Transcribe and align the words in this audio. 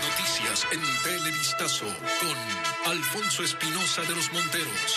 Noticias 0.00 0.66
en 0.72 0.80
Televistazo 1.02 1.86
con 1.86 2.92
Alfonso 2.92 3.42
Espinosa 3.42 4.02
de 4.02 4.14
los 4.14 4.32
Monteros. 4.32 4.96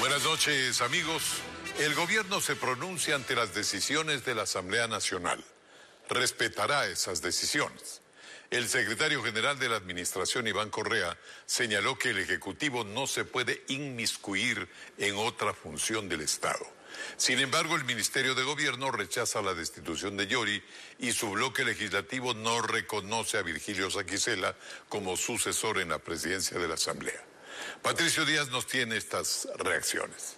Buenas 0.00 0.22
noches, 0.24 0.80
amigos. 0.80 1.22
El 1.78 1.94
gobierno 1.94 2.40
se 2.40 2.56
pronuncia 2.56 3.14
ante 3.14 3.34
las 3.34 3.54
decisiones 3.54 4.24
de 4.24 4.34
la 4.34 4.42
Asamblea 4.42 4.86
Nacional. 4.86 5.42
Respetará 6.08 6.86
esas 6.86 7.20
decisiones. 7.20 8.03
El 8.50 8.68
secretario 8.68 9.22
general 9.22 9.58
de 9.58 9.68
la 9.68 9.76
Administración, 9.76 10.46
Iván 10.46 10.70
Correa, 10.70 11.16
señaló 11.46 11.98
que 11.98 12.10
el 12.10 12.18
Ejecutivo 12.18 12.84
no 12.84 13.06
se 13.06 13.24
puede 13.24 13.64
inmiscuir 13.68 14.68
en 14.98 15.16
otra 15.16 15.54
función 15.54 16.08
del 16.08 16.20
Estado. 16.20 16.64
Sin 17.16 17.40
embargo, 17.40 17.76
el 17.76 17.84
Ministerio 17.84 18.34
de 18.34 18.44
Gobierno 18.44 18.90
rechaza 18.90 19.42
la 19.42 19.54
destitución 19.54 20.16
de 20.16 20.26
Yori 20.26 20.62
y 20.98 21.12
su 21.12 21.30
bloque 21.30 21.64
legislativo 21.64 22.34
no 22.34 22.62
reconoce 22.62 23.38
a 23.38 23.42
Virgilio 23.42 23.90
Saquicela 23.90 24.54
como 24.88 25.16
sucesor 25.16 25.80
en 25.80 25.88
la 25.88 25.98
presidencia 25.98 26.58
de 26.58 26.68
la 26.68 26.74
Asamblea. 26.74 27.24
Patricio 27.82 28.24
Díaz 28.24 28.48
nos 28.50 28.66
tiene 28.66 28.96
estas 28.96 29.48
reacciones. 29.56 30.36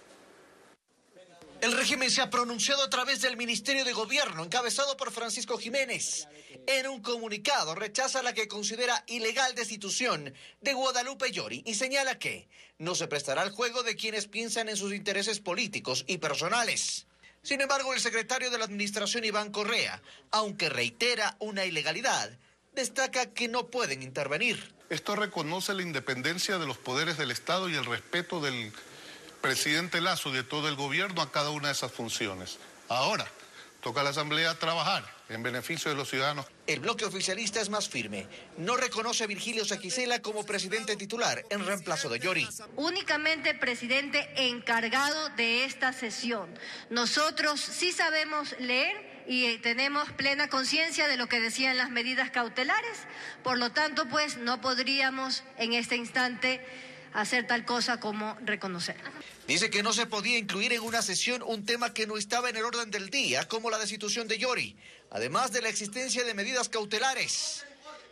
El 1.61 1.71
régimen 1.71 2.11
se 2.11 2.21
ha 2.21 2.29
pronunciado 2.29 2.83
a 2.83 2.89
través 2.89 3.21
del 3.21 3.35
Ministerio 3.35 3.83
de 3.83 3.93
Gobierno, 3.93 4.43
encabezado 4.43 4.95
por 4.95 5.11
Francisco 5.11 5.57
Jiménez. 5.57 6.27
En 6.65 6.87
un 6.87 7.01
comunicado 7.01 7.75
rechaza 7.75 8.23
la 8.23 8.33
que 8.33 8.47
considera 8.47 9.03
ilegal 9.07 9.53
destitución 9.55 10.33
de 10.61 10.73
Guadalupe 10.73 11.31
Llori 11.31 11.63
y 11.65 11.75
señala 11.75 12.17
que 12.19 12.47
no 12.77 12.95
se 12.95 13.07
prestará 13.07 13.41
al 13.41 13.51
juego 13.51 13.83
de 13.83 13.95
quienes 13.95 14.27
piensan 14.27 14.69
en 14.69 14.77
sus 14.77 14.93
intereses 14.93 15.39
políticos 15.39 16.03
y 16.07 16.17
personales. 16.17 17.05
Sin 17.43 17.61
embargo, 17.61 17.93
el 17.93 17.99
secretario 17.99 18.51
de 18.51 18.57
la 18.57 18.65
Administración, 18.65 19.23
Iván 19.23 19.51
Correa, 19.51 20.01
aunque 20.31 20.69
reitera 20.69 21.37
una 21.39 21.63
ilegalidad, 21.65 22.31
destaca 22.73 23.33
que 23.33 23.47
no 23.47 23.67
pueden 23.67 24.03
intervenir. 24.03 24.75
Esto 24.89 25.15
reconoce 25.15 25.73
la 25.73 25.81
independencia 25.81 26.57
de 26.57 26.67
los 26.67 26.77
poderes 26.77 27.17
del 27.17 27.31
Estado 27.31 27.69
y 27.69 27.75
el 27.75 27.85
respeto 27.85 28.41
del 28.41 28.71
presidente 29.41 30.01
Lazo 30.01 30.29
y 30.29 30.33
de 30.33 30.43
todo 30.43 30.67
el 30.67 30.75
gobierno 30.75 31.21
a 31.21 31.31
cada 31.31 31.49
una 31.51 31.67
de 31.67 31.73
esas 31.73 31.91
funciones. 31.91 32.57
Ahora, 32.89 33.29
toca 33.87 34.01
a 34.01 34.03
la 34.03 34.09
Asamblea 34.09 34.53
trabajar 34.55 35.05
en 35.29 35.41
beneficio 35.43 35.89
de 35.89 35.95
los 35.95 36.09
ciudadanos. 36.09 36.45
El 36.65 36.81
bloque 36.81 37.05
oficialista 37.05 37.61
es 37.61 37.69
más 37.69 37.87
firme. 37.87 38.27
No 38.57 38.75
reconoce 38.75 39.23
a 39.23 39.27
Virgilio 39.27 39.63
Saquicela 39.63 40.21
como 40.21 40.45
presidente 40.45 40.97
titular 40.97 41.45
en 41.49 41.65
reemplazo 41.65 42.09
de 42.09 42.19
Llori. 42.19 42.45
Únicamente 42.75 43.53
presidente 43.53 44.27
encargado 44.35 45.29
de 45.37 45.63
esta 45.63 45.93
sesión. 45.93 46.53
Nosotros 46.89 47.61
sí 47.61 47.93
sabemos 47.93 48.53
leer 48.59 49.23
y 49.25 49.57
tenemos 49.59 50.11
plena 50.11 50.49
conciencia 50.49 51.07
de 51.07 51.15
lo 51.15 51.29
que 51.29 51.39
decían 51.39 51.77
las 51.77 51.89
medidas 51.89 52.29
cautelares. 52.29 52.97
Por 53.41 53.57
lo 53.57 53.71
tanto, 53.71 54.09
pues 54.09 54.35
no 54.35 54.59
podríamos 54.59 55.45
en 55.57 55.71
este 55.71 55.95
instante 55.95 56.59
hacer 57.13 57.47
tal 57.47 57.65
cosa 57.65 57.99
como 57.99 58.35
reconocer. 58.45 58.97
Dice 59.47 59.69
que 59.69 59.83
no 59.83 59.93
se 59.93 60.05
podía 60.05 60.37
incluir 60.37 60.73
en 60.73 60.81
una 60.81 61.01
sesión 61.01 61.41
un 61.41 61.65
tema 61.65 61.93
que 61.93 62.07
no 62.07 62.17
estaba 62.17 62.49
en 62.49 62.57
el 62.57 62.65
orden 62.65 62.91
del 62.91 63.09
día, 63.09 63.47
como 63.47 63.69
la 63.69 63.79
destitución 63.79 64.27
de 64.27 64.37
Yori, 64.37 64.75
además 65.11 65.51
de 65.51 65.61
la 65.61 65.69
existencia 65.69 66.23
de 66.23 66.33
medidas 66.33 66.69
cautelares. 66.69 67.65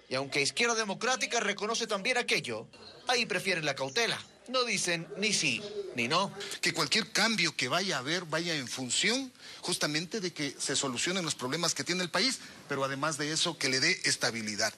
Y 0.08 0.16
aunque 0.16 0.42
Izquierda 0.42 0.76
Democrática 0.76 1.40
reconoce 1.40 1.88
también 1.88 2.18
aquello, 2.18 2.68
ahí 3.08 3.26
prefieren 3.26 3.66
la 3.66 3.76
cautela. 3.76 4.20
No 4.48 4.64
dicen 4.64 5.08
ni 5.18 5.34
sí 5.34 5.62
ni 5.96 6.08
no. 6.08 6.32
Que 6.62 6.74
cualquier 6.74 7.12
cambio 7.12 7.56
que 7.56 7.68
vaya 7.68 7.96
a 7.96 8.00
haber 8.00 8.26
vaya 8.26 8.54
en 8.56 8.68
función 8.68 9.32
justamente 9.62 10.20
de 10.20 10.34
que 10.34 10.56
se 10.60 10.76
solucionen 10.76 11.26
los 11.26 11.34
problemas 11.34 11.74
que 11.74 11.84
tiene 11.84 12.04
el 12.04 12.10
país, 12.10 12.40
pero 12.70 12.84
además 12.84 13.18
de 13.18 13.32
eso 13.32 13.58
que 13.58 13.70
le 13.70 13.80
dé 13.80 14.00
estabilidad. 14.04 14.74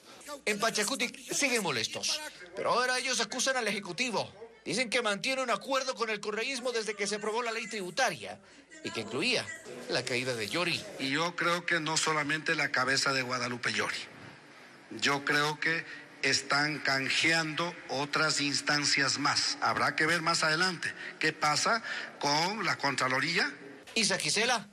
En 0.46 0.58
Pachacutic 0.58 1.34
siguen 1.34 1.62
molestos, 1.62 2.18
pero 2.58 2.72
ahora 2.72 2.98
ellos 2.98 3.20
acusan 3.20 3.56
al 3.56 3.68
Ejecutivo. 3.68 4.28
Dicen 4.64 4.90
que 4.90 5.00
mantiene 5.00 5.44
un 5.44 5.50
acuerdo 5.50 5.94
con 5.94 6.10
el 6.10 6.18
correísmo 6.18 6.72
desde 6.72 6.94
que 6.94 7.06
se 7.06 7.14
aprobó 7.14 7.40
la 7.40 7.52
ley 7.52 7.68
tributaria 7.68 8.36
y 8.82 8.90
que 8.90 9.02
incluía 9.02 9.46
la 9.90 10.04
caída 10.04 10.34
de 10.34 10.48
Yori. 10.48 10.84
Y 10.98 11.10
yo 11.10 11.36
creo 11.36 11.64
que 11.64 11.78
no 11.78 11.96
solamente 11.96 12.56
la 12.56 12.72
cabeza 12.72 13.12
de 13.12 13.22
Guadalupe 13.22 13.72
Yori. 13.72 14.00
Yo 15.00 15.24
creo 15.24 15.60
que 15.60 15.84
están 16.22 16.80
canjeando 16.80 17.72
otras 17.90 18.40
instancias 18.40 19.20
más. 19.20 19.56
Habrá 19.60 19.94
que 19.94 20.06
ver 20.06 20.20
más 20.20 20.42
adelante 20.42 20.92
qué 21.20 21.32
pasa 21.32 21.80
con 22.18 22.64
la 22.64 22.76
Contraloría. 22.76 23.54
Isa 23.94 24.18
Gisela 24.18 24.66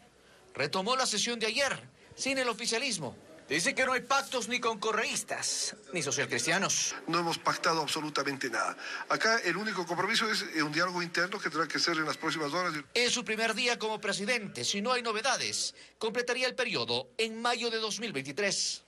retomó 0.56 0.96
la 0.96 1.06
sesión 1.06 1.38
de 1.38 1.46
ayer 1.46 1.88
sin 2.16 2.40
el 2.40 2.50
oficialismo. 2.50 3.16
Dice 3.48 3.76
que 3.76 3.86
no 3.86 3.94
hay 3.94 4.02
pactos 4.02 4.48
ni 4.48 4.60
con 4.60 4.80
correístas, 4.80 5.76
ni 5.94 6.02
socialcristianos. 6.02 6.96
No 7.08 7.20
hemos 7.20 7.38
pactado 7.38 7.82
absolutamente 7.82 8.50
nada. 8.50 8.76
Acá 9.08 9.40
el 9.44 9.56
único 9.56 9.86
compromiso 9.86 10.28
es 10.32 10.44
un 10.64 10.72
diálogo 10.72 11.04
interno 11.04 11.40
que 11.40 11.52
tendrá 11.52 11.68
que 11.68 11.78
ser 11.78 11.98
en 11.98 12.06
las 12.06 12.18
próximas 12.18 12.52
horas. 12.54 12.74
En 12.96 13.12
su 13.12 13.24
primer 13.24 13.54
día 13.54 13.78
como 13.78 14.02
presidente, 14.02 14.66
si 14.66 14.82
no 14.82 14.92
hay 14.92 15.04
novedades, 15.04 15.76
completaría 16.00 16.48
el 16.48 16.56
periodo 16.56 17.08
en 17.20 17.40
mayo 17.40 17.70
de 17.70 17.78
2023. 17.78 18.84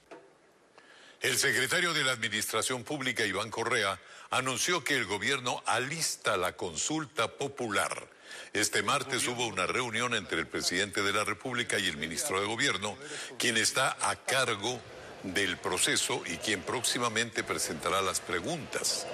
El 1.21 1.37
secretario 1.37 1.93
de 1.93 2.03
la 2.03 2.13
Administración 2.13 2.83
Pública, 2.83 3.25
Iván 3.25 3.51
Correa, 3.51 3.99
anunció 4.31 4.83
que 4.83 4.95
el 4.95 5.05
gobierno 5.05 5.61
alista 5.67 6.35
la 6.35 6.55
consulta 6.55 7.27
popular. 7.27 8.07
Este 8.53 8.83
martes 8.83 9.27
hubo 9.27 9.47
una 9.47 9.67
reunión 9.67 10.13
entre 10.13 10.39
el 10.39 10.47
presidente 10.47 11.01
de 11.01 11.13
la 11.13 11.23
República 11.23 11.79
y 11.79 11.87
el 11.87 11.97
ministro 11.97 12.39
de 12.39 12.47
Gobierno, 12.47 12.97
quien 13.37 13.57
está 13.57 13.97
a 14.01 14.15
cargo 14.15 14.79
del 15.23 15.57
proceso 15.57 16.21
y 16.25 16.37
quien 16.37 16.61
próximamente 16.61 17.43
presentará 17.43 18.01
las 18.01 18.19
preguntas, 18.19 19.05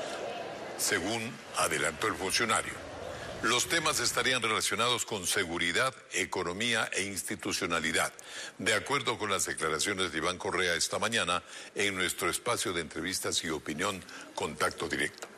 según 0.78 1.31
adelantó 1.57 2.07
el 2.07 2.16
funcionario. 2.16 2.74
Los 3.44 3.68
temas 3.68 4.00
estarían 4.00 4.41
relacionados 4.41 5.03
con 5.06 5.28
seguridad, 5.28 5.94
economía 6.13 6.90
e 6.94 7.03
institucionalidad, 7.03 8.13
de 8.57 8.74
acuerdo 8.74 9.18
con 9.18 9.30
las 9.30 9.45
declaraciones 9.45 10.13
de 10.13 10.19
Iván 10.19 10.38
Correa 10.38 10.75
esta 10.75 10.97
mañana 10.97 11.44
en 11.75 11.95
nuestro 11.95 12.30
espacio 12.30 12.72
de 12.72 12.80
entrevistas 12.80 13.44
y 13.44 13.50
opinión 13.50 14.01
Contacto 14.34 14.88
Directo. 14.88 15.33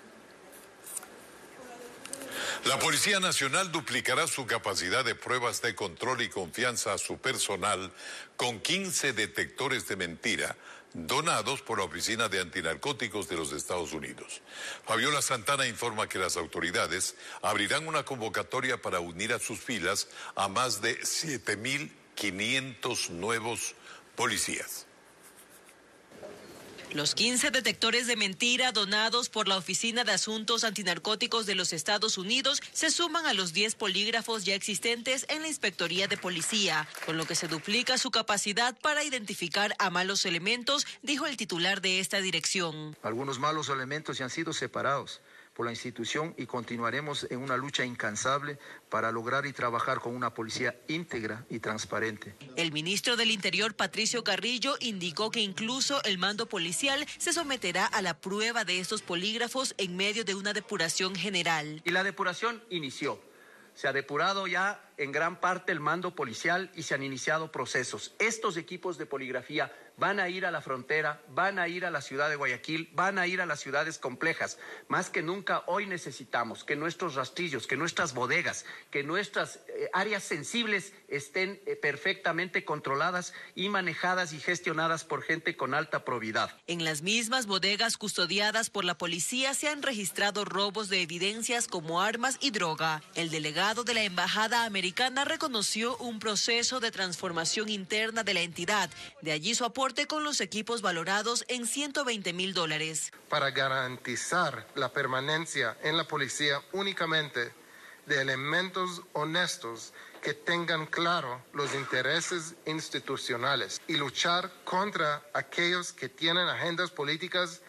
La 2.65 2.79
Policía 2.79 3.19
Nacional 3.19 3.71
duplicará 3.71 4.27
su 4.27 4.45
capacidad 4.45 5.05
de 5.05 5.15
pruebas 5.15 5.61
de 5.61 5.75
control 5.75 6.21
y 6.21 6.29
confianza 6.29 6.93
a 6.93 6.97
su 6.97 7.17
personal 7.17 7.91
con 8.37 8.59
15 8.59 9.13
detectores 9.13 9.87
de 9.87 9.95
mentira 9.95 10.55
donados 10.95 11.61
por 11.61 11.77
la 11.79 11.83
Oficina 11.83 12.29
de 12.29 12.39
Antinarcóticos 12.39 13.27
de 13.27 13.35
los 13.35 13.51
Estados 13.51 13.91
Unidos. 13.91 14.41
Fabiola 14.85 15.21
Santana 15.21 15.67
informa 15.67 16.07
que 16.07 16.19
las 16.19 16.37
autoridades 16.37 17.15
abrirán 17.41 17.85
una 17.87 18.03
convocatoria 18.03 18.81
para 18.81 19.01
unir 19.01 19.33
a 19.33 19.39
sus 19.39 19.59
filas 19.59 20.07
a 20.35 20.47
más 20.47 20.81
de 20.81 20.97
7.500 21.01 23.09
nuevos 23.09 23.75
policías. 24.15 24.84
Los 26.95 27.13
15 27.13 27.51
detectores 27.51 28.07
de 28.07 28.15
mentira 28.15 28.71
donados 28.71 29.27
por 29.27 29.49
la 29.49 29.57
Oficina 29.57 30.05
de 30.05 30.13
Asuntos 30.13 30.63
Antinarcóticos 30.63 31.45
de 31.45 31.53
los 31.53 31.73
Estados 31.73 32.17
Unidos 32.17 32.61
se 32.71 32.89
suman 32.89 33.25
a 33.25 33.33
los 33.33 33.51
10 33.51 33.75
polígrafos 33.75 34.45
ya 34.45 34.55
existentes 34.55 35.25
en 35.27 35.41
la 35.41 35.49
Inspectoría 35.49 36.07
de 36.07 36.15
Policía, 36.15 36.87
con 37.05 37.17
lo 37.17 37.25
que 37.25 37.35
se 37.35 37.49
duplica 37.49 37.97
su 37.97 38.11
capacidad 38.11 38.77
para 38.79 39.03
identificar 39.03 39.75
a 39.77 39.89
malos 39.89 40.25
elementos, 40.25 40.87
dijo 41.01 41.25
el 41.25 41.35
titular 41.35 41.81
de 41.81 41.99
esta 41.99 42.21
dirección. 42.21 42.95
Algunos 43.03 43.39
malos 43.39 43.67
elementos 43.67 44.17
ya 44.17 44.23
han 44.23 44.31
sido 44.31 44.53
separados 44.53 45.19
por 45.55 45.65
la 45.65 45.71
institución 45.71 46.35
y 46.37 46.45
continuaremos 46.45 47.25
en 47.29 47.39
una 47.39 47.55
lucha 47.55 47.85
incansable 47.85 48.59
para 48.89 49.11
lograr 49.11 49.45
y 49.45 49.53
trabajar 49.53 50.01
con 50.01 50.13
una 50.13 50.33
policía 50.33 50.75
íntegra 50.87 51.45
y 51.49 51.59
transparente. 51.59 52.35
El 52.57 52.73
ministro 52.73 53.15
del 53.15 53.31
Interior, 53.31 53.73
Patricio 53.73 54.23
Carrillo, 54.23 54.75
indicó 54.81 55.31
que 55.31 55.39
incluso 55.39 56.03
el 56.03 56.17
mando 56.17 56.47
policial 56.47 57.05
se 57.17 57.31
someterá 57.31 57.85
a 57.85 58.01
la 58.01 58.19
prueba 58.19 58.65
de 58.65 58.79
estos 58.79 59.01
polígrafos 59.01 59.73
en 59.77 59.95
medio 59.95 60.25
de 60.25 60.35
una 60.35 60.51
depuración 60.51 61.15
general. 61.15 61.81
Y 61.85 61.91
la 61.91 62.03
depuración 62.03 62.61
inició. 62.69 63.19
Se 63.75 63.87
ha 63.87 63.93
depurado 63.93 64.47
ya 64.47 64.81
en 64.97 65.11
gran 65.11 65.39
parte 65.39 65.71
el 65.71 65.79
mando 65.79 66.15
policial 66.15 66.71
y 66.75 66.83
se 66.83 66.95
han 66.95 67.03
iniciado 67.03 67.51
procesos. 67.51 68.13
Estos 68.19 68.55
equipos 68.55 68.97
de 68.97 69.05
poligrafía 69.05 69.71
van 69.97 70.19
a 70.19 70.29
ir 70.29 70.45
a 70.45 70.51
la 70.51 70.61
frontera, 70.61 71.21
van 71.29 71.59
a 71.59 71.67
ir 71.67 71.85
a 71.85 71.91
la 71.91 72.01
ciudad 72.01 72.29
de 72.29 72.35
Guayaquil, 72.35 72.89
van 72.93 73.17
a 73.17 73.27
ir 73.27 73.41
a 73.41 73.45
las 73.45 73.59
ciudades 73.59 73.97
complejas. 73.97 74.57
Más 74.87 75.09
que 75.09 75.21
nunca 75.21 75.63
hoy 75.67 75.85
necesitamos 75.85 76.63
que 76.63 76.75
nuestros 76.75 77.15
rastrillos, 77.15 77.67
que 77.67 77.77
nuestras 77.77 78.13
bodegas, 78.13 78.65
que 78.91 79.03
nuestras 79.03 79.59
eh, 79.67 79.89
áreas 79.93 80.23
sensibles 80.23 80.93
estén 81.07 81.61
eh, 81.65 81.75
perfectamente 81.75 82.65
controladas 82.65 83.33
y 83.55 83.69
manejadas 83.69 84.33
y 84.33 84.39
gestionadas 84.39 85.03
por 85.03 85.21
gente 85.21 85.55
con 85.55 85.73
alta 85.73 86.03
probidad. 86.03 86.49
En 86.67 86.83
las 86.83 87.01
mismas 87.01 87.45
bodegas 87.45 87.97
custodiadas 87.97 88.69
por 88.69 88.85
la 88.85 88.97
policía 88.97 89.53
se 89.53 89.69
han 89.69 89.81
registrado 89.81 90.45
robos 90.45 90.89
de 90.89 91.01
evidencias 91.01 91.67
como 91.67 92.01
armas 92.01 92.37
y 92.41 92.51
droga. 92.51 93.01
El 93.15 93.29
delegado 93.29 93.83
de 93.83 93.93
la 93.93 94.03
Embajada 94.03 94.65
Americana 94.65 95.25
reconoció 95.25 95.97
un 95.97 96.19
proceso 96.19 96.79
de 96.79 96.91
transformación 96.91 97.69
interna 97.69 98.23
de 98.23 98.33
la 98.33 98.41
entidad. 98.41 98.89
De 99.21 99.31
allí 99.31 99.55
su 99.55 99.65
con 100.07 100.23
los 100.23 100.41
equipos 100.41 100.81
valorados 100.81 101.45
en 101.47 101.67
120 101.67 102.33
mil 102.33 102.55
dólares. 102.55 103.11
Para 103.29 103.51
garantizar 103.51 104.65
la 104.73 104.91
permanencia 104.91 105.77
en 105.83 105.95
la 105.95 106.07
policía 106.07 106.59
únicamente 106.71 107.53
de 108.07 108.19
elementos 108.19 109.03
honestos 109.13 109.93
que 110.23 110.33
tengan 110.33 110.87
claro 110.87 111.39
los 111.53 111.75
intereses 111.75 112.55
institucionales 112.65 113.79
y 113.87 113.97
luchar 113.97 114.51
contra 114.63 115.21
aquellos 115.35 115.93
que 115.93 116.09
tienen 116.09 116.47
agendas 116.47 116.89
políticas 116.89 117.61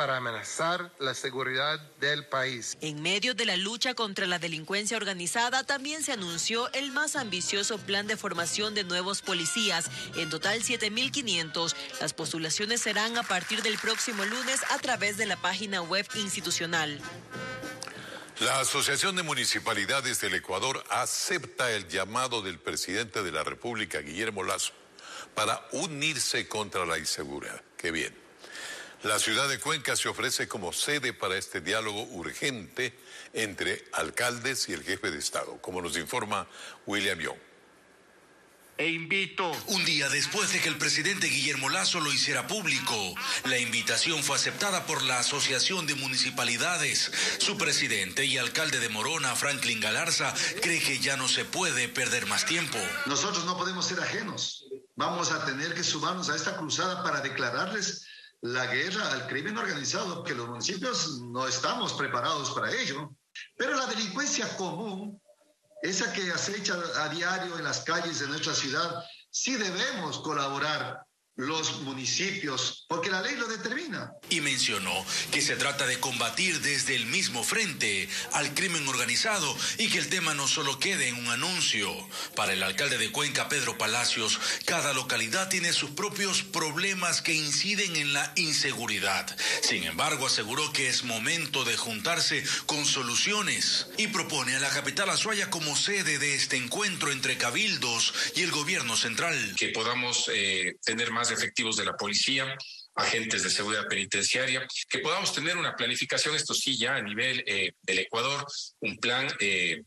para 0.00 0.16
amenazar 0.16 0.90
la 0.98 1.12
seguridad 1.12 1.78
del 2.00 2.24
país. 2.24 2.78
En 2.80 3.02
medio 3.02 3.34
de 3.34 3.44
la 3.44 3.58
lucha 3.58 3.92
contra 3.92 4.26
la 4.26 4.38
delincuencia 4.38 4.96
organizada, 4.96 5.62
también 5.64 6.02
se 6.02 6.12
anunció 6.12 6.72
el 6.72 6.90
más 6.90 7.16
ambicioso 7.16 7.76
plan 7.76 8.06
de 8.06 8.16
formación 8.16 8.74
de 8.74 8.84
nuevos 8.84 9.20
policías, 9.20 9.90
en 10.16 10.30
total 10.30 10.62
7.500. 10.62 11.74
Las 12.00 12.14
postulaciones 12.14 12.80
serán 12.80 13.18
a 13.18 13.24
partir 13.24 13.60
del 13.60 13.76
próximo 13.76 14.24
lunes 14.24 14.60
a 14.70 14.78
través 14.78 15.18
de 15.18 15.26
la 15.26 15.36
página 15.36 15.82
web 15.82 16.06
institucional. 16.14 16.98
La 18.38 18.60
Asociación 18.60 19.16
de 19.16 19.22
Municipalidades 19.22 20.18
del 20.22 20.32
Ecuador 20.32 20.82
acepta 20.88 21.70
el 21.72 21.88
llamado 21.88 22.40
del 22.40 22.58
presidente 22.58 23.22
de 23.22 23.32
la 23.32 23.44
República, 23.44 23.98
Guillermo 23.98 24.44
Lazo, 24.44 24.72
para 25.34 25.68
unirse 25.72 26.48
contra 26.48 26.86
la 26.86 26.96
inseguridad. 26.96 27.60
Qué 27.76 27.90
bien. 27.90 28.29
La 29.02 29.18
ciudad 29.18 29.48
de 29.48 29.58
Cuenca 29.58 29.96
se 29.96 30.08
ofrece 30.08 30.46
como 30.46 30.74
sede 30.74 31.14
para 31.14 31.36
este 31.36 31.62
diálogo 31.62 32.02
urgente 32.02 32.94
entre 33.32 33.82
alcaldes 33.92 34.68
y 34.68 34.74
el 34.74 34.84
jefe 34.84 35.10
de 35.10 35.18
Estado, 35.18 35.58
como 35.62 35.80
nos 35.80 35.96
informa 35.96 36.46
William 36.86 37.18
Young 37.18 37.38
e 38.80 38.88
invito. 38.88 39.52
Un 39.66 39.84
día 39.84 40.08
después 40.08 40.54
de 40.54 40.60
que 40.60 40.68
el 40.68 40.78
presidente 40.78 41.26
Guillermo 41.26 41.68
Lazo 41.68 42.00
lo 42.00 42.10
hiciera 42.10 42.46
público, 42.46 42.96
la 43.44 43.58
invitación 43.58 44.22
fue 44.22 44.36
aceptada 44.36 44.86
por 44.86 45.02
la 45.02 45.18
Asociación 45.18 45.86
de 45.86 45.94
Municipalidades. 45.96 47.12
Su 47.38 47.58
presidente 47.58 48.24
y 48.24 48.38
alcalde 48.38 48.80
de 48.80 48.88
Morona, 48.88 49.36
Franklin 49.36 49.80
Galarza, 49.80 50.32
cree 50.62 50.80
que 50.80 50.98
ya 50.98 51.18
no 51.18 51.28
se 51.28 51.44
puede 51.44 51.88
perder 51.90 52.24
más 52.24 52.46
tiempo. 52.46 52.78
Nosotros 53.04 53.44
no 53.44 53.58
podemos 53.58 53.84
ser 53.84 54.00
ajenos. 54.00 54.64
Vamos 54.96 55.30
a 55.30 55.44
tener 55.44 55.74
que 55.74 55.84
sumarnos 55.84 56.30
a 56.30 56.36
esta 56.36 56.56
cruzada 56.56 57.02
para 57.02 57.20
declararles 57.20 58.06
la 58.42 58.66
guerra 58.66 59.12
al 59.12 59.26
crimen 59.26 59.58
organizado, 59.58 60.24
que 60.24 60.34
los 60.34 60.48
municipios 60.48 61.20
no 61.20 61.46
estamos 61.46 61.92
preparados 61.94 62.50
para 62.52 62.72
ello. 62.72 63.14
Pero 63.56 63.76
la 63.76 63.86
delincuencia 63.86 64.56
común 64.56 65.20
esa 65.82 66.12
que 66.12 66.30
acecha 66.30 66.78
a 66.96 67.08
diario 67.08 67.56
en 67.56 67.64
las 67.64 67.80
calles 67.80 68.20
de 68.20 68.28
nuestra 68.28 68.54
ciudad, 68.54 69.02
sí 69.30 69.56
debemos 69.56 70.18
colaborar 70.20 71.06
los 71.40 71.80
municipios, 71.82 72.84
porque 72.88 73.10
la 73.10 73.22
ley 73.22 73.36
lo 73.36 73.48
determina. 73.48 74.12
Y 74.28 74.40
mencionó 74.40 75.04
que 75.30 75.40
se 75.40 75.56
trata 75.56 75.86
de 75.86 75.98
combatir 75.98 76.60
desde 76.60 76.94
el 76.94 77.06
mismo 77.06 77.42
frente 77.42 78.08
al 78.32 78.54
crimen 78.54 78.86
organizado 78.88 79.56
y 79.78 79.88
que 79.88 79.98
el 79.98 80.08
tema 80.08 80.34
no 80.34 80.46
solo 80.46 80.78
quede 80.78 81.08
en 81.08 81.16
un 81.16 81.28
anuncio. 81.28 81.90
Para 82.36 82.52
el 82.52 82.62
alcalde 82.62 82.98
de 82.98 83.10
Cuenca, 83.10 83.48
Pedro 83.48 83.78
Palacios, 83.78 84.38
cada 84.66 84.92
localidad 84.92 85.48
tiene 85.48 85.72
sus 85.72 85.90
propios 85.90 86.42
problemas 86.42 87.22
que 87.22 87.34
inciden 87.34 87.96
en 87.96 88.12
la 88.12 88.32
inseguridad. 88.36 89.36
Sin 89.62 89.84
embargo, 89.84 90.26
aseguró 90.26 90.72
que 90.72 90.88
es 90.88 91.04
momento 91.04 91.64
de 91.64 91.76
juntarse 91.76 92.44
con 92.66 92.84
soluciones 92.84 93.88
y 93.96 94.08
propone 94.08 94.56
a 94.56 94.60
la 94.60 94.70
capital 94.70 95.10
Azuaya 95.10 95.50
como 95.50 95.76
sede 95.76 96.18
de 96.18 96.34
este 96.34 96.56
encuentro 96.56 97.10
entre 97.10 97.38
cabildos 97.38 98.12
y 98.36 98.42
el 98.42 98.50
gobierno 98.50 98.96
central. 98.96 99.54
Que 99.56 99.68
podamos 99.68 100.30
eh, 100.32 100.76
tener 100.84 101.10
más 101.10 101.29
efectivos 101.32 101.76
de 101.76 101.84
la 101.84 101.96
policía, 101.96 102.56
agentes 102.94 103.42
de 103.42 103.50
seguridad 103.50 103.86
penitenciaria, 103.88 104.66
que 104.88 104.98
podamos 104.98 105.32
tener 105.32 105.56
una 105.56 105.76
planificación, 105.76 106.34
esto 106.34 106.54
sí, 106.54 106.76
ya 106.76 106.96
a 106.96 107.02
nivel 107.02 107.42
eh, 107.46 107.72
del 107.82 108.00
Ecuador, 108.00 108.44
un 108.80 108.98
plan 108.98 109.28
eh, 109.40 109.82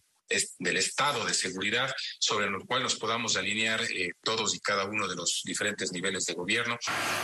del 0.60 0.78
estado 0.78 1.26
de 1.26 1.34
seguridad 1.34 1.94
sobre 2.20 2.48
el 2.48 2.60
cual 2.66 2.84
nos 2.84 2.96
podamos 2.96 3.36
alinear 3.36 3.82
eh, 3.82 4.12
todos 4.24 4.56
y 4.56 4.60
cada 4.60 4.86
uno 4.86 5.08
de 5.08 5.16
los 5.16 5.42
diferentes 5.44 5.92
niveles 5.92 6.26
de 6.26 6.34
gobierno. 6.34 6.78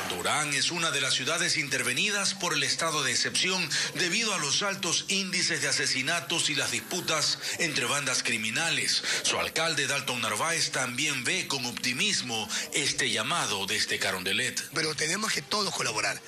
Durán 0.09 0.53
es 0.53 0.71
una 0.71 0.91
de 0.91 1.01
las 1.01 1.13
ciudades 1.13 1.57
intervenidas 1.57 2.33
por 2.33 2.53
el 2.53 2.63
estado 2.63 3.03
de 3.03 3.11
excepción 3.11 3.67
debido 3.95 4.33
a 4.33 4.39
los 4.39 4.61
altos 4.61 5.05
índices 5.09 5.61
de 5.61 5.67
asesinatos 5.67 6.49
y 6.49 6.55
las 6.55 6.71
disputas 6.71 7.39
entre 7.59 7.85
bandas 7.85 8.23
criminales. 8.23 9.03
Su 9.23 9.39
alcalde 9.39 9.87
Dalton 9.87 10.21
Narváez 10.21 10.71
también 10.71 11.23
ve 11.23 11.47
con 11.47 11.65
optimismo 11.65 12.47
este 12.73 13.09
llamado 13.09 13.65
desde 13.65 13.99
Carondelet. 13.99 14.61
Pero 14.73 14.95
tenemos 14.95 15.31
que 15.31 15.41
todos 15.41 15.73
colaborar. 15.73 16.19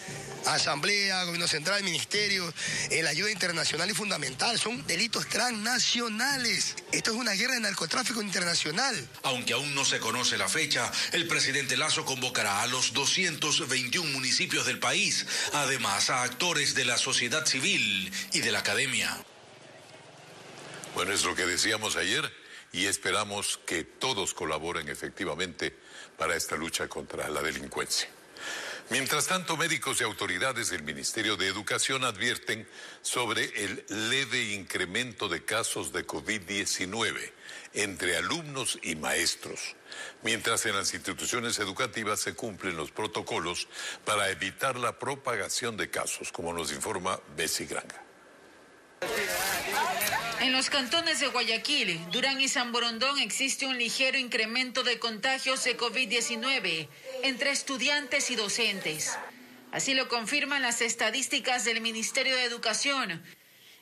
Asamblea, 0.45 1.23
Gobierno 1.23 1.47
Central, 1.47 1.83
Ministerio, 1.83 2.51
la 2.89 3.09
ayuda 3.09 3.31
internacional 3.31 3.89
y 3.89 3.93
fundamental. 3.93 4.59
Son 4.59 4.85
delitos 4.87 5.27
transnacionales. 5.27 6.70
Esto 6.91 7.11
es 7.11 7.17
una 7.17 7.33
guerra 7.33 7.53
de 7.53 7.61
narcotráfico 7.61 8.21
internacional. 8.21 9.07
Aunque 9.23 9.53
aún 9.53 9.73
no 9.73 9.85
se 9.85 9.99
conoce 9.99 10.37
la 10.37 10.49
fecha, 10.49 10.91
el 11.13 11.27
presidente 11.27 11.77
Lazo 11.77 12.05
convocará 12.05 12.61
a 12.61 12.67
los 12.67 12.93
221 12.93 14.11
municipios 14.11 14.65
del 14.65 14.79
país, 14.79 15.25
además 15.53 16.09
a 16.09 16.23
actores 16.23 16.75
de 16.75 16.85
la 16.85 16.97
sociedad 16.97 17.45
civil 17.45 18.11
y 18.33 18.41
de 18.41 18.51
la 18.51 18.59
academia. 18.59 19.17
Bueno, 20.93 21.13
es 21.13 21.23
lo 21.23 21.35
que 21.35 21.45
decíamos 21.45 21.95
ayer 21.95 22.31
y 22.73 22.85
esperamos 22.85 23.59
que 23.65 23.83
todos 23.83 24.33
colaboren 24.33 24.89
efectivamente 24.89 25.75
para 26.17 26.35
esta 26.35 26.55
lucha 26.55 26.87
contra 26.87 27.29
la 27.29 27.41
delincuencia. 27.41 28.09
Mientras 28.91 29.27
tanto, 29.27 29.55
médicos 29.55 30.01
y 30.01 30.03
autoridades 30.03 30.69
del 30.69 30.83
Ministerio 30.83 31.37
de 31.37 31.47
Educación 31.47 32.03
advierten 32.03 32.67
sobre 33.01 33.45
el 33.63 33.85
leve 34.09 34.51
incremento 34.51 35.29
de 35.29 35.45
casos 35.45 35.93
de 35.93 36.05
COVID-19 36.05 37.31
entre 37.73 38.17
alumnos 38.17 38.77
y 38.83 38.97
maestros, 38.97 39.77
mientras 40.23 40.65
en 40.65 40.75
las 40.75 40.93
instituciones 40.93 41.57
educativas 41.59 42.19
se 42.19 42.35
cumplen 42.35 42.75
los 42.75 42.91
protocolos 42.91 43.69
para 44.03 44.29
evitar 44.29 44.75
la 44.75 44.99
propagación 44.99 45.77
de 45.77 45.89
casos, 45.89 46.33
como 46.33 46.51
nos 46.51 46.73
informa 46.73 47.17
Bessie 47.37 47.67
Granga. 47.67 48.03
En 50.41 50.51
los 50.53 50.69
cantones 50.71 51.19
de 51.19 51.27
Guayaquil, 51.27 51.99
Durán 52.09 52.41
y 52.41 52.47
San 52.47 52.71
Borondón 52.71 53.19
existe 53.19 53.67
un 53.67 53.77
ligero 53.77 54.17
incremento 54.17 54.81
de 54.81 54.97
contagios 54.97 55.63
de 55.65 55.77
COVID-19 55.77 56.87
entre 57.21 57.51
estudiantes 57.51 58.31
y 58.31 58.35
docentes. 58.35 59.15
Así 59.71 59.93
lo 59.93 60.07
confirman 60.07 60.63
las 60.63 60.81
estadísticas 60.81 61.63
del 61.63 61.79
Ministerio 61.79 62.35
de 62.35 62.45
Educación. 62.45 63.21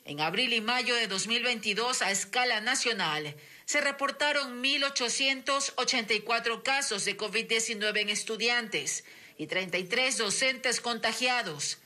En 0.04 0.20
abril 0.20 0.52
y 0.52 0.60
mayo 0.60 0.96
de 0.96 1.08
2022, 1.08 2.02
a 2.02 2.12
escala 2.12 2.60
nacional, 2.60 3.38
se 3.64 3.80
reportaron 3.80 4.62
1.884 4.62 6.62
casos 6.62 7.06
de 7.06 7.16
COVID-19 7.16 8.02
en 8.02 8.10
estudiantes 8.10 9.06
y 9.38 9.48
33 9.48 10.18
docentes 10.18 10.82
contagiados. 10.82 11.78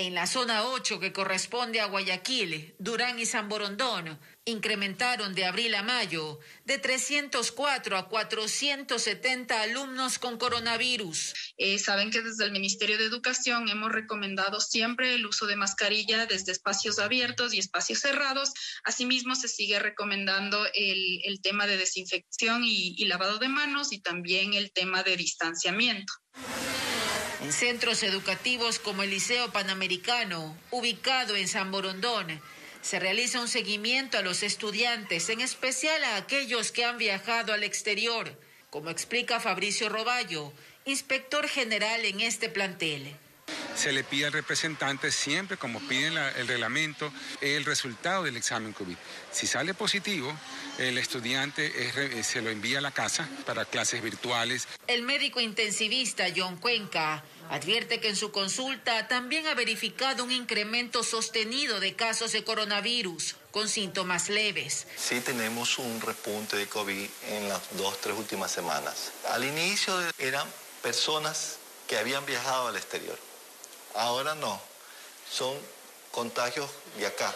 En 0.00 0.14
la 0.14 0.26
zona 0.26 0.64
8, 0.64 0.98
que 0.98 1.12
corresponde 1.12 1.78
a 1.78 1.84
Guayaquil, 1.84 2.74
Durán 2.78 3.18
y 3.18 3.26
San 3.26 3.50
Borondón, 3.50 4.18
incrementaron 4.46 5.34
de 5.34 5.44
abril 5.44 5.74
a 5.74 5.82
mayo 5.82 6.40
de 6.64 6.78
304 6.78 7.98
a 7.98 8.08
470 8.08 9.60
alumnos 9.60 10.18
con 10.18 10.38
coronavirus. 10.38 11.34
Eh, 11.58 11.78
saben 11.78 12.10
que 12.10 12.22
desde 12.22 12.46
el 12.46 12.52
Ministerio 12.52 12.96
de 12.96 13.04
Educación 13.04 13.68
hemos 13.68 13.92
recomendado 13.92 14.58
siempre 14.60 15.14
el 15.14 15.26
uso 15.26 15.46
de 15.46 15.56
mascarilla 15.56 16.24
desde 16.24 16.52
espacios 16.52 16.98
abiertos 16.98 17.52
y 17.52 17.58
espacios 17.58 17.98
cerrados. 17.98 18.54
Asimismo, 18.84 19.34
se 19.34 19.48
sigue 19.48 19.80
recomendando 19.80 20.66
el, 20.72 21.42
tema 21.42 21.66
de 21.66 21.76
desinfección 21.76 22.62
y 22.64 23.04
lavado 23.04 23.36
de 23.36 23.50
manos 23.50 23.92
y 23.92 24.00
también 24.00 24.54
el 24.54 24.72
tema 24.72 25.02
de 25.02 25.18
distanciamiento. 25.18 26.14
En 27.42 27.52
centros 27.52 28.02
educativos 28.02 28.78
como 28.78 29.02
el 29.02 29.10
Liceo 29.10 29.50
Panamericano, 29.50 30.56
ubicado 30.70 31.36
en 31.36 31.48
San 31.48 31.70
Borondón, 31.70 32.40
se 32.82 33.00
realiza 33.00 33.40
un 33.40 33.48
seguimiento 33.48 34.18
a 34.18 34.22
los 34.22 34.42
estudiantes, 34.42 35.28
en 35.30 35.40
especial 35.40 36.04
a 36.04 36.16
aquellos 36.16 36.70
que 36.70 36.84
han 36.84 36.98
viajado 36.98 37.52
al 37.52 37.64
exterior, 37.64 38.38
como 38.68 38.90
explica 38.90 39.40
Fabricio 39.40 39.88
Roballo, 39.88 40.52
inspector 40.84 41.48
general 41.48 42.04
en 42.04 42.20
este 42.20 42.48
plantel 42.48 43.16
se 43.74 43.92
le 43.92 44.04
pide 44.04 44.26
al 44.26 44.32
representante 44.32 45.10
siempre, 45.10 45.56
como 45.56 45.80
piden 45.80 46.16
el 46.18 46.46
reglamento, 46.46 47.12
el 47.40 47.64
resultado 47.64 48.24
del 48.24 48.36
examen 48.36 48.72
COVID. 48.72 48.96
Si 49.32 49.46
sale 49.46 49.74
positivo, 49.74 50.36
el 50.78 50.98
estudiante 50.98 52.22
se 52.22 52.42
lo 52.42 52.50
envía 52.50 52.78
a 52.78 52.82
la 52.82 52.90
casa 52.90 53.28
para 53.46 53.64
clases 53.64 54.02
virtuales. 54.02 54.68
El 54.86 55.02
médico 55.02 55.40
intensivista 55.40 56.26
John 56.34 56.56
Cuenca 56.56 57.24
advierte 57.50 58.00
que 58.00 58.08
en 58.08 58.16
su 58.16 58.30
consulta 58.30 59.08
también 59.08 59.46
ha 59.46 59.54
verificado 59.54 60.24
un 60.24 60.30
incremento 60.30 61.02
sostenido 61.02 61.80
de 61.80 61.94
casos 61.94 62.32
de 62.32 62.44
coronavirus 62.44 63.36
con 63.50 63.68
síntomas 63.68 64.28
leves. 64.28 64.86
Sí 64.96 65.20
tenemos 65.20 65.78
un 65.78 66.00
repunte 66.00 66.56
de 66.56 66.66
COVID 66.66 67.08
en 67.28 67.48
las 67.48 67.76
dos, 67.76 68.00
tres 68.00 68.16
últimas 68.16 68.52
semanas. 68.52 69.12
Al 69.30 69.44
inicio 69.44 69.92
eran 70.18 70.46
personas 70.82 71.58
que 71.88 71.98
habían 71.98 72.24
viajado 72.24 72.68
al 72.68 72.76
exterior 72.76 73.29
Ahora 73.94 74.34
no, 74.34 74.60
son 75.30 75.56
contagios 76.10 76.70
de 76.98 77.06
acá, 77.06 77.34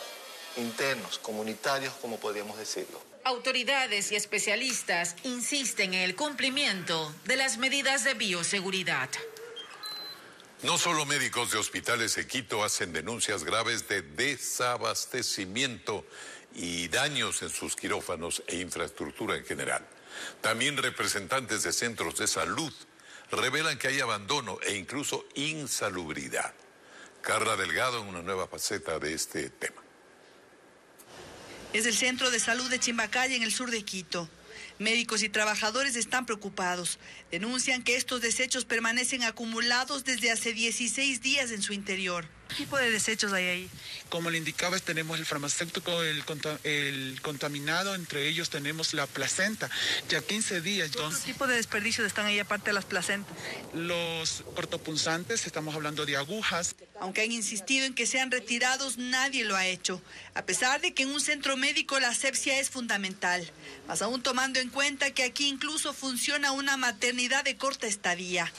internos, 0.56 1.18
comunitarios, 1.18 1.94
como 1.94 2.18
podríamos 2.18 2.58
decirlo. 2.58 3.00
Autoridades 3.24 4.12
y 4.12 4.16
especialistas 4.16 5.16
insisten 5.22 5.94
en 5.94 6.00
el 6.00 6.14
cumplimiento 6.14 7.14
de 7.24 7.36
las 7.36 7.56
medidas 7.56 8.04
de 8.04 8.12
bioseguridad. 8.14 9.08
No 10.62 10.78
solo 10.78 11.06
médicos 11.06 11.50
de 11.50 11.58
hospitales 11.58 12.14
de 12.16 12.26
Quito 12.26 12.64
hacen 12.64 12.92
denuncias 12.92 13.44
graves 13.44 13.88
de 13.88 14.02
desabastecimiento 14.02 16.04
y 16.54 16.88
daños 16.88 17.42
en 17.42 17.50
sus 17.50 17.76
quirófanos 17.76 18.42
e 18.46 18.56
infraestructura 18.56 19.36
en 19.36 19.44
general. 19.44 19.86
También 20.40 20.76
representantes 20.76 21.64
de 21.64 21.72
centros 21.72 22.16
de 22.16 22.26
salud 22.26 22.72
revelan 23.36 23.78
que 23.78 23.88
hay 23.88 24.00
abandono 24.00 24.58
e 24.62 24.76
incluso 24.76 25.26
insalubridad. 25.34 26.54
Carla 27.22 27.56
Delgado 27.56 28.02
en 28.02 28.08
una 28.08 28.22
nueva 28.22 28.46
faceta 28.46 28.98
de 28.98 29.14
este 29.14 29.48
tema. 29.50 29.82
Es 31.72 31.86
el 31.86 31.94
Centro 31.94 32.30
de 32.30 32.38
Salud 32.38 32.70
de 32.70 32.78
Chimbacaya 32.78 33.34
en 33.34 33.42
el 33.42 33.52
sur 33.52 33.70
de 33.70 33.82
Quito. 33.82 34.28
Médicos 34.78 35.22
y 35.22 35.28
trabajadores 35.28 35.96
están 35.96 36.26
preocupados. 36.26 36.98
Denuncian 37.30 37.82
que 37.82 37.96
estos 37.96 38.20
desechos 38.20 38.64
permanecen 38.64 39.22
acumulados 39.22 40.04
desde 40.04 40.30
hace 40.30 40.52
16 40.52 41.22
días 41.22 41.50
en 41.50 41.62
su 41.62 41.72
interior. 41.72 42.26
¿Qué 42.48 42.56
tipo 42.56 42.76
de 42.76 42.90
desechos 42.90 43.32
hay 43.32 43.46
ahí? 43.46 43.70
Como 44.08 44.30
le 44.30 44.38
indicaba, 44.38 44.78
tenemos 44.78 45.18
el 45.18 45.26
farmacéutico, 45.26 46.02
el, 46.02 46.22
el 46.64 47.20
contaminado, 47.22 47.94
entre 47.94 48.28
ellos 48.28 48.50
tenemos 48.50 48.94
la 48.94 49.06
placenta. 49.06 49.70
Ya 50.08 50.20
15 50.20 50.60
días. 50.60 50.90
¿Qué 50.92 51.32
tipo 51.32 51.46
de 51.46 51.56
desperdicios 51.56 52.06
están 52.06 52.26
ahí 52.26 52.38
aparte 52.38 52.66
de 52.66 52.74
las 52.74 52.84
placentas? 52.84 53.34
Los 53.72 54.44
cortopunzantes, 54.54 55.46
estamos 55.46 55.74
hablando 55.74 56.06
de 56.06 56.16
agujas. 56.16 56.76
Aunque 57.00 57.22
han 57.22 57.32
insistido 57.32 57.86
en 57.86 57.94
que 57.94 58.06
sean 58.06 58.30
retirados, 58.30 58.98
nadie 58.98 59.44
lo 59.44 59.56
ha 59.56 59.66
hecho. 59.66 60.00
A 60.34 60.42
pesar 60.42 60.80
de 60.80 60.94
que 60.94 61.04
en 61.04 61.10
un 61.10 61.20
centro 61.20 61.56
médico 61.56 61.98
la 61.98 62.08
asepsia 62.08 62.60
es 62.60 62.70
fundamental. 62.70 63.50
Más 63.88 64.02
aún 64.02 64.22
tomando 64.22 64.60
en 64.60 64.68
cuenta 64.68 65.10
que 65.10 65.24
aquí 65.24 65.48
incluso 65.48 65.92
funciona 65.92 66.52
una 66.52 66.76
maternidad 66.76 67.44
de 67.44 67.56
corta 67.56 67.86
estadía. 67.86 68.52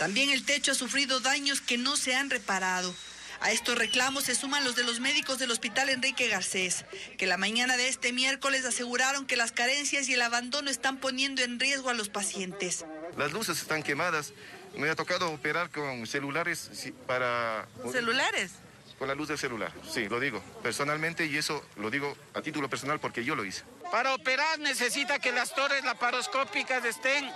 También 0.00 0.30
el 0.30 0.46
techo 0.46 0.72
ha 0.72 0.74
sufrido 0.74 1.20
daños 1.20 1.60
que 1.60 1.76
no 1.76 1.94
se 1.94 2.14
han 2.14 2.30
reparado. 2.30 2.94
A 3.42 3.52
estos 3.52 3.76
reclamos 3.76 4.24
se 4.24 4.34
suman 4.34 4.64
los 4.64 4.74
de 4.74 4.82
los 4.82 4.98
médicos 4.98 5.38
del 5.38 5.50
Hospital 5.50 5.90
Enrique 5.90 6.26
Garcés, 6.28 6.86
que 7.18 7.26
la 7.26 7.36
mañana 7.36 7.76
de 7.76 7.86
este 7.88 8.14
miércoles 8.14 8.64
aseguraron 8.64 9.26
que 9.26 9.36
las 9.36 9.52
carencias 9.52 10.08
y 10.08 10.14
el 10.14 10.22
abandono 10.22 10.70
están 10.70 10.96
poniendo 10.96 11.42
en 11.42 11.60
riesgo 11.60 11.90
a 11.90 11.92
los 11.94 12.08
pacientes. 12.08 12.86
Las 13.18 13.32
luces 13.32 13.60
están 13.60 13.82
quemadas. 13.82 14.32
Me 14.74 14.88
ha 14.88 14.96
tocado 14.96 15.30
operar 15.30 15.68
con 15.68 16.06
celulares 16.06 16.70
para... 17.06 17.68
¿Celulares? 17.92 18.52
Con 18.98 19.06
la 19.06 19.14
luz 19.14 19.28
del 19.28 19.38
celular, 19.38 19.72
sí, 19.90 20.08
lo 20.08 20.18
digo 20.18 20.42
personalmente 20.62 21.26
y 21.26 21.36
eso 21.36 21.62
lo 21.76 21.90
digo 21.90 22.16
a 22.32 22.40
título 22.40 22.70
personal 22.70 23.00
porque 23.00 23.22
yo 23.22 23.34
lo 23.34 23.44
hice. 23.44 23.64
Para 23.90 24.14
operar 24.14 24.58
necesita 24.60 25.18
que 25.18 25.32
las 25.32 25.54
torres 25.54 25.84
laparoscópicas 25.84 26.84
estén 26.86 27.30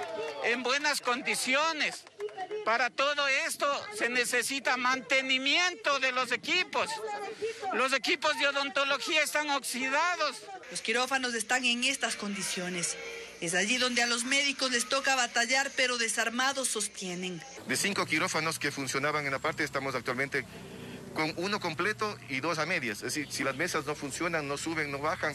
en 0.44 0.62
buenas 0.62 1.02
condiciones. 1.02 2.04
Para 2.64 2.88
todo 2.90 3.28
esto 3.28 3.66
se 3.96 4.08
necesita 4.08 4.76
mantenimiento 4.76 6.00
de 6.00 6.12
los 6.12 6.32
equipos. 6.32 6.88
Los 7.74 7.92
equipos 7.92 8.38
de 8.38 8.48
odontología 8.48 9.22
están 9.22 9.50
oxidados. 9.50 10.36
Los 10.70 10.80
quirófanos 10.80 11.34
están 11.34 11.64
en 11.64 11.84
estas 11.84 12.16
condiciones. 12.16 12.96
Es 13.40 13.54
allí 13.54 13.76
donde 13.76 14.02
a 14.02 14.06
los 14.06 14.24
médicos 14.24 14.70
les 14.70 14.88
toca 14.88 15.14
batallar, 15.14 15.70
pero 15.76 15.98
desarmados 15.98 16.68
sostienen. 16.68 17.42
De 17.66 17.76
cinco 17.76 18.06
quirófanos 18.06 18.58
que 18.58 18.72
funcionaban 18.72 19.26
en 19.26 19.32
la 19.32 19.38
parte, 19.38 19.64
estamos 19.64 19.94
actualmente 19.94 20.46
con 21.14 21.34
uno 21.36 21.60
completo 21.60 22.18
y 22.28 22.40
dos 22.40 22.58
a 22.58 22.66
medias. 22.66 22.98
Es 22.98 23.14
decir, 23.14 23.30
si 23.30 23.44
las 23.44 23.56
mesas 23.56 23.84
no 23.86 23.94
funcionan, 23.94 24.48
no 24.48 24.56
suben, 24.56 24.90
no 24.90 24.98
bajan. 24.98 25.34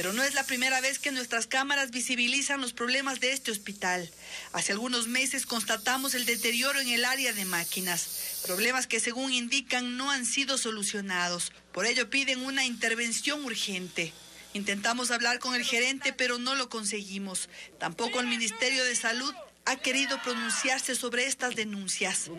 Pero 0.00 0.14
no 0.14 0.24
es 0.24 0.32
la 0.32 0.44
primera 0.44 0.80
vez 0.80 0.98
que 0.98 1.12
nuestras 1.12 1.46
cámaras 1.46 1.90
visibilizan 1.90 2.62
los 2.62 2.72
problemas 2.72 3.20
de 3.20 3.32
este 3.32 3.50
hospital. 3.50 4.10
Hace 4.54 4.72
algunos 4.72 5.08
meses 5.08 5.44
constatamos 5.44 6.14
el 6.14 6.24
deterioro 6.24 6.80
en 6.80 6.88
el 6.88 7.04
área 7.04 7.34
de 7.34 7.44
máquinas, 7.44 8.40
problemas 8.46 8.86
que 8.86 8.98
según 8.98 9.30
indican 9.30 9.98
no 9.98 10.10
han 10.10 10.24
sido 10.24 10.56
solucionados. 10.56 11.52
Por 11.70 11.84
ello 11.84 12.08
piden 12.08 12.42
una 12.46 12.64
intervención 12.64 13.44
urgente. 13.44 14.14
Intentamos 14.54 15.10
hablar 15.10 15.38
con 15.38 15.54
el 15.54 15.64
gerente, 15.64 16.14
pero 16.14 16.38
no 16.38 16.54
lo 16.54 16.70
conseguimos. 16.70 17.50
Tampoco 17.78 18.20
el 18.20 18.26
Ministerio 18.26 18.82
de 18.84 18.96
Salud 18.96 19.34
ha 19.66 19.76
querido 19.76 20.18
pronunciarse 20.22 20.94
sobre 20.94 21.26
estas 21.26 21.56
denuncias. 21.56 22.30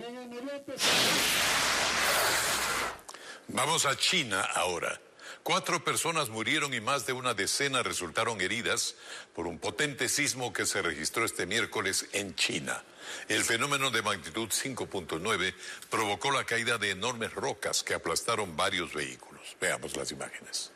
Vamos 3.50 3.86
a 3.86 3.96
China 3.96 4.42
ahora. 4.56 5.00
Cuatro 5.44 5.84
personas 5.84 6.30
murieron 6.30 6.72
y 6.74 6.82
más 6.82 7.08
de 7.08 7.14
una 7.14 7.34
decena 7.34 7.82
resultaron 7.82 8.40
heridas 8.42 8.96
por 9.34 9.48
un 9.48 9.58
potente 9.58 10.08
sismo 10.08 10.54
que 10.54 10.68
se 10.68 10.84
registró 10.84 11.26
este 11.26 11.48
miércoles 11.48 12.08
en 12.14 12.36
China. 12.36 12.84
El 13.28 13.44
fenómeno 13.44 13.90
de 13.90 14.04
magnitud 14.04 14.50
5.9 14.50 15.56
provocó 15.90 16.30
la 16.30 16.44
caída 16.44 16.78
de 16.78 16.92
enormes 16.92 17.34
rocas 17.34 17.82
que 17.82 17.96
aplastaron 17.96 18.56
varios 18.56 18.94
vehículos. 18.94 19.42
Veamos 19.60 19.98
las 19.98 20.12
imágenes. 20.12 20.72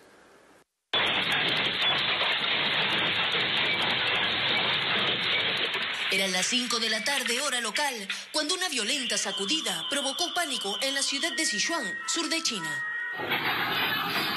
Eran 6.11 6.31
las 6.31 6.47
5 6.47 6.79
de 6.79 6.89
la 6.89 7.03
tarde, 7.03 7.39
hora 7.41 7.61
local, 7.61 7.93
cuando 8.31 8.55
una 8.55 8.69
violenta 8.69 9.17
sacudida 9.17 9.85
provocó 9.89 10.33
pánico 10.33 10.75
en 10.81 10.95
la 10.95 11.03
ciudad 11.03 11.33
de 11.33 11.45
Sichuan, 11.45 11.85
sur 12.07 12.29
de 12.29 12.41
China. 12.41 12.94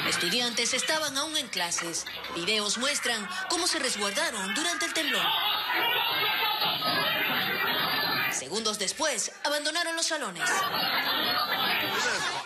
Estudiantes 0.07 0.73
estaban 0.73 1.17
aún 1.17 1.37
en 1.37 1.47
clases. 1.47 2.05
Videos 2.35 2.77
muestran 2.77 3.27
cómo 3.49 3.67
se 3.67 3.79
resguardaron 3.79 4.53
durante 4.53 4.85
el 4.85 4.93
temblor. 4.93 5.25
Segundos 8.31 8.79
después, 8.79 9.31
abandonaron 9.43 9.95
los 9.95 10.07
salones. 10.07 10.49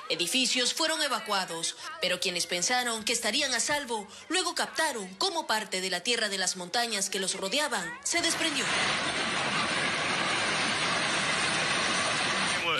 Edificios 0.10 0.74
fueron 0.74 1.02
evacuados, 1.02 1.76
pero 2.02 2.20
quienes 2.20 2.48
pensaron 2.48 3.04
que 3.04 3.14
estarían 3.14 3.54
a 3.54 3.60
salvo, 3.60 4.08
luego 4.28 4.56
captaron 4.56 5.08
cómo 5.16 5.48
parte 5.48 5.82
de 5.82 5.90
la 5.90 6.02
tierra 6.02 6.30
de 6.30 6.38
las 6.38 6.58
montañas 6.58 7.10
que 7.10 7.20
los 7.20 7.36
rodeaban 7.36 7.90
se 8.04 8.22
desprendió. 8.22 8.66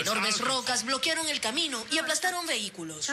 Enormes 0.00 0.40
rocas 0.40 0.84
bloquearon 0.84 1.28
el 1.28 1.40
camino 1.40 1.84
y 1.90 1.98
aplastaron 1.98 2.46
vehículos. 2.46 3.10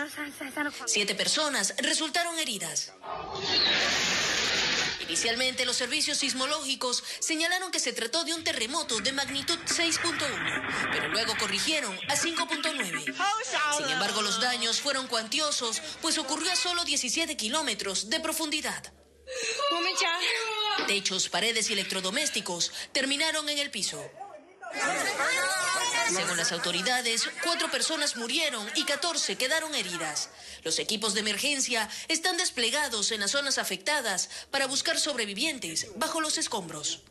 Siete 0.86 1.16
personas 1.16 1.74
resultaron 1.78 2.38
heridas. 2.40 2.94
Inicialmente 5.02 5.66
los 5.66 5.76
servicios 5.76 6.20
sismológicos 6.20 7.04
señalaron 7.20 7.70
que 7.72 7.80
se 7.80 7.92
trató 7.92 8.24
de 8.24 8.34
un 8.34 8.46
terremoto 8.46 9.00
de 9.02 9.12
magnitud 9.12 9.60
6.1, 9.66 10.90
pero 10.92 11.10
luego 11.10 11.34
corrigieron 11.38 11.94
a 12.08 12.16
5.9. 12.16 13.14
Sin 13.78 13.90
embargo, 13.90 14.22
los 14.22 14.40
daños 14.40 14.80
fueron 14.80 15.08
cuantiosos, 15.08 15.82
pues 16.02 16.18
ocurrió 16.18 16.52
a 16.52 16.56
solo 16.56 16.86
17 16.86 17.36
kilómetros 17.36 18.10
de 18.10 18.22
profundidad. 18.22 18.94
Techos, 20.88 21.30
paredes 21.30 21.70
y 21.70 21.74
electrodomésticos 21.74 22.72
terminaron 22.92 23.50
en 23.50 23.60
el 23.60 23.70
piso. 23.70 24.02
Según 26.14 26.38
las 26.38 26.52
autoridades, 26.52 27.30
cuatro 27.44 27.72
personas 27.72 28.18
murieron 28.18 28.68
y 28.76 28.84
14 28.84 29.38
quedaron 29.38 29.74
heridas. 29.76 30.30
Los 30.64 30.80
equipos 30.80 31.14
de 31.14 31.22
emergencia 31.22 31.90
están 32.10 32.38
desplegados 32.38 33.12
en 33.12 33.22
las 33.22 33.32
zonas 33.32 33.58
afectadas 33.58 34.30
para 34.52 34.68
buscar 34.68 35.00
sobrevivientes 35.00 35.88
bajo 35.96 36.20
los 36.20 36.38
escombros. 36.38 37.02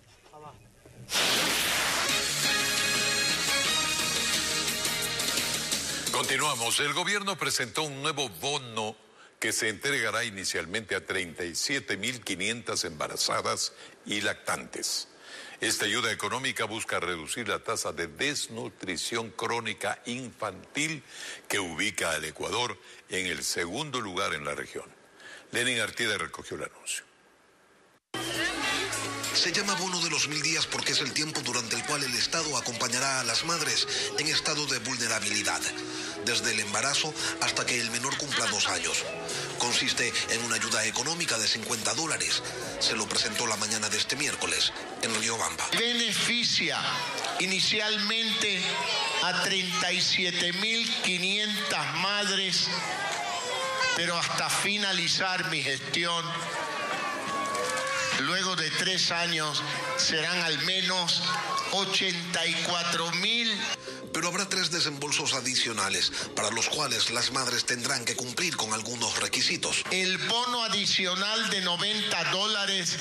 Continuamos. 6.13 6.79
El 6.81 6.93
gobierno 6.93 7.39
presentó 7.39 7.83
un 7.85 8.03
nuevo 8.03 8.29
bono 8.29 8.95
que 9.39 9.53
se 9.53 9.71
entregará 9.71 10.23
inicialmente 10.25 10.95
a 10.95 11.07
37.500 11.07 12.85
embarazadas 12.85 13.73
y 14.05 14.21
lactantes. 14.21 15.09
Esta 15.61 15.85
ayuda 15.85 16.11
económica 16.11 16.65
busca 16.65 17.01
reducir 17.01 17.49
la 17.49 17.59
tasa 17.59 17.93
de 17.93 18.07
desnutrición 18.07 19.31
crónica 19.31 20.01
infantil 20.07 21.03
que 21.49 21.59
ubica 21.59 22.13
al 22.13 22.25
Ecuador 22.25 22.79
en 23.09 23.27
el 23.27 23.45
segundo 23.45 24.01
lugar 24.01 24.35
en 24.35 24.45
la 24.45 24.55
región. 24.55 24.87
Lenin 25.53 25.81
Artida 25.81 26.17
recogió 26.17 26.57
el 26.57 26.65
anuncio. 26.65 27.05
Se 29.35 29.53
llama 29.53 29.75
bono 29.75 30.01
de 30.01 30.11
los 30.11 30.29
mil 30.29 30.43
días 30.43 30.67
porque 30.67 30.93
es 30.93 31.01
el 31.01 31.13
tiempo 31.13 31.41
durante 31.41 31.77
el 31.77 31.85
cual 31.85 32.03
el 32.03 32.15
Estado 32.15 32.57
acompañará 32.57 33.21
a 33.21 33.25
las 33.25 33.45
madres 33.45 33.87
en 34.19 34.27
estado 34.27 34.67
de 34.67 34.79
vulnerabilidad, 34.81 35.61
desde 36.25 36.51
el 36.51 36.61
embarazo 36.61 37.15
hasta 37.41 37.65
que 37.65 37.81
el 37.81 37.91
menor 37.91 38.17
cumpla 38.19 38.47
dos 38.47 38.67
años. 38.69 39.05
Consiste 39.61 40.13
en 40.31 40.43
una 40.45 40.57
ayuda 40.57 40.85
económica 40.87 41.39
de 41.39 41.47
50 41.47 41.95
dólares. 41.95 42.43
Se 42.81 42.97
lo 42.97 43.07
presentó 43.07 43.47
la 43.47 43.59
mañana 43.59 43.89
de 43.91 43.99
este 43.99 44.17
miércoles 44.17 44.73
en 45.03 45.15
Riobamba. 45.21 45.69
Beneficia 45.79 46.81
inicialmente 47.41 48.63
a 49.23 49.45
37.500 49.45 51.93
madres, 52.01 52.69
pero 53.97 54.17
hasta 54.19 54.49
finalizar 54.49 55.51
mi 55.51 55.63
gestión 55.63 56.25
luego 58.21 58.57
de 58.57 58.71
tres 58.71 59.11
años 59.11 59.63
serán 59.97 60.43
al 60.43 60.59
menos 60.65 61.23
84 61.73 63.11
mil. 63.13 63.53
Pero 64.13 64.29
habrá 64.29 64.49
tres 64.49 64.71
desembolsos 64.71 65.35
adicionales 65.35 66.13
para 66.35 66.51
los 66.51 66.69
cuales 66.69 67.11
las 67.11 67.33
madres 67.33 67.65
tendrán 67.65 68.05
que 68.05 68.17
cumplir 68.17 68.57
con 68.57 68.73
algunos 68.73 69.19
requisitos. 69.21 69.85
El 69.91 70.19
bono 70.19 70.65
adicional 70.65 71.51
de 71.51 71.61
90 71.61 72.25
dólares 72.31 72.97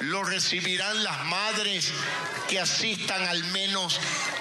lo 0.00 0.22
recibirán 0.22 1.02
las 1.02 1.24
madres 1.26 1.88
que 2.48 2.60
asistan 2.60 3.22
al 3.28 3.42
menos 3.44 3.98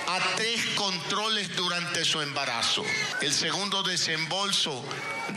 a 0.08 0.20
tres 0.36 0.66
controles 0.76 1.56
durante 1.56 2.04
su 2.04 2.22
embarazo. 2.22 2.84
El 3.22 3.34
segundo 3.34 3.84
desembolso 3.84 4.84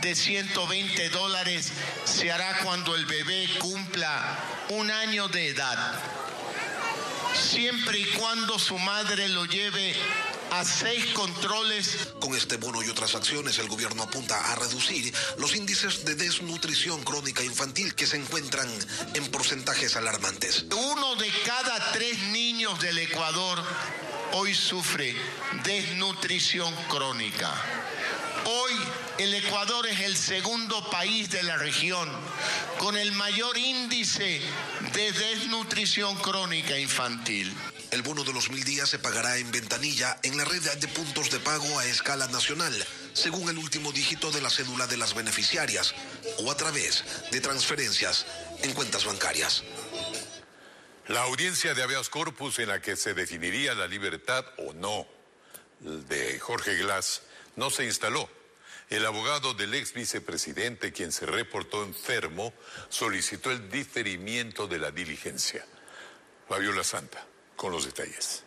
de 0.01 0.15
120 0.15 1.09
dólares 1.09 1.71
se 2.05 2.31
hará 2.31 2.59
cuando 2.59 2.95
el 2.95 3.05
bebé 3.05 3.47
cumpla 3.59 4.39
un 4.69 4.89
año 4.89 5.27
de 5.27 5.49
edad, 5.49 6.01
siempre 7.35 7.99
y 7.99 8.05
cuando 8.05 8.57
su 8.57 8.77
madre 8.79 9.29
lo 9.29 9.45
lleve 9.45 9.95
a 10.53 10.63
seis 10.63 11.05
controles. 11.13 12.09
Con 12.19 12.35
este 12.35 12.57
bono 12.57 12.83
y 12.83 12.89
otras 12.89 13.15
acciones, 13.15 13.57
el 13.57 13.67
gobierno 13.67 14.03
apunta 14.03 14.51
a 14.51 14.55
reducir 14.55 15.11
los 15.37 15.55
índices 15.55 16.05
de 16.05 16.13
desnutrición 16.13 17.03
crónica 17.03 17.43
infantil 17.43 17.95
que 17.95 18.05
se 18.05 18.17
encuentran 18.17 18.69
en 19.15 19.31
porcentajes 19.31 19.95
alarmantes. 19.95 20.65
Uno 20.71 21.15
de 21.15 21.29
cada 21.45 21.91
tres 21.91 22.19
niños 22.29 22.79
del 22.81 22.99
Ecuador 22.99 23.63
hoy 24.33 24.53
sufre 24.53 25.15
desnutrición 25.63 26.73
crónica. 26.87 27.51
Hoy 28.45 28.73
el 29.17 29.33
Ecuador 29.33 29.87
es 29.87 30.01
el 30.01 30.15
segundo 30.15 30.87
país 30.91 31.31
de 31.31 31.41
la 31.41 31.57
región 31.57 32.07
con 32.77 32.95
el 32.95 33.11
mayor 33.13 33.57
índice 33.57 34.41
de 34.93 35.11
desnutrición 35.13 36.15
crónica 36.17 36.77
infantil. 36.77 37.51
El 37.93 38.01
bono 38.01 38.23
de 38.23 38.33
los 38.33 38.49
mil 38.49 38.63
días 38.63 38.89
se 38.89 38.97
pagará 38.97 39.37
en 39.37 39.51
ventanilla 39.51 40.17
en 40.23 40.35
la 40.35 40.43
red 40.45 40.63
de 40.63 40.87
puntos 40.87 41.29
de 41.29 41.39
pago 41.39 41.77
a 41.77 41.85
escala 41.85 42.25
nacional, 42.29 42.73
según 43.13 43.47
el 43.49 43.59
último 43.59 43.91
dígito 43.91 44.31
de 44.31 44.41
la 44.41 44.49
cédula 44.49 44.87
de 44.87 44.97
las 44.97 45.13
beneficiarias 45.13 45.93
o 46.39 46.49
a 46.49 46.57
través 46.57 47.03
de 47.29 47.39
transferencias 47.39 48.25
en 48.63 48.73
cuentas 48.73 49.05
bancarias. 49.05 49.63
La 51.07 51.21
audiencia 51.21 51.75
de 51.75 51.83
habeas 51.83 52.09
corpus 52.09 52.57
en 52.57 52.69
la 52.69 52.81
que 52.81 52.95
se 52.95 53.13
definiría 53.13 53.75
la 53.75 53.85
libertad 53.85 54.43
o 54.57 54.73
no 54.73 55.05
de 55.79 56.39
Jorge 56.39 56.75
Glass 56.77 57.21
no 57.57 57.69
se 57.69 57.85
instaló. 57.85 58.27
El 58.89 59.05
abogado 59.05 59.53
del 59.53 59.75
ex 59.75 59.93
vicepresidente, 59.93 60.93
quien 60.93 61.11
se 61.11 61.27
reportó 61.27 61.83
enfermo, 61.83 62.55
solicitó 62.89 63.51
el 63.51 63.69
diferimiento 63.69 64.65
de 64.65 64.79
la 64.79 64.89
diligencia. 64.89 65.63
Fabiola 66.49 66.83
Santa, 66.83 67.27
con 67.55 67.71
los 67.71 67.85
detalles. 67.85 68.43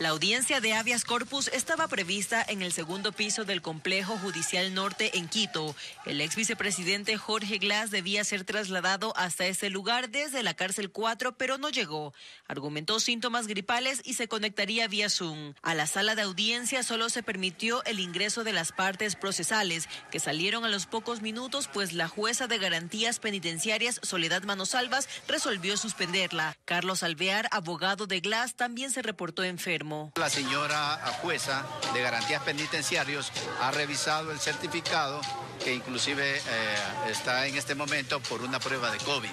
La 0.00 0.08
audiencia 0.08 0.62
de 0.62 0.72
habeas 0.72 1.04
corpus 1.04 1.48
estaba 1.48 1.86
prevista 1.86 2.42
en 2.48 2.62
el 2.62 2.72
segundo 2.72 3.12
piso 3.12 3.44
del 3.44 3.60
complejo 3.60 4.16
judicial 4.16 4.72
norte 4.72 5.18
en 5.18 5.28
Quito. 5.28 5.76
El 6.06 6.22
ex 6.22 6.36
vicepresidente 6.36 7.18
Jorge 7.18 7.58
Glass 7.58 7.90
debía 7.90 8.24
ser 8.24 8.44
trasladado 8.44 9.12
hasta 9.14 9.46
ese 9.46 9.68
lugar 9.68 10.08
desde 10.08 10.42
la 10.42 10.54
cárcel 10.54 10.90
4, 10.90 11.36
pero 11.36 11.58
no 11.58 11.68
llegó. 11.68 12.14
Argumentó 12.48 12.98
síntomas 12.98 13.46
gripales 13.46 14.00
y 14.02 14.14
se 14.14 14.26
conectaría 14.26 14.88
vía 14.88 15.10
Zoom. 15.10 15.52
A 15.60 15.74
la 15.74 15.86
sala 15.86 16.14
de 16.14 16.22
audiencia 16.22 16.82
solo 16.82 17.10
se 17.10 17.22
permitió 17.22 17.84
el 17.84 18.00
ingreso 18.00 18.42
de 18.42 18.54
las 18.54 18.72
partes 18.72 19.16
procesales, 19.16 19.86
que 20.10 20.18
salieron 20.18 20.64
a 20.64 20.70
los 20.70 20.86
pocos 20.86 21.20
minutos, 21.20 21.68
pues 21.70 21.92
la 21.92 22.08
jueza 22.08 22.46
de 22.46 22.56
garantías 22.56 23.18
penitenciarias 23.18 24.00
Soledad 24.02 24.44
Manosalvas 24.44 25.10
resolvió 25.28 25.76
suspenderla. 25.76 26.56
Carlos 26.64 27.02
Alvear, 27.02 27.48
abogado 27.50 28.06
de 28.06 28.20
Glass, 28.20 28.54
también 28.54 28.90
se 28.90 29.02
reportó 29.02 29.44
La 30.16 30.30
señora 30.30 30.98
jueza 31.20 31.66
de 31.92 32.00
garantías 32.00 32.42
penitenciarios 32.42 33.30
ha 33.60 33.70
revisado 33.70 34.32
el 34.32 34.40
certificado 34.40 35.20
que 35.62 35.74
inclusive 35.74 36.38
eh, 36.38 36.40
está 37.10 37.46
en 37.46 37.56
este 37.56 37.74
momento 37.74 38.20
por 38.20 38.40
una 38.42 38.58
prueba 38.58 38.90
de 38.90 38.98
COVID. 38.98 39.30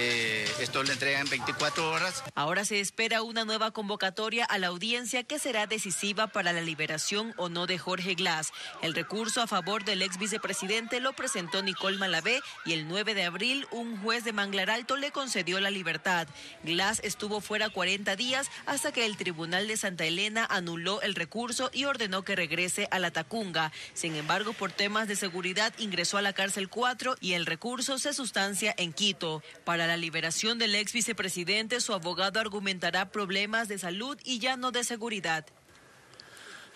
Eh, 0.00 0.48
esto 0.60 0.84
le 0.84 0.92
entrega 0.92 1.18
en 1.18 1.28
24 1.28 1.90
horas. 1.90 2.22
Ahora 2.36 2.64
se 2.64 2.78
espera 2.78 3.22
una 3.22 3.44
nueva 3.44 3.72
convocatoria 3.72 4.44
a 4.44 4.56
la 4.58 4.68
audiencia 4.68 5.24
que 5.24 5.40
será 5.40 5.66
decisiva 5.66 6.28
para 6.28 6.52
la 6.52 6.60
liberación 6.60 7.34
o 7.36 7.48
no 7.48 7.66
de 7.66 7.78
Jorge 7.78 8.14
Glass. 8.14 8.52
El 8.80 8.94
recurso 8.94 9.42
a 9.42 9.48
favor 9.48 9.84
del 9.84 10.02
ex 10.02 10.16
vicepresidente 10.16 11.00
lo 11.00 11.14
presentó 11.14 11.62
Nicole 11.62 11.98
Malavé 11.98 12.40
y 12.64 12.74
el 12.74 12.86
9 12.86 13.14
de 13.14 13.24
abril 13.24 13.66
un 13.72 14.00
juez 14.00 14.22
de 14.22 14.32
Manglar 14.32 14.70
Alto 14.70 14.96
le 14.96 15.10
concedió 15.10 15.58
la 15.58 15.72
libertad. 15.72 16.28
Glass 16.62 17.00
estuvo 17.02 17.40
fuera 17.40 17.68
40 17.68 18.14
días 18.14 18.48
hasta 18.66 18.92
que 18.92 19.04
el 19.04 19.16
Tribunal 19.16 19.66
de 19.66 19.76
Santa 19.76 20.04
Elena 20.04 20.46
anuló 20.48 21.02
el 21.02 21.16
recurso 21.16 21.70
y 21.72 21.86
ordenó 21.86 22.22
que 22.22 22.36
regrese 22.36 22.86
a 22.92 23.00
la 23.00 23.10
Tacunga. 23.10 23.72
Sin 23.94 24.14
embargo, 24.14 24.52
por 24.52 24.70
temas 24.70 25.08
de 25.08 25.16
seguridad 25.16 25.74
ingresó 25.76 26.18
a 26.18 26.22
la 26.22 26.34
cárcel 26.34 26.68
4 26.68 27.16
y 27.20 27.32
el 27.32 27.46
recurso 27.46 27.98
se 27.98 28.12
sustancia 28.12 28.72
en 28.78 28.92
Quito. 28.92 29.42
Para 29.64 29.87
la 29.88 29.96
liberación 29.96 30.58
del 30.58 30.74
ex 30.74 30.92
vicepresidente, 30.92 31.80
su 31.80 31.92
abogado 31.92 32.38
argumentará 32.38 33.10
problemas 33.10 33.66
de 33.66 33.78
salud 33.78 34.16
y 34.22 34.38
ya 34.38 34.56
no 34.56 34.70
de 34.70 34.84
seguridad. 34.84 35.46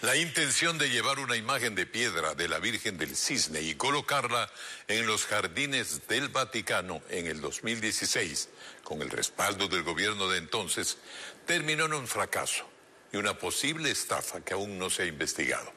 La 0.01 0.17
intención 0.17 0.79
de 0.79 0.91
llevar 0.91 1.21
una 1.21 1.37
imagen 1.37 1.77
de 1.77 1.87
piedra 1.87 2.35
de 2.35 2.49
la 2.49 2.59
Virgen 2.59 2.99
del 2.99 3.15
Cisne 3.15 3.61
y 3.61 3.77
colocarla 3.77 4.51
en 4.89 5.07
los 5.07 5.27
jardines 5.27 6.09
del 6.09 6.29
Vaticano 6.29 7.01
en 7.09 7.29
el 7.29 7.41
2016, 7.41 8.49
con 8.83 9.01
el 9.01 9.11
respaldo 9.11 9.69
del 9.69 9.85
gobierno 9.85 10.29
de 10.29 10.39
entonces, 10.39 10.99
terminó 11.47 11.85
en 11.85 11.93
un 11.93 12.09
fracaso 12.09 12.69
y 13.13 13.17
una 13.17 13.39
posible 13.39 13.93
estafa 13.93 14.41
que 14.41 14.55
aún 14.55 14.77
no 14.77 14.91
se 14.91 15.05
ha 15.05 15.07
investigado. 15.07 15.73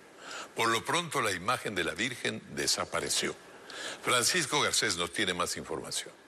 Por 0.55 0.69
lo 0.69 0.83
pronto 0.83 1.21
la 1.21 1.31
imagen 1.31 1.75
de 1.75 1.83
la 1.83 1.93
Virgen 1.93 2.41
desapareció. 2.55 3.35
Francisco 4.01 4.59
Garcés 4.61 4.97
nos 4.97 5.13
tiene 5.13 5.35
más 5.35 5.55
información. 5.55 6.24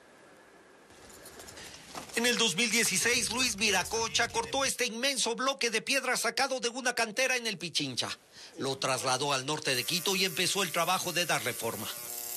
En 2.15 2.25
el 2.25 2.37
2016, 2.37 3.31
Luis 3.31 3.55
Viracocha 3.55 4.27
cortó 4.29 4.65
este 4.65 4.85
inmenso 4.85 5.35
bloque 5.35 5.69
de 5.69 5.81
piedra 5.81 6.17
sacado 6.17 6.59
de 6.59 6.69
una 6.69 6.95
cantera 6.95 7.35
en 7.35 7.45
el 7.45 7.57
Pichincha. 7.57 8.09
Lo 8.57 8.77
trasladó 8.77 9.33
al 9.33 9.45
norte 9.45 9.75
de 9.75 9.83
Quito 9.83 10.15
y 10.15 10.25
empezó 10.25 10.63
el 10.63 10.71
trabajo 10.71 11.13
de 11.13 11.25
dar 11.25 11.43
reforma. 11.43 11.87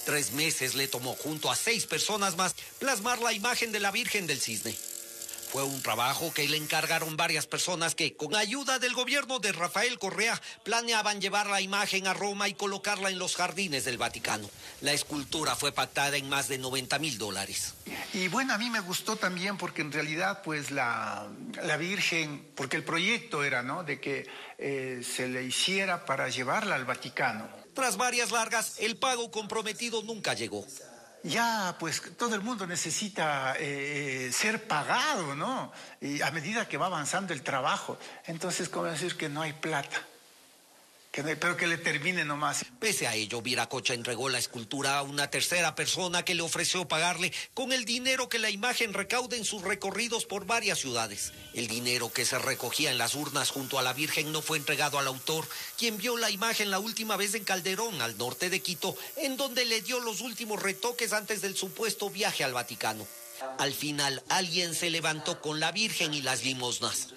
Tres 0.05 0.33
meses 0.33 0.75
le 0.75 0.89
tomó 0.89 1.15
junto 1.15 1.51
a 1.51 1.57
seis 1.57 1.87
personas 1.87 2.37
más 2.37 2.55
plasmar 2.79 3.21
la 3.21 3.33
imagen 3.33 3.73
de 3.73 3.81
la 3.81 3.91
Virgen 3.91 4.27
del 4.27 4.41
Cisne. 4.41 4.77
Fue 5.51 5.65
un 5.65 5.83
trabajo 5.83 6.33
que 6.33 6.47
le 6.49 6.57
encargaron 6.57 7.17
varias 7.17 7.49
personas 7.49 7.97
que, 7.97 8.15
con 8.15 8.37
ayuda 8.37 8.79
del 8.79 8.95
gobierno 8.95 9.41
de 9.41 9.51
Rafael 9.51 9.99
Correa, 9.99 10.41
planeaban 10.63 11.21
llevar 11.21 11.49
la 11.49 11.61
imagen 11.61 12.07
a 12.07 12.15
Roma 12.15 12.49
y 12.49 12.55
colocarla 12.55 13.11
en 13.11 13.19
los 13.19 13.35
jardines 13.35 13.85
del 13.85 13.99
Vaticano. 13.99 14.49
La 14.81 14.93
escultura 14.93 15.57
fue 15.57 15.73
pactada 15.73 16.17
en 16.17 16.29
más 16.29 16.47
de 16.47 16.59
90 16.59 17.01
mil 17.01 17.19
dólares. 17.19 17.75
Y 18.13 18.29
bueno, 18.29 18.55
a 18.55 18.59
mí 18.59 18.71
me 18.71 18.79
gustó 18.79 19.17
también 19.17 19.57
porque 19.57 19.83
en 19.83 19.91
realidad, 19.91 20.43
pues 20.45 20.71
la, 20.71 21.27
la 21.65 21.77
Virgen, 21.77 22.47
porque 22.55 22.77
el 22.77 22.85
proyecto 22.85 23.43
era, 23.43 23.65
¿no? 23.65 23.83
De 23.83 24.01
que 24.01 24.29
eh, 24.57 25.03
se 25.03 25.27
le 25.27 25.43
hiciera 25.43 26.07
para 26.07 26.29
llevarla 26.29 26.77
al 26.77 26.85
Vaticano. 26.85 27.49
Tras 27.75 27.97
varias 27.97 28.31
largas, 28.31 28.75
el 28.79 28.99
pago 28.99 29.33
comprometido 29.33 30.05
nunca 30.05 30.35
llegó 30.35 30.65
ya 31.23 31.77
pues 31.79 32.03
todo 32.17 32.35
el 32.35 32.41
mundo 32.41 32.67
necesita 32.67 33.55
eh, 33.59 34.31
ser 34.33 34.67
pagado, 34.67 35.35
¿no? 35.35 35.73
Y 36.01 36.23
a 36.23 36.31
medida 36.31 36.69
que 36.69 36.77
va 36.77 36.87
avanzando 36.87 37.33
el 37.33 37.43
trabajo, 37.43 37.99
entonces, 38.27 38.69
¿cómo 38.69 38.87
decir 38.87 39.17
que 39.17 39.29
no 39.29 39.43
hay 39.43 39.53
plata? 39.53 40.07
Que 41.13 41.25
que 41.57 41.67
le 41.67 41.77
termine 41.77 42.25
nomás. 42.25 42.65
Pese 42.79 43.09
a 43.09 43.17
ello, 43.17 43.43
Viracocha 43.43 43.95
entregó 43.95 44.29
la 44.29 44.39
escultura 44.39 44.97
a 44.97 45.03
una 45.03 45.29
tercera 45.29 45.75
persona 45.75 46.25
que 46.25 46.37
le 46.37 46.43
ofreció 46.43 46.87
pagarle 46.87 47.33
con 47.53 47.73
el 47.73 47.85
dinero 47.85 48.29
que 48.29 48.39
la 48.39 48.49
imagen 48.49 48.95
recaude 48.95 49.37
en 49.37 49.45
sus 49.45 49.63
recorridos 49.63 50.25
por 50.25 50.47
varias 50.47 50.79
ciudades. 50.79 51.33
El 51.53 51.67
dinero 51.67 52.13
que 52.13 52.25
se 52.25 52.39
recogía 52.39 52.93
en 52.93 52.99
las 52.99 53.17
urnas 53.17 53.51
junto 53.51 53.81
a 53.81 53.83
la 53.83 53.93
Virgen 53.93 54.31
no 54.31 54.41
fue 54.41 54.57
entregado 54.57 55.01
al 55.01 55.09
autor, 55.09 55.49
quien 55.77 55.99
vio 55.99 56.17
la 56.17 56.31
imagen 56.31 56.71
la 56.71 56.79
última 56.79 57.17
vez 57.17 57.35
en 57.35 57.43
Calderón, 57.43 58.01
al 58.01 58.17
norte 58.17 58.49
de 58.49 58.61
Quito, 58.61 58.97
en 59.17 59.37
donde 59.37 59.65
le 59.65 59.83
dio 59.83 59.99
los 59.99 60.21
últimos 60.21 60.63
retoques 60.63 61.13
antes 61.13 61.43
del 61.43 61.57
supuesto 61.57 62.09
viaje 62.09 62.45
al 62.45 62.55
Vaticano. 62.55 63.05
Al 63.59 63.75
final, 63.75 64.23
alguien 64.29 64.77
se 64.77 64.91
levantó 64.91 65.41
con 65.41 65.59
la 65.59 65.73
Virgen 65.73 66.15
y 66.15 66.23
las 66.23 66.45
limosnas. 66.45 67.09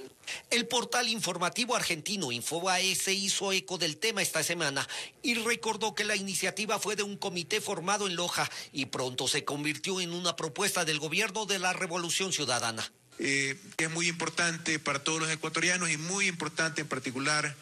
El 0.49 0.67
portal 0.67 1.09
informativo 1.09 1.75
argentino 1.75 2.31
Infobae 2.31 2.95
se 2.95 3.13
hizo 3.13 3.51
eco 3.51 3.77
del 3.77 3.97
tema 3.97 4.21
esta 4.21 4.43
semana 4.43 4.87
y 5.21 5.35
recordó 5.35 5.95
que 5.95 6.03
la 6.03 6.15
iniciativa 6.15 6.79
fue 6.79 6.95
de 6.95 7.03
un 7.03 7.17
comité 7.17 7.61
formado 7.61 8.07
en 8.07 8.15
Loja 8.15 8.49
y 8.71 8.85
pronto 8.87 9.27
se 9.27 9.43
convirtió 9.43 10.01
en 10.01 10.13
una 10.13 10.35
propuesta 10.35 10.85
del 10.85 10.99
gobierno 10.99 11.45
de 11.45 11.59
la 11.59 11.73
Revolución 11.73 12.31
Ciudadana. 12.31 12.91
eh, 13.19 13.55
es 13.77 13.91
muy 13.91 14.07
importante 14.07 14.79
para 14.79 15.03
todos 15.03 15.19
los 15.19 15.29
ecuatorianos 15.29 15.89
y 15.89 15.97
muy 15.97 16.27
importante 16.27 16.81
en 16.81 16.87
particular 16.87 17.55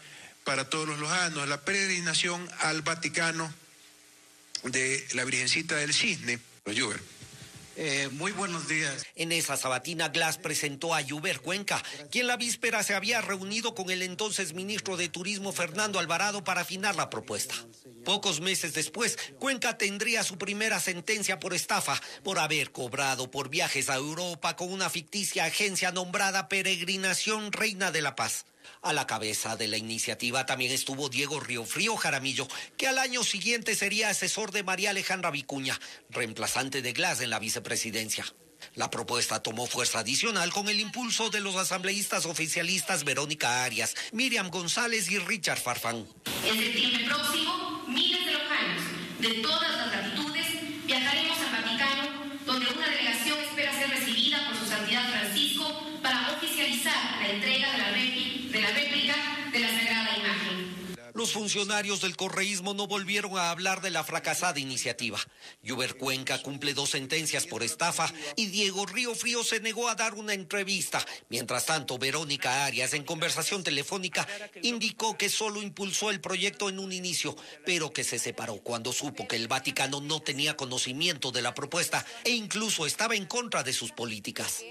para 0.44 0.68
todos 0.68 0.88
los 0.88 0.98
lojanos, 0.98 1.48
la 1.48 1.60
peregrinación 1.60 2.48
al 2.60 2.82
Vaticano 2.82 3.52
de 4.64 5.06
la 5.12 5.24
Virgencita 5.24 5.76
del 5.76 5.94
Cisne, 5.94 6.38
los. 6.64 7.00
Eh, 7.76 8.08
muy 8.12 8.32
buenos 8.32 8.68
días. 8.68 9.04
En 9.14 9.32
esa 9.32 9.56
sabatina, 9.56 10.08
Glass 10.08 10.38
presentó 10.38 10.94
a 10.94 11.00
Yuber 11.00 11.40
Cuenca, 11.40 11.82
quien 12.10 12.26
la 12.26 12.36
víspera 12.36 12.82
se 12.82 12.94
había 12.94 13.20
reunido 13.20 13.74
con 13.74 13.90
el 13.90 14.02
entonces 14.02 14.54
ministro 14.54 14.96
de 14.96 15.08
Turismo 15.08 15.52
Fernando 15.52 15.98
Alvarado 15.98 16.44
para 16.44 16.62
afinar 16.62 16.96
la 16.96 17.08
propuesta. 17.08 17.54
Pocos 18.04 18.40
meses 18.40 18.74
después, 18.74 19.18
Cuenca 19.38 19.78
tendría 19.78 20.24
su 20.24 20.38
primera 20.38 20.80
sentencia 20.80 21.38
por 21.38 21.54
estafa, 21.54 22.00
por 22.22 22.38
haber 22.38 22.72
cobrado 22.72 23.30
por 23.30 23.48
viajes 23.48 23.88
a 23.88 23.96
Europa 23.96 24.56
con 24.56 24.72
una 24.72 24.90
ficticia 24.90 25.44
agencia 25.44 25.92
nombrada 25.92 26.48
Peregrinación 26.48 27.52
Reina 27.52 27.90
de 27.92 28.02
la 28.02 28.16
Paz. 28.16 28.46
A 28.80 28.92
la 28.92 29.06
cabeza 29.06 29.56
de 29.56 29.68
la 29.68 29.76
iniciativa 29.76 30.46
también 30.46 30.72
estuvo 30.72 31.08
Diego 31.08 31.40
Riofrío 31.40 31.96
Jaramillo, 31.96 32.48
que 32.76 32.88
al 32.88 32.98
año 32.98 33.22
siguiente 33.22 33.74
sería 33.74 34.08
asesor 34.08 34.50
de 34.50 34.64
María 34.64 34.90
Alejandra 34.90 35.30
Vicuña, 35.30 35.78
reemplazante 36.10 36.82
de 36.82 36.92
Glass 36.92 37.20
en 37.20 37.30
la 37.30 37.38
vicepresidencia. 37.38 38.24
La 38.74 38.88
propuesta 38.88 39.42
tomó 39.42 39.66
fuerza 39.66 39.98
adicional 39.98 40.50
con 40.50 40.66
el 40.68 40.80
impulso 40.80 41.28
de 41.28 41.40
los 41.40 41.56
asambleístas 41.56 42.24
oficialistas 42.24 43.04
Verónica 43.04 43.64
Arias, 43.64 43.94
Miriam 44.12 44.48
González 44.48 45.10
y 45.10 45.18
Richard 45.18 45.60
Farfán. 45.60 46.06
En 46.46 46.58
septiembre 46.58 47.04
próximo, 47.04 47.84
miles 47.88 48.24
de 48.24 48.32
lojanos 48.32 48.82
de 49.18 49.28
todas 49.42 49.76
las 49.76 49.94
latitudes 49.94 50.86
viajaremos 50.86 51.38
al 51.38 51.62
Vaticano, 51.62 52.08
donde 52.46 52.66
una 52.72 52.88
delegación 52.88 53.38
espera 53.40 53.78
ser 53.78 53.90
recibida 53.90 54.48
por 54.48 54.56
su 54.56 54.64
santidad 54.64 55.06
Francisco 55.10 56.00
para 56.02 56.32
oficializar 56.32 57.20
la 57.20 57.28
entrega 57.28 57.72
de 57.72 57.78
la, 57.78 57.90
réplica 57.90 58.52
de 58.52 58.60
la 58.62 58.70
réplica 58.70 59.14
de 59.52 59.58
la 59.60 59.68
Sagrada 59.68 60.16
Imagen. 60.16 61.11
Los 61.22 61.34
funcionarios 61.34 62.00
del 62.00 62.16
correísmo 62.16 62.74
no 62.74 62.88
volvieron 62.88 63.38
a 63.38 63.52
hablar 63.52 63.80
de 63.80 63.90
la 63.90 64.02
fracasada 64.02 64.58
iniciativa. 64.58 65.20
Lluver 65.62 65.96
Cuenca 65.96 66.42
cumple 66.42 66.74
dos 66.74 66.90
sentencias 66.90 67.46
por 67.46 67.62
estafa 67.62 68.12
y 68.34 68.46
Diego 68.46 68.86
Río 68.86 69.14
Frío 69.14 69.44
se 69.44 69.60
negó 69.60 69.88
a 69.88 69.94
dar 69.94 70.14
una 70.14 70.34
entrevista. 70.34 71.06
Mientras 71.28 71.66
tanto, 71.66 71.96
Verónica 71.96 72.64
Arias, 72.64 72.92
en 72.94 73.04
conversación 73.04 73.62
telefónica, 73.62 74.26
indicó 74.62 75.16
que 75.16 75.28
solo 75.28 75.62
impulsó 75.62 76.10
el 76.10 76.20
proyecto 76.20 76.68
en 76.68 76.80
un 76.80 76.92
inicio, 76.92 77.36
pero 77.64 77.92
que 77.92 78.02
se 78.02 78.18
separó 78.18 78.56
cuando 78.56 78.92
supo 78.92 79.28
que 79.28 79.36
el 79.36 79.46
Vaticano 79.46 80.00
no 80.00 80.18
tenía 80.22 80.56
conocimiento 80.56 81.30
de 81.30 81.42
la 81.42 81.54
propuesta 81.54 82.04
e 82.24 82.30
incluso 82.30 82.84
estaba 82.84 83.14
en 83.14 83.26
contra 83.26 83.62
de 83.62 83.72
sus 83.72 83.92
políticas. 83.92 84.64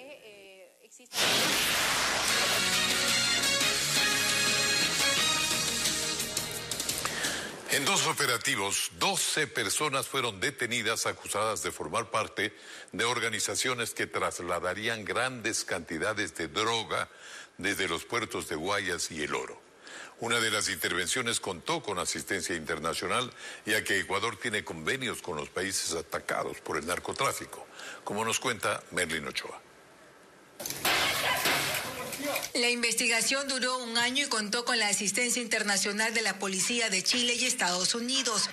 En 7.71 7.85
dos 7.85 8.05
operativos, 8.05 8.91
12 8.99 9.47
personas 9.47 10.05
fueron 10.05 10.41
detenidas 10.41 11.05
acusadas 11.05 11.63
de 11.63 11.71
formar 11.71 12.11
parte 12.11 12.53
de 12.91 13.05
organizaciones 13.05 13.93
que 13.93 14.07
trasladarían 14.07 15.05
grandes 15.05 15.63
cantidades 15.63 16.35
de 16.35 16.49
droga 16.49 17.07
desde 17.57 17.87
los 17.87 18.03
puertos 18.03 18.49
de 18.49 18.57
Guayas 18.57 19.09
y 19.11 19.23
El 19.23 19.33
Oro. 19.35 19.61
Una 20.19 20.41
de 20.41 20.51
las 20.51 20.67
intervenciones 20.67 21.39
contó 21.39 21.81
con 21.81 21.97
asistencia 21.97 22.57
internacional, 22.57 23.31
ya 23.65 23.81
que 23.85 24.01
Ecuador 24.01 24.35
tiene 24.35 24.65
convenios 24.65 25.21
con 25.21 25.37
los 25.37 25.47
países 25.47 25.93
atacados 25.93 26.59
por 26.59 26.75
el 26.75 26.85
narcotráfico, 26.85 27.65
como 28.03 28.25
nos 28.25 28.41
cuenta 28.41 28.83
Merlin 28.91 29.29
Ochoa. 29.29 29.61
La 32.53 32.69
investigación 32.69 33.47
duró 33.47 33.77
un 33.77 33.97
año 33.97 34.25
y 34.25 34.29
contó 34.29 34.65
con 34.65 34.77
la 34.77 34.89
asistencia 34.89 35.41
internacional 35.41 36.13
de 36.13 36.21
la 36.21 36.37
Policía 36.37 36.89
de 36.89 37.01
Chile 37.01 37.35
y 37.35 37.45
Estados 37.45 37.95
Unidos. 37.95 38.49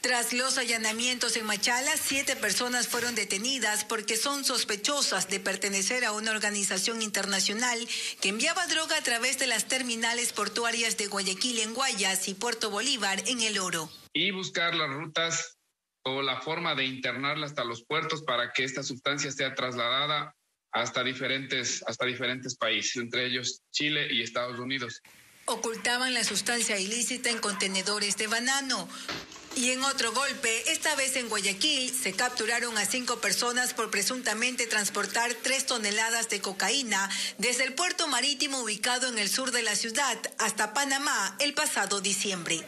Tras 0.00 0.32
los 0.32 0.56
allanamientos 0.56 1.36
en 1.36 1.44
Machala, 1.44 1.90
siete 1.96 2.36
personas 2.36 2.88
fueron 2.88 3.14
detenidas 3.14 3.84
porque 3.84 4.16
son 4.16 4.44
sospechosas 4.44 5.28
de 5.28 5.40
pertenecer 5.40 6.04
a 6.04 6.12
una 6.12 6.30
organización 6.30 7.02
internacional 7.02 7.78
que 8.20 8.28
enviaba 8.30 8.66
droga 8.68 8.96
a 8.96 9.02
través 9.02 9.38
de 9.38 9.48
las 9.48 9.66
terminales 9.66 10.32
portuarias 10.32 10.96
de 10.96 11.08
Guayaquil 11.08 11.58
en 11.58 11.74
Guayas 11.74 12.28
y 12.28 12.34
Puerto 12.34 12.70
Bolívar 12.70 13.22
en 13.26 13.40
El 13.42 13.58
Oro. 13.58 13.90
y 14.14 14.30
buscar 14.30 14.74
las 14.74 14.88
rutas 14.88 15.58
o 16.02 16.22
la 16.22 16.40
forma 16.40 16.74
de 16.74 16.84
internarla 16.84 17.44
hasta 17.44 17.64
los 17.64 17.84
puertos 17.84 18.22
para 18.22 18.52
que 18.52 18.64
esta 18.64 18.82
sustancia 18.82 19.30
sea 19.32 19.54
trasladada 19.54 20.35
hasta 20.76 21.02
diferentes, 21.02 21.82
hasta 21.86 22.04
diferentes 22.04 22.54
países, 22.54 22.96
entre 22.96 23.24
ellos 23.24 23.62
Chile 23.70 24.08
y 24.10 24.22
Estados 24.22 24.58
Unidos. 24.60 25.02
Ocultaban 25.46 26.12
la 26.12 26.22
sustancia 26.22 26.78
ilícita 26.78 27.30
en 27.30 27.38
contenedores 27.38 28.18
de 28.18 28.26
banano. 28.26 28.86
Y 29.54 29.70
en 29.70 29.82
otro 29.84 30.12
golpe, 30.12 30.70
esta 30.70 30.94
vez 30.96 31.16
en 31.16 31.30
Guayaquil, 31.30 31.90
se 31.90 32.12
capturaron 32.12 32.76
a 32.76 32.84
cinco 32.84 33.22
personas 33.22 33.72
por 33.72 33.90
presuntamente 33.90 34.66
transportar 34.66 35.32
tres 35.42 35.64
toneladas 35.64 36.28
de 36.28 36.42
cocaína 36.42 37.08
desde 37.38 37.64
el 37.64 37.72
puerto 37.72 38.06
marítimo 38.06 38.60
ubicado 38.60 39.08
en 39.08 39.18
el 39.18 39.30
sur 39.30 39.52
de 39.52 39.62
la 39.62 39.76
ciudad 39.76 40.18
hasta 40.36 40.74
Panamá 40.74 41.36
el 41.40 41.54
pasado 41.54 42.02
diciembre. 42.02 42.66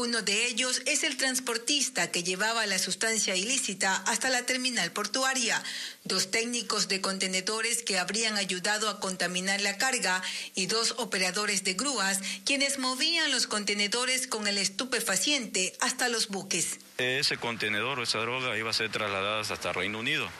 Uno 0.00 0.22
de 0.22 0.46
ellos 0.46 0.80
es 0.86 1.04
el 1.04 1.18
transportista 1.18 2.10
que 2.10 2.22
llevaba 2.22 2.64
la 2.64 2.78
sustancia 2.78 3.36
ilícita 3.36 3.96
hasta 4.06 4.30
la 4.30 4.46
terminal 4.46 4.92
portuaria, 4.92 5.62
dos 6.04 6.30
técnicos 6.30 6.88
de 6.88 7.02
contenedores 7.02 7.82
que 7.82 7.98
habrían 7.98 8.38
ayudado 8.38 8.88
a 8.88 8.98
contaminar 8.98 9.60
la 9.60 9.76
carga 9.76 10.22
y 10.54 10.64
dos 10.64 10.94
operadores 10.96 11.64
de 11.64 11.74
grúas 11.74 12.20
quienes 12.46 12.78
movían 12.78 13.30
los 13.30 13.46
contenedores 13.46 14.26
con 14.26 14.48
el 14.48 14.56
estupefaciente 14.56 15.74
hasta 15.80 16.08
los 16.08 16.28
buques. 16.28 16.78
Ese 16.96 17.36
contenedor 17.36 18.00
o 18.00 18.02
esa 18.04 18.20
droga 18.20 18.56
iba 18.56 18.70
a 18.70 18.72
ser 18.72 18.90
trasladada 18.90 19.42
hasta 19.42 19.70
Reino 19.74 19.98
Unido, 19.98 20.30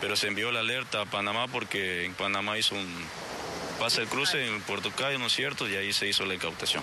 pero 0.00 0.16
se 0.16 0.28
envió 0.28 0.50
la 0.52 0.60
alerta 0.60 1.02
a 1.02 1.04
Panamá 1.04 1.48
porque 1.48 2.06
en 2.06 2.14
Panamá 2.14 2.56
hizo 2.56 2.76
un 2.76 2.88
pase 3.78 4.00
el 4.00 4.08
cruce 4.08 4.46
en 4.46 4.62
Puerto 4.62 4.90
Cayo, 4.90 5.18
¿no 5.18 5.26
es 5.26 5.34
cierto? 5.34 5.68
Y 5.68 5.76
ahí 5.76 5.92
se 5.92 6.08
hizo 6.08 6.24
la 6.24 6.32
incautación. 6.32 6.82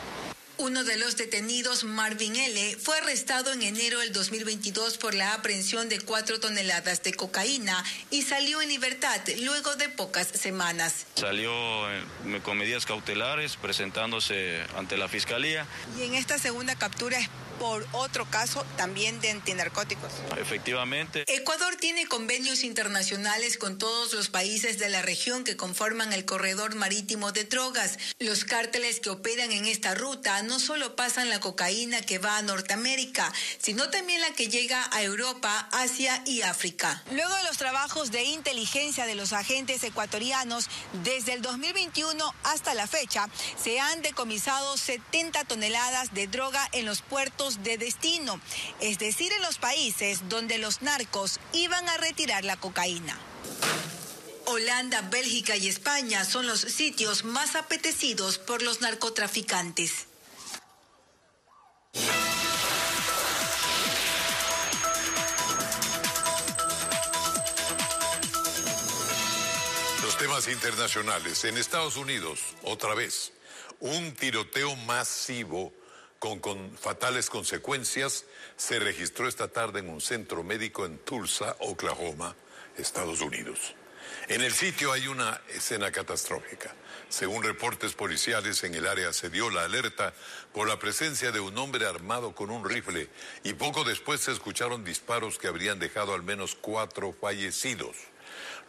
Uno 0.59 0.83
de 0.83 0.97
los 0.97 1.15
detenidos, 1.15 1.85
Marvin 1.85 2.35
L., 2.35 2.75
fue 2.81 2.97
arrestado 2.97 3.53
en 3.53 3.61
enero 3.61 3.99
del 3.99 4.11
2022 4.11 4.97
por 4.97 5.13
la 5.13 5.33
aprehensión 5.33 5.87
de 5.87 6.01
cuatro 6.01 6.41
toneladas 6.41 7.01
de 7.01 7.13
cocaína 7.13 7.81
y 8.11 8.23
salió 8.23 8.61
en 8.61 8.67
libertad 8.67 9.21
luego 9.41 9.77
de 9.77 9.87
pocas 9.87 10.27
semanas. 10.27 11.05
Salió 11.15 11.49
eh, 11.89 12.03
con 12.43 12.57
medidas 12.57 12.85
cautelares 12.85 13.55
presentándose 13.55 14.59
ante 14.75 14.97
la 14.97 15.07
fiscalía. 15.07 15.65
Y 15.97 16.03
en 16.03 16.15
esta 16.15 16.37
segunda 16.37 16.75
captura 16.75 17.17
es 17.17 17.29
por 17.59 17.85
otro 17.91 18.25
caso 18.29 18.65
también 18.77 19.19
de 19.21 19.31
antinarcóticos. 19.31 20.11
Efectivamente. 20.37 21.25
Ecuador 21.27 21.75
tiene 21.75 22.07
convenios 22.07 22.63
internacionales 22.63 23.57
con 23.57 23.77
todos 23.77 24.13
los 24.13 24.29
países 24.29 24.79
de 24.79 24.89
la 24.89 25.01
región 25.01 25.43
que 25.43 25.57
conforman 25.57 26.13
el 26.13 26.25
corredor 26.25 26.75
marítimo 26.75 27.31
de 27.31 27.43
drogas. 27.43 27.97
Los 28.19 28.45
cárteles 28.45 28.99
que 28.99 29.09
operan 29.09 29.51
en 29.51 29.65
esta 29.65 29.93
ruta 29.93 30.41
no 30.43 30.59
solo 30.59 30.95
pasan 30.95 31.29
la 31.29 31.39
cocaína 31.39 32.01
que 32.01 32.17
va 32.17 32.37
a 32.37 32.41
Norteamérica, 32.41 33.31
sino 33.59 33.89
también 33.89 34.21
la 34.21 34.31
que 34.33 34.47
llega 34.47 34.87
a 34.91 35.03
Europa, 35.03 35.67
Asia 35.71 36.23
y 36.25 36.41
África. 36.41 37.03
Luego 37.11 37.35
de 37.35 37.43
los 37.43 37.57
trabajos 37.57 38.11
de 38.11 38.23
inteligencia 38.23 39.05
de 39.05 39.15
los 39.15 39.33
agentes 39.33 39.83
ecuatorianos, 39.83 40.69
desde 41.03 41.33
el 41.33 41.41
2021 41.41 42.33
hasta 42.43 42.73
la 42.73 42.87
fecha, 42.87 43.27
se 43.61 43.79
han 43.79 44.01
decomisado 44.01 44.77
70 44.77 45.43
toneladas 45.43 46.13
de 46.13 46.27
droga 46.27 46.67
en 46.71 46.85
los 46.85 47.01
puertos 47.01 47.48
de 47.57 47.77
destino, 47.77 48.39
es 48.79 48.99
decir, 48.99 49.31
en 49.33 49.41
los 49.41 49.57
países 49.57 50.29
donde 50.29 50.57
los 50.57 50.81
narcos 50.81 51.39
iban 51.53 51.87
a 51.89 51.97
retirar 51.97 52.45
la 52.45 52.57
cocaína. 52.57 53.17
Holanda, 54.45 55.01
Bélgica 55.01 55.55
y 55.57 55.67
España 55.67 56.25
son 56.25 56.47
los 56.47 56.61
sitios 56.61 57.23
más 57.23 57.55
apetecidos 57.55 58.39
por 58.39 58.63
los 58.63 58.81
narcotraficantes. 58.81 60.07
Los 70.01 70.17
temas 70.17 70.47
internacionales. 70.47 71.43
En 71.45 71.57
Estados 71.57 71.95
Unidos, 71.95 72.39
otra 72.63 72.95
vez, 72.95 73.33
un 73.79 74.13
tiroteo 74.13 74.75
masivo 74.77 75.71
con, 76.19 76.77
fatales 76.77 77.29
consecuencias 77.29 78.25
se 78.57 78.79
registró 78.79 79.27
esta 79.27 79.47
tarde 79.47 79.79
en 79.79 79.89
un 79.89 80.01
centro 80.01 80.43
médico 80.43 80.85
en 80.85 80.97
Tulsa, 80.99 81.55
Oklahoma, 81.59 82.35
Estados 82.77 83.21
Unidos. 83.21 83.75
En 84.27 84.41
el 84.41 84.53
sitio 84.53 84.91
hay 84.91 85.07
una 85.07 85.41
escena 85.49 85.91
catastrófica. 85.91 86.73
Según 87.09 87.43
reportes 87.43 87.93
policiales, 87.93 88.63
en 88.63 88.75
el 88.75 88.87
área 88.87 89.13
se 89.13 89.29
dio 89.29 89.49
la 89.49 89.63
alerta 89.63 90.13
por 90.53 90.67
la 90.67 90.77
presencia 90.77 91.31
de 91.31 91.39
un 91.39 91.57
hombre 91.57 91.87
armado 91.87 92.35
con 92.35 92.49
un 92.49 92.67
rifle 92.67 93.09
y 93.43 93.53
poco 93.53 93.83
después 93.83 94.21
se 94.21 94.31
escucharon 94.31 94.83
disparos 94.83 95.39
que 95.39 95.47
habrían 95.47 95.79
dejado 95.79 96.13
al 96.13 96.23
menos 96.23 96.55
cuatro 96.55 97.15
fallecidos. 97.19 97.95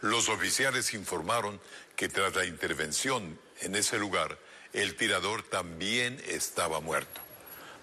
Los 0.01 0.29
oficiales 0.29 0.93
informaron 0.93 1.59
que 1.95 2.09
tras 2.09 2.35
la 2.35 2.45
intervención 2.45 3.39
en 3.59 3.75
ese 3.75 3.99
lugar, 3.99 4.39
el 4.73 4.95
tirador 4.95 5.43
también 5.43 6.19
estaba 6.27 6.79
muerto. 6.79 7.21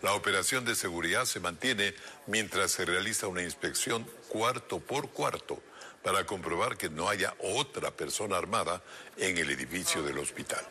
La 0.02 0.14
operación 0.14 0.64
de 0.64 0.76
seguridad 0.76 1.24
se 1.24 1.40
mantiene 1.40 1.94
mientras 2.26 2.70
se 2.70 2.84
realiza 2.84 3.26
una 3.26 3.42
inspección 3.42 4.06
cuarto 4.28 4.78
por 4.78 5.10
cuarto 5.10 5.60
para 6.02 6.24
comprobar 6.24 6.76
que 6.76 6.88
no 6.88 7.08
haya 7.08 7.34
otra 7.40 7.90
persona 7.90 8.36
armada 8.36 8.82
en 9.16 9.36
el 9.38 9.50
edificio 9.50 10.02
del 10.02 10.18
hospital. 10.18 10.64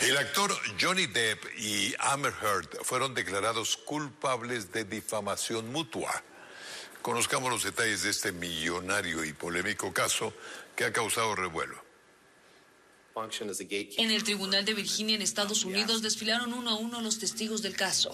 El 0.00 0.16
actor 0.16 0.52
Johnny 0.80 1.06
Depp 1.06 1.44
y 1.56 1.94
Amber 1.98 2.34
Heard 2.42 2.68
fueron 2.82 3.14
declarados 3.14 3.76
culpables 3.76 4.72
de 4.72 4.84
difamación 4.84 5.70
mutua. 5.72 6.22
Conozcamos 7.00 7.50
los 7.50 7.62
detalles 7.62 8.02
de 8.02 8.10
este 8.10 8.32
millonario 8.32 9.24
y 9.24 9.32
polémico 9.32 9.92
caso 9.92 10.34
que 10.74 10.84
ha 10.84 10.92
causado 10.92 11.36
revuelo. 11.36 11.83
En 13.16 14.10
el 14.10 14.24
Tribunal 14.24 14.64
de 14.64 14.74
Virginia 14.74 15.14
en 15.14 15.22
Estados 15.22 15.64
Unidos 15.64 16.02
desfilaron 16.02 16.52
uno 16.52 16.70
a 16.70 16.74
uno 16.74 17.00
los 17.00 17.18
testigos 17.18 17.62
del 17.62 17.76
caso. 17.76 18.10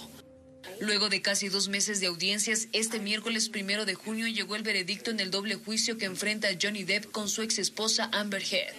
Luego 0.81 1.09
de 1.09 1.23
casi 1.23 1.49
dos 1.49 1.69
meses 1.69 2.01
de 2.01 2.07
audiencias, 2.07 2.69
este 2.73 3.01
miércoles 3.01 3.49
primero 3.49 3.85
de 3.85 3.95
junio 3.95 4.27
llegó 4.29 4.57
el 4.57 4.63
veredicto 4.63 5.11
en 5.11 5.21
el 5.21 5.31
doble 5.31 5.57
juicio 5.57 5.99
que 5.99 6.07
enfrenta 6.07 6.49
Johnny 6.61 6.85
Depp 6.85 7.11
con 7.11 7.29
su 7.29 7.43
ex 7.43 7.59
esposa 7.59 8.09
Amber 8.13 8.43
Heard. 8.43 8.75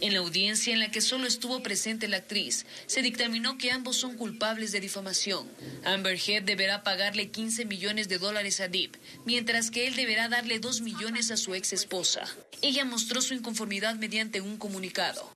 En 0.00 0.12
la 0.14 0.20
audiencia 0.20 0.72
en 0.72 0.80
la 0.80 0.90
que 0.90 1.00
solo 1.00 1.26
estuvo 1.26 1.62
presente 1.62 2.08
la 2.08 2.18
actriz, 2.18 2.66
se 2.86 3.02
dictaminó 3.02 3.58
que 3.58 3.70
ambos 3.70 3.96
son 3.96 4.16
culpables 4.16 4.72
de 4.72 4.80
difamación. 4.80 5.48
Amber 5.84 6.18
Heard 6.18 6.44
deberá 6.44 6.82
pagarle 6.82 7.30
15 7.30 7.64
millones 7.66 8.08
de 8.08 8.18
dólares 8.18 8.60
a 8.60 8.68
Depp, 8.68 8.96
mientras 9.24 9.70
que 9.70 9.86
él 9.86 9.96
deberá 9.96 10.28
darle 10.28 10.58
2 10.58 10.80
millones 10.80 11.30
a 11.30 11.36
su 11.36 11.54
ex 11.54 11.72
esposa. 11.72 12.24
Ella 12.62 12.84
mostró 12.84 13.20
su 13.20 13.34
inconformidad 13.34 13.96
mediante 13.96 14.40
un 14.40 14.56
comunicado. 14.56 15.30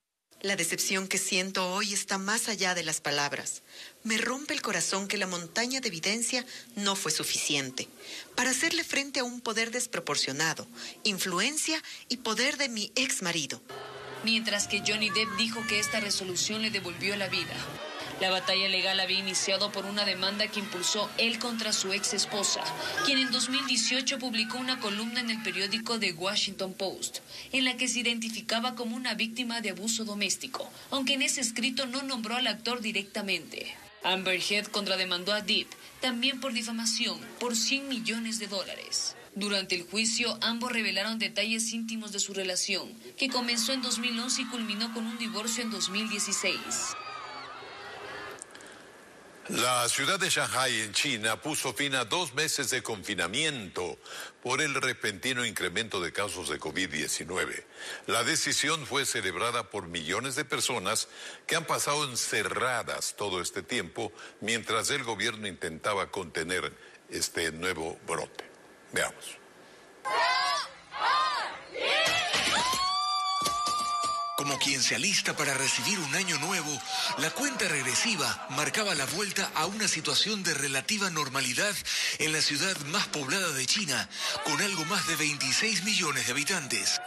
La 0.45 0.55
decepción 0.55 1.07
que 1.07 1.17
siento 1.17 1.73
hoy 1.73 1.91
está 1.91 2.19
más 2.19 2.49
allá 2.49 2.75
de 2.75 2.83
las 2.83 3.01
palabras. 3.01 3.63
Me 4.03 4.19
rompe 4.19 4.53
el 4.53 4.61
corazón 4.61 5.07
que 5.07 5.17
la 5.17 5.25
montaña 5.25 5.81
de 5.81 5.87
evidencia 5.87 6.45
no 6.75 6.95
fue 6.95 7.11
suficiente 7.11 7.87
para 8.35 8.51
hacerle 8.51 8.83
frente 8.83 9.21
a 9.21 9.23
un 9.23 9.41
poder 9.41 9.71
desproporcionado, 9.71 10.67
influencia 11.03 11.81
y 12.09 12.17
poder 12.17 12.57
de 12.57 12.69
mi 12.69 12.91
ex 12.93 13.23
marido. 13.23 13.59
Mientras 14.23 14.67
que 14.67 14.83
Johnny 14.85 15.09
Depp 15.09 15.35
dijo 15.35 15.65
que 15.65 15.79
esta 15.79 15.99
resolución 15.99 16.61
le 16.61 16.69
devolvió 16.69 17.15
la 17.15 17.27
vida. 17.27 17.55
La 18.21 18.29
batalla 18.29 18.69
legal 18.69 18.99
había 19.01 19.19
iniciado 19.19 19.71
por 19.71 19.85
una 19.85 20.05
demanda 20.05 20.47
que 20.47 20.61
impulsó 20.61 21.09
él 21.17 21.37
contra 21.37 21.73
su 21.73 21.91
ex 21.91 22.13
esposa, 22.13 22.61
quien 23.05 23.17
en 23.17 23.31
2018 23.31 24.19
publicó 24.19 24.57
una 24.57 24.79
columna 24.79 25.19
en 25.19 25.29
el 25.29 25.43
periódico 25.43 25.99
The 25.99 26.13
Washington 26.13 26.73
Post, 26.73 27.19
en 27.51 27.65
la 27.65 27.75
que 27.75 27.89
se 27.89 27.99
identificaba 27.99 28.75
como 28.75 28.95
una 28.95 29.15
víctima 29.15 29.59
de 29.59 29.71
abuso 29.71 30.05
doméstico, 30.05 30.69
aunque 30.91 31.15
en 31.15 31.23
ese 31.23 31.41
escrito 31.41 31.87
no 31.87 32.03
nombró 32.03 32.37
al 32.37 32.47
actor 32.47 32.79
directamente. 32.79 33.75
Amber 34.03 34.39
Heard 34.39 34.69
contrademandó 34.69 35.33
a 35.33 35.41
Depp 35.41 35.67
también 35.99 36.39
por 36.39 36.53
difamación 36.53 37.19
por 37.39 37.55
100 37.55 37.89
millones 37.89 38.39
de 38.39 38.47
dólares. 38.47 39.15
Durante 39.33 39.75
el 39.75 39.83
juicio, 39.83 40.37
ambos 40.41 40.71
revelaron 40.71 41.19
detalles 41.19 41.73
íntimos 41.73 42.13
de 42.13 42.19
su 42.19 42.33
relación, 42.33 42.87
que 43.17 43.27
comenzó 43.27 43.73
en 43.73 43.81
2011 43.81 44.43
y 44.43 44.45
culminó 44.45 44.93
con 44.93 45.05
un 45.05 45.17
divorcio 45.17 45.63
en 45.63 45.71
2016. 45.71 46.95
La 49.49 49.87
ciudad 49.89 50.19
de 50.19 50.27
Shanghai 50.27 50.81
en 50.81 50.91
China 50.91 51.39
puso 51.39 51.71
fin 51.73 51.93
a 51.93 52.03
dos 52.03 52.33
meses 52.33 52.71
de 52.71 52.81
confinamiento 52.81 53.99
por 54.41 54.59
el 54.59 54.73
repentino 54.73 55.45
incremento 55.45 56.01
de 56.01 56.11
casos 56.11 56.49
de 56.49 56.59
COVID-19. 56.59 57.63
La 58.07 58.23
decisión 58.23 58.87
fue 58.87 59.05
celebrada 59.05 59.69
por 59.69 59.87
millones 59.87 60.35
de 60.35 60.45
personas 60.45 61.09
que 61.45 61.55
han 61.55 61.65
pasado 61.65 62.09
encerradas 62.09 63.13
todo 63.15 63.39
este 63.39 63.61
tiempo 63.61 64.11
mientras 64.41 64.89
el 64.89 65.03
gobierno 65.03 65.47
intentaba 65.47 66.09
contener 66.09 66.73
este 67.11 67.51
nuevo 67.51 67.99
brote. 68.07 68.45
Veamos. 68.93 69.37
Como 74.35 74.59
quien 74.59 74.83
se 74.83 74.95
alista 74.95 75.33
para 75.35 75.53
recibir 75.53 75.97
un 75.97 76.13
año 76.13 76.37
nuevo, 76.39 76.81
la 77.19 77.31
cuenta 77.31 77.69
regresiva 77.69 78.47
marcaba 78.49 78.93
la 78.93 79.05
vuelta 79.05 79.49
a 79.55 79.65
una 79.65 79.87
situación 79.87 80.43
de 80.43 80.53
relativa 80.53 81.09
normalidad 81.09 81.73
en 82.19 82.33
la 82.33 82.41
ciudad 82.41 82.77
más 82.87 83.07
poblada 83.07 83.53
de 83.53 83.65
China, 83.65 84.09
con 84.43 84.61
algo 84.61 84.83
más 84.85 85.07
de 85.07 85.15
26 85.15 85.85
millones 85.85 86.25
de 86.25 86.33
habitantes. 86.33 86.99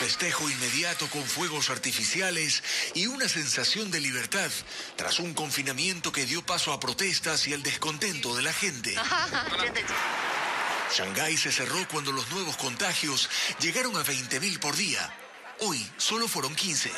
Festejo 0.00 0.48
inmediato 0.48 1.06
con 1.10 1.22
fuegos 1.22 1.68
artificiales 1.68 2.62
y 2.94 3.08
una 3.08 3.28
sensación 3.28 3.90
de 3.90 4.00
libertad 4.00 4.50
tras 4.96 5.18
un 5.18 5.34
confinamiento 5.34 6.12
que 6.12 6.24
dio 6.24 6.46
paso 6.46 6.72
a 6.72 6.80
protestas 6.80 7.46
y 7.46 7.52
al 7.52 7.62
descontento 7.62 8.34
de 8.34 8.42
la 8.42 8.54
gente. 8.54 8.94
Shanghái 10.90 11.36
se 11.36 11.52
cerró 11.52 11.86
cuando 11.88 12.12
los 12.12 12.30
nuevos 12.30 12.56
contagios 12.56 13.28
llegaron 13.60 13.96
a 13.96 14.04
20.000 14.04 14.58
por 14.58 14.76
día. 14.76 15.12
Hoy 15.60 15.84
solo 15.96 16.28
fueron 16.28 16.54
15. 16.54 16.90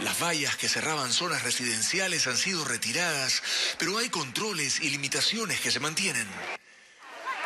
Las 0.00 0.20
vallas 0.20 0.56
que 0.56 0.68
cerraban 0.68 1.12
zonas 1.12 1.42
residenciales 1.42 2.26
han 2.26 2.36
sido 2.36 2.64
retiradas, 2.64 3.42
pero 3.78 3.98
hay 3.98 4.08
controles 4.08 4.80
y 4.80 4.90
limitaciones 4.90 5.60
que 5.60 5.70
se 5.70 5.80
mantienen. 5.80 6.28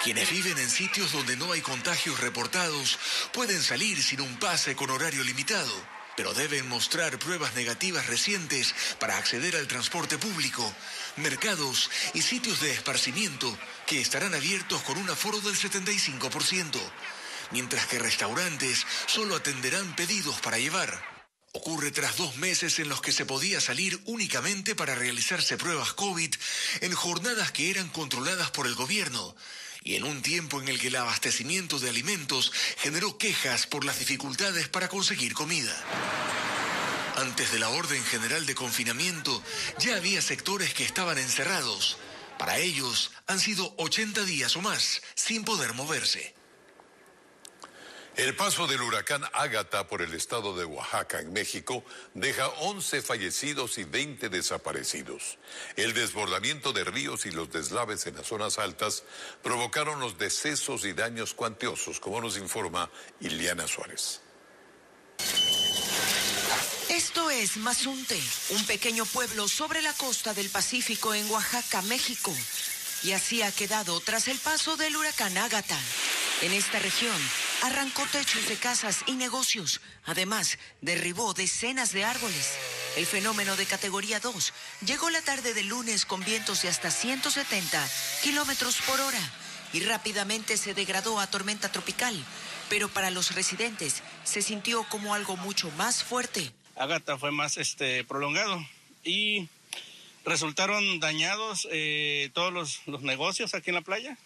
Quienes 0.03 0.31
viven 0.31 0.57
en 0.59 0.71
sitios 0.71 1.13
donde 1.13 1.37
no 1.37 1.53
hay 1.53 1.61
contagios 1.61 2.21
reportados 2.21 2.99
pueden 3.33 3.63
salir 3.63 4.03
sin 4.03 4.21
un 4.21 4.39
pase 4.39 4.77
con 4.77 4.91
horario 4.91 5.25
limitado, 5.25 5.75
pero 6.19 6.35
deben 6.35 6.69
mostrar 6.69 7.17
pruebas 7.21 7.55
negativas 7.55 8.09
recientes 8.09 8.75
para 8.99 9.17
acceder 9.19 9.55
al 9.55 9.69
transporte 9.69 10.19
público, 10.19 10.69
mercados 11.15 11.89
y 12.13 12.23
sitios 12.23 12.61
de 12.61 12.73
esparcimiento 12.73 13.57
que 13.87 14.01
estarán 14.01 14.35
abiertos 14.35 14.83
con 14.83 14.99
un 14.99 15.09
aforo 15.09 15.41
del 15.41 15.55
75%, 15.55 16.77
mientras 17.53 17.87
que 17.87 18.01
restaurantes 18.01 18.85
solo 19.07 19.37
atenderán 19.37 19.95
pedidos 19.95 20.41
para 20.41 20.59
llevar. 20.59 20.91
Ocurre 21.53 21.93
tras 21.93 22.17
dos 22.17 22.35
meses 22.35 22.81
en 22.81 22.89
los 22.89 23.01
que 23.01 23.13
se 23.13 23.25
podía 23.25 23.61
salir 23.61 24.03
únicamente 24.07 24.75
para 24.75 24.97
realizarse 24.97 25.57
pruebas 25.57 25.93
COVID 25.93 26.35
en 26.81 26.95
jornadas 26.95 27.53
que 27.53 27.71
eran 27.71 27.91
controladas 27.91 28.51
por 28.51 28.67
el 28.67 28.75
gobierno 28.75 29.37
y 29.85 29.97
en 29.97 30.05
un 30.05 30.23
tiempo 30.23 30.61
en 30.61 30.69
el 30.69 30.79
que 30.79 30.89
el 30.89 30.97
abastecimiento 30.97 31.79
de 31.79 31.91
alimentos 31.91 32.53
generó 32.79 33.19
quejas 33.19 33.67
por 33.67 33.85
las 33.85 33.99
dificultades 33.99 34.69
para 34.69 34.89
conseguir 34.89 35.35
comida. 35.35 35.75
Antes 37.17 37.51
de 37.51 37.59
la 37.59 37.71
orden 37.71 38.03
general 38.05 38.47
de 38.47 38.55
confinamiento, 38.55 39.43
ya 39.79 39.97
había 39.97 40.23
sectores 40.23 40.73
que 40.73 40.85
estaban 40.85 41.19
encerrados. 41.19 41.97
Para 42.39 42.59
ellos 42.59 43.11
han 43.27 43.41
sido 43.41 43.75
80 43.77 44.25
días 44.25 44.55
o 44.57 44.63
más 44.63 45.03
sin 45.15 45.45
poder 45.45 45.75
moverse. 45.75 46.38
El 48.19 48.35
paso 48.35 48.67
del 48.67 48.83
huracán 48.83 49.23
Ágata 49.33 49.87
por 49.87 50.03
el 50.03 50.13
estado 50.13 50.57
de 50.57 50.65
Oaxaca, 50.65 51.21
en 51.21 51.33
México, 51.33 51.85
deja 52.15 52.49
11 52.49 53.01
fallecidos 53.01 53.79
y 53.79 53.85
20 53.85 54.29
desaparecidos. 54.29 55.39
El 55.77 55.95
desbordamiento 55.95 56.73
de 56.73 56.83
ríos 56.83 57.27
y 57.27 57.31
los 57.31 57.53
deslaves 57.53 58.09
en 58.09 58.17
las 58.17 58.27
zonas 58.27 58.59
altas 58.59 59.05
provocaron 59.41 60.01
los 60.01 60.19
decesos 60.19 60.85
y 60.85 60.95
daños 60.95 61.33
cuantiosos, 61.33 62.01
como 62.01 62.21
nos 62.21 62.37
informa 62.39 62.91
Iliana 63.21 63.69
Suárez. 63.69 64.21
Esto 66.89 67.31
es 67.31 67.57
Mazunte, 67.59 68.21
un 68.49 68.67
pequeño 68.67 69.07
pueblo 69.07 69.47
sobre 69.47 69.81
la 69.81 69.93
costa 69.93 70.35
del 70.35 70.51
Pacífico 70.51 71.15
en 71.15 71.31
Oaxaca, 71.31 71.83
México. 71.83 72.35
Y 73.05 73.13
así 73.13 73.43
ha 73.43 73.53
quedado 73.53 74.01
tras 74.01 74.27
el 74.27 74.39
paso 74.39 74.77
del 74.77 74.97
huracán 74.97 75.39
Ágata. 75.39 75.79
En 76.43 76.53
esta 76.53 76.81
región 76.81 77.17
arrancó 77.63 78.05
techos 78.07 78.49
de 78.49 78.57
casas 78.57 79.03
y 79.07 79.13
negocios. 79.13 79.81
Además, 80.05 80.59
derribó 80.81 81.35
decenas 81.35 81.93
de 81.93 82.05
árboles. 82.05 82.57
El 82.97 83.07
fenómeno 83.07 83.57
de 83.57 83.67
categoría 83.67 84.21
2 84.21 84.53
llegó 84.87 85.11
la 85.11 85.23
tarde 85.23 85.55
del 85.55 85.69
lunes 85.69 86.05
con 86.05 86.25
vientos 86.25 86.63
de 86.63 86.69
hasta 86.69 86.91
170 86.91 87.89
kilómetros 88.23 88.81
por 88.83 89.01
hora 89.01 89.21
y 89.73 89.81
rápidamente 89.81 90.57
se 90.57 90.75
degradó 90.75 91.21
a 91.21 91.27
tormenta 91.29 91.71
tropical, 91.71 92.15
pero 92.69 92.89
para 92.89 93.11
los 93.11 93.35
residentes 93.35 94.03
se 94.25 94.43
sintió 94.43 94.85
como 94.89 95.15
algo 95.15 95.37
mucho 95.37 95.71
más 95.73 96.03
fuerte. 96.03 96.53
Ágata 96.77 97.19
fue 97.19 97.33
más 97.33 97.57
este, 97.57 98.05
prolongado 98.05 98.65
y 99.05 99.49
resultaron 100.25 101.01
dañados 101.01 101.69
eh, 101.71 102.31
todos 102.35 102.53
los, 102.53 102.87
los, 102.87 103.03
negocios 103.03 103.55
aquí 103.55 103.71
en 103.71 103.75
la 103.75 103.83
playa, 103.83 104.17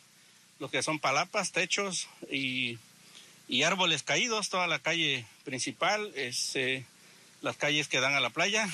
lo 0.58 0.70
que 0.70 0.82
son 0.82 0.98
palapas, 0.98 1.52
techos 1.52 2.08
y, 2.30 2.78
y 3.52 3.64
árboles 3.64 4.02
caídos, 4.02 4.48
toda 4.48 4.66
la 4.66 4.78
calle 4.78 5.26
principal, 5.44 6.10
es, 6.14 6.56
eh, 6.56 6.86
las 7.42 7.58
calles 7.58 7.86
que 7.86 8.00
dan 8.00 8.14
a 8.14 8.20
la 8.20 8.30
playa. 8.30 8.66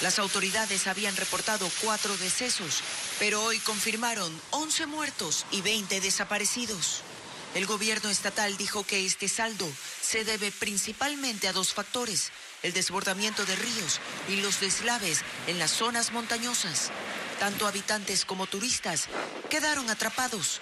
Las 0.00 0.18
autoridades 0.18 0.88
habían 0.88 1.14
reportado 1.14 1.70
cuatro 1.80 2.16
decesos, 2.16 2.82
pero 3.20 3.40
hoy 3.44 3.60
confirmaron 3.60 4.36
11 4.50 4.86
muertos 4.86 5.46
y 5.52 5.60
20 5.60 6.00
desaparecidos. 6.00 7.02
El 7.54 7.64
gobierno 7.66 8.10
estatal 8.10 8.56
dijo 8.56 8.84
que 8.84 9.06
este 9.06 9.28
saldo 9.28 9.70
se 10.00 10.24
debe 10.24 10.50
principalmente 10.50 11.46
a 11.46 11.52
dos 11.52 11.72
factores, 11.72 12.32
el 12.64 12.72
desbordamiento 12.72 13.44
de 13.44 13.54
ríos 13.54 14.00
y 14.28 14.40
los 14.40 14.58
deslaves 14.58 15.22
en 15.46 15.60
las 15.60 15.70
zonas 15.70 16.10
montañosas. 16.10 16.90
Tanto 17.38 17.68
habitantes 17.68 18.24
como 18.24 18.48
turistas 18.48 19.06
quedaron 19.48 19.88
atrapados. 19.90 20.60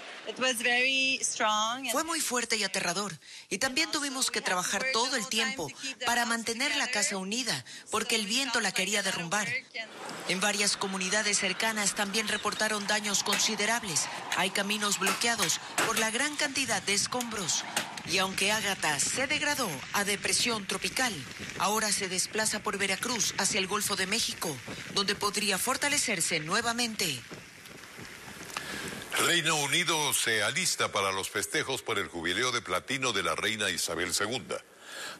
Fue 1.92 2.04
muy 2.04 2.20
fuerte 2.20 2.56
y 2.56 2.64
aterrador. 2.64 3.18
Y 3.48 3.58
también 3.58 3.90
tuvimos 3.90 4.30
que 4.30 4.40
trabajar 4.40 4.84
todo 4.92 5.16
el 5.16 5.26
tiempo 5.28 5.68
para 6.06 6.26
mantener 6.26 6.74
la 6.76 6.88
casa 6.88 7.16
unida, 7.16 7.64
porque 7.90 8.16
el 8.16 8.26
viento 8.26 8.60
la 8.60 8.72
quería 8.72 9.02
derrumbar. 9.02 9.48
En 10.28 10.40
varias 10.40 10.76
comunidades 10.76 11.38
cercanas 11.38 11.94
también 11.94 12.28
reportaron 12.28 12.86
daños 12.86 13.22
considerables. 13.22 14.06
Hay 14.36 14.50
caminos 14.50 14.98
bloqueados 14.98 15.60
por 15.86 15.98
la 15.98 16.10
gran 16.10 16.36
cantidad 16.36 16.82
de 16.82 16.94
escombros. 16.94 17.64
Y 18.10 18.18
aunque 18.18 18.50
Ágata 18.50 18.98
se 18.98 19.26
degradó 19.26 19.68
a 19.92 20.04
depresión 20.04 20.66
tropical, 20.66 21.12
ahora 21.58 21.92
se 21.92 22.08
desplaza 22.08 22.60
por 22.60 22.78
Veracruz 22.78 23.34
hacia 23.38 23.60
el 23.60 23.66
Golfo 23.66 23.94
de 23.94 24.06
México, 24.06 24.56
donde 24.94 25.14
podría 25.14 25.58
fortalecerse 25.58 26.40
nuevamente. 26.40 27.20
Reino 29.18 29.56
Unido 29.56 30.14
se 30.14 30.42
alista 30.42 30.92
para 30.92 31.12
los 31.12 31.28
festejos 31.28 31.82
por 31.82 31.98
el 31.98 32.08
jubileo 32.08 32.52
de 32.52 32.62
platino 32.62 33.12
de 33.12 33.22
la 33.22 33.34
reina 33.34 33.68
Isabel 33.68 34.12
II. 34.18 34.56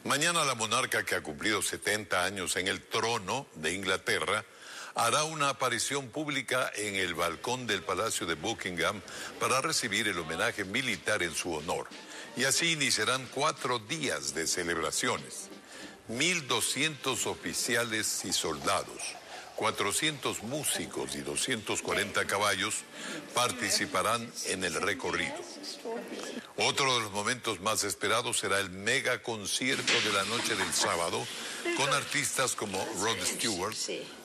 Mañana 0.05 0.45
la 0.45 0.55
monarca 0.55 1.03
que 1.03 1.15
ha 1.15 1.21
cumplido 1.21 1.61
70 1.61 2.23
años 2.23 2.55
en 2.55 2.67
el 2.67 2.81
trono 2.81 3.47
de 3.55 3.73
Inglaterra 3.73 4.45
hará 4.95 5.23
una 5.23 5.49
aparición 5.49 6.09
pública 6.09 6.71
en 6.75 6.95
el 6.95 7.13
balcón 7.13 7.67
del 7.67 7.83
Palacio 7.83 8.25
de 8.25 8.35
Buckingham 8.35 9.01
para 9.39 9.61
recibir 9.61 10.07
el 10.07 10.19
homenaje 10.19 10.63
militar 10.63 11.21
en 11.23 11.35
su 11.35 11.53
honor. 11.53 11.87
Y 12.35 12.45
así 12.45 12.71
iniciarán 12.71 13.27
cuatro 13.33 13.79
días 13.79 14.33
de 14.33 14.47
celebraciones. 14.47 15.49
1.200 16.09 17.25
oficiales 17.27 18.25
y 18.25 18.33
soldados 18.33 19.20
400 19.61 20.41
músicos 20.41 21.15
y 21.15 21.19
240 21.19 22.25
caballos 22.25 22.77
participarán 23.35 24.27
en 24.47 24.63
el 24.63 24.73
recorrido. 24.73 25.35
Otro 26.57 26.95
de 26.95 27.01
los 27.01 27.11
momentos 27.11 27.61
más 27.61 27.83
esperados 27.83 28.39
será 28.39 28.59
el 28.59 28.71
mega 28.71 29.21
concierto 29.21 29.93
de 30.03 30.13
la 30.13 30.23
noche 30.23 30.55
del 30.55 30.73
sábado 30.73 31.23
con 31.77 31.93
artistas 31.93 32.55
como 32.55 32.83
Rod 33.01 33.23
Stewart, 33.23 33.75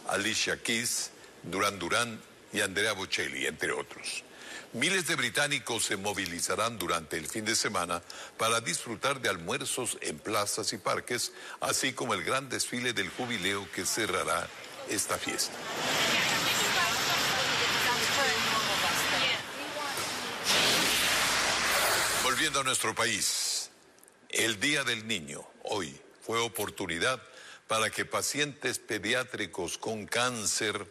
Alicia 0.09 0.57
Keys, 0.62 1.11
Duran 1.42 1.79
Duran 1.79 2.18
y 2.55 2.62
Andrea 2.62 2.94
Bocelli, 2.94 3.44
entre 3.44 3.72
otros. 3.72 4.25
Miles 4.72 5.07
de 5.07 5.16
británicos 5.16 5.85
se 5.85 5.99
movilizarán 5.99 6.79
durante 6.79 7.18
el 7.18 7.29
fin 7.29 7.44
de 7.44 7.57
semana 7.57 8.03
para 8.38 8.62
disfrutar 8.62 9.20
de 9.20 9.29
almuerzos 9.29 9.99
en 10.01 10.18
plazas 10.18 10.72
y 10.72 10.79
parques, 10.79 11.33
así 11.61 11.92
como 11.92 12.14
el 12.14 12.25
gran 12.25 12.49
desfile 12.49 12.94
del 12.94 13.11
jubileo 13.11 13.70
que 13.72 13.85
cerrará 13.85 14.49
esta 14.88 15.18
fiesta. 15.18 15.55
Volviendo 22.22 22.61
a 22.61 22.64
nuestro 22.64 22.94
país, 22.94 23.70
el 24.29 24.61
Día 24.61 24.85
del 24.85 25.07
Niño, 25.07 25.46
hoy, 25.62 25.99
fue 26.22 26.40
oportunidad 26.40 27.22
para 27.68 27.90
que 27.90 28.05
pacientes 28.05 28.79
pediátricos 28.79 29.79
con 29.79 30.07
cáncer 30.07 30.87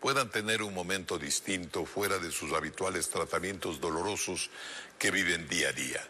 puedan 0.00 0.30
tener 0.30 0.62
un 0.62 0.72
momento 0.72 1.18
distinto 1.18 1.84
fuera 1.84 2.18
de 2.18 2.30
sus 2.30 2.52
habituales 2.52 3.10
tratamientos 3.10 3.80
dolorosos 3.80 4.50
que 4.98 5.10
viven 5.10 5.48
día 5.48 5.68
a 5.68 5.72
día. 5.72 6.08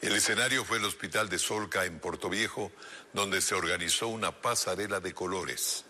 El 0.00 0.14
escenario 0.14 0.64
fue 0.64 0.78
el 0.78 0.84
Hospital 0.84 1.28
de 1.28 1.38
Solca 1.38 1.84
en 1.84 1.98
Puerto 1.98 2.28
Viejo, 2.28 2.70
donde 3.12 3.40
se 3.40 3.54
organizó 3.54 4.08
una 4.08 4.40
pasarela 4.40 5.00
de 5.00 5.12
colores. 5.12 5.84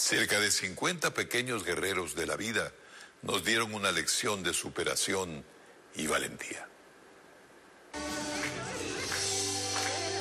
Cerca 0.00 0.40
de 0.40 0.50
50 0.50 1.12
pequeños 1.12 1.62
guerreros 1.62 2.14
de 2.14 2.26
la 2.26 2.34
vida 2.34 2.72
nos 3.20 3.44
dieron 3.44 3.74
una 3.74 3.92
lección 3.92 4.42
de 4.42 4.54
superación 4.54 5.44
y 5.94 6.06
valentía. 6.06 6.66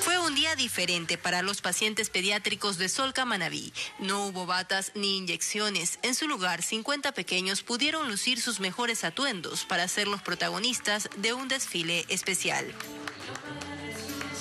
Fue 0.01 0.19
un 0.19 0.35
día 0.35 0.57
diferente 0.57 1.17
para 1.17 1.41
los 1.43 1.61
pacientes 1.61 2.09
pediátricos 2.09 2.77
de 2.77 2.89
Solca 2.89 3.23
Manabí. 3.23 3.71
No 3.99 4.25
hubo 4.25 4.45
batas 4.45 4.91
ni 4.95 5.17
inyecciones. 5.17 5.97
En 6.01 6.13
su 6.13 6.27
lugar, 6.27 6.61
50 6.61 7.13
pequeños 7.13 7.63
pudieron 7.63 8.09
lucir 8.09 8.41
sus 8.41 8.59
mejores 8.59 9.05
atuendos 9.05 9.63
para 9.63 9.87
ser 9.87 10.09
los 10.09 10.21
protagonistas 10.21 11.09
de 11.15 11.31
un 11.31 11.47
desfile 11.47 12.05
especial. 12.09 12.65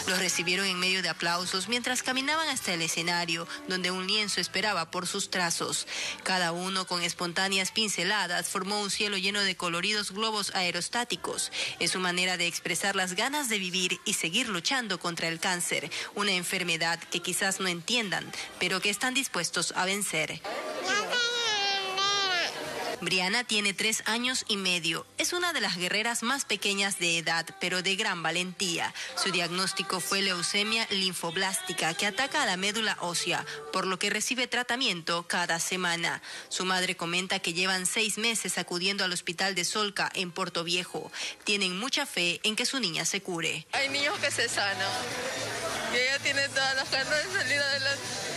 Los 0.08 0.20
recibieron 0.20 0.64
en 0.64 0.80
medio 0.80 1.02
de 1.02 1.10
aplausos 1.10 1.68
mientras 1.68 2.02
caminaban 2.02 2.48
hasta 2.48 2.72
el 2.72 2.80
escenario, 2.80 3.46
donde 3.68 3.90
un 3.90 4.06
lienzo 4.06 4.40
esperaba 4.40 4.90
por 4.90 5.06
sus 5.06 5.28
trazos. 5.28 5.86
Cada 6.22 6.52
uno 6.52 6.86
con 6.86 7.02
espontáneas 7.02 7.72
pinceladas 7.72 8.48
formó 8.48 8.80
un 8.80 8.90
cielo 8.90 9.18
lleno 9.18 9.42
de 9.42 9.56
coloridos 9.56 10.12
globos 10.12 10.54
aerostáticos. 10.54 11.52
Es 11.78 11.90
su 11.90 12.00
manera 12.00 12.38
de 12.38 12.46
expresar 12.46 12.96
las 12.96 13.14
ganas 13.16 13.50
de 13.50 13.58
vivir 13.58 14.00
y 14.06 14.14
seguir 14.14 14.48
luchando 14.48 14.98
contra 14.98 15.28
el 15.28 15.40
cáncer, 15.40 15.90
una 16.14 16.32
enfermedad 16.32 16.98
que 16.98 17.20
quizás 17.20 17.60
no 17.60 17.68
entiendan, 17.68 18.24
pero 18.58 18.80
que 18.80 18.88
están 18.88 19.12
dispuestos 19.12 19.74
a 19.76 19.84
vencer. 19.84 20.40
Briana 23.00 23.44
tiene 23.44 23.74
tres 23.74 24.02
años 24.06 24.44
y 24.48 24.56
medio. 24.56 25.06
Es 25.18 25.32
una 25.32 25.52
de 25.52 25.60
las 25.60 25.76
guerreras 25.76 26.24
más 26.24 26.44
pequeñas 26.44 26.98
de 26.98 27.18
edad, 27.18 27.46
pero 27.60 27.80
de 27.82 27.94
gran 27.94 28.24
valentía. 28.24 28.92
Su 29.16 29.30
diagnóstico 29.30 30.00
fue 30.00 30.20
leucemia 30.20 30.86
linfoblástica 30.90 31.94
que 31.94 32.06
ataca 32.06 32.42
a 32.42 32.46
la 32.46 32.56
médula 32.56 32.96
ósea, 33.00 33.46
por 33.72 33.86
lo 33.86 34.00
que 34.00 34.10
recibe 34.10 34.48
tratamiento 34.48 35.28
cada 35.28 35.60
semana. 35.60 36.22
Su 36.48 36.64
madre 36.64 36.96
comenta 36.96 37.38
que 37.38 37.52
llevan 37.52 37.86
seis 37.86 38.18
meses 38.18 38.58
acudiendo 38.58 39.04
al 39.04 39.12
hospital 39.12 39.54
de 39.54 39.64
Solca 39.64 40.10
en 40.14 40.32
Puerto 40.32 40.64
Viejo. 40.64 41.12
Tienen 41.44 41.78
mucha 41.78 42.04
fe 42.04 42.40
en 42.42 42.56
que 42.56 42.66
su 42.66 42.80
niña 42.80 43.04
se 43.04 43.20
cure. 43.20 43.66
Hay 43.72 43.88
niños 43.90 44.18
que 44.18 44.32
se 44.32 44.48
sanan 44.48 44.88
y 45.94 45.96
ella 45.96 46.18
tiene 46.18 46.48
todas 46.48 46.74
las 46.74 46.90
ganas 46.90 47.24
de 47.24 47.38
salir 47.38 47.58
adelante. 47.60 48.27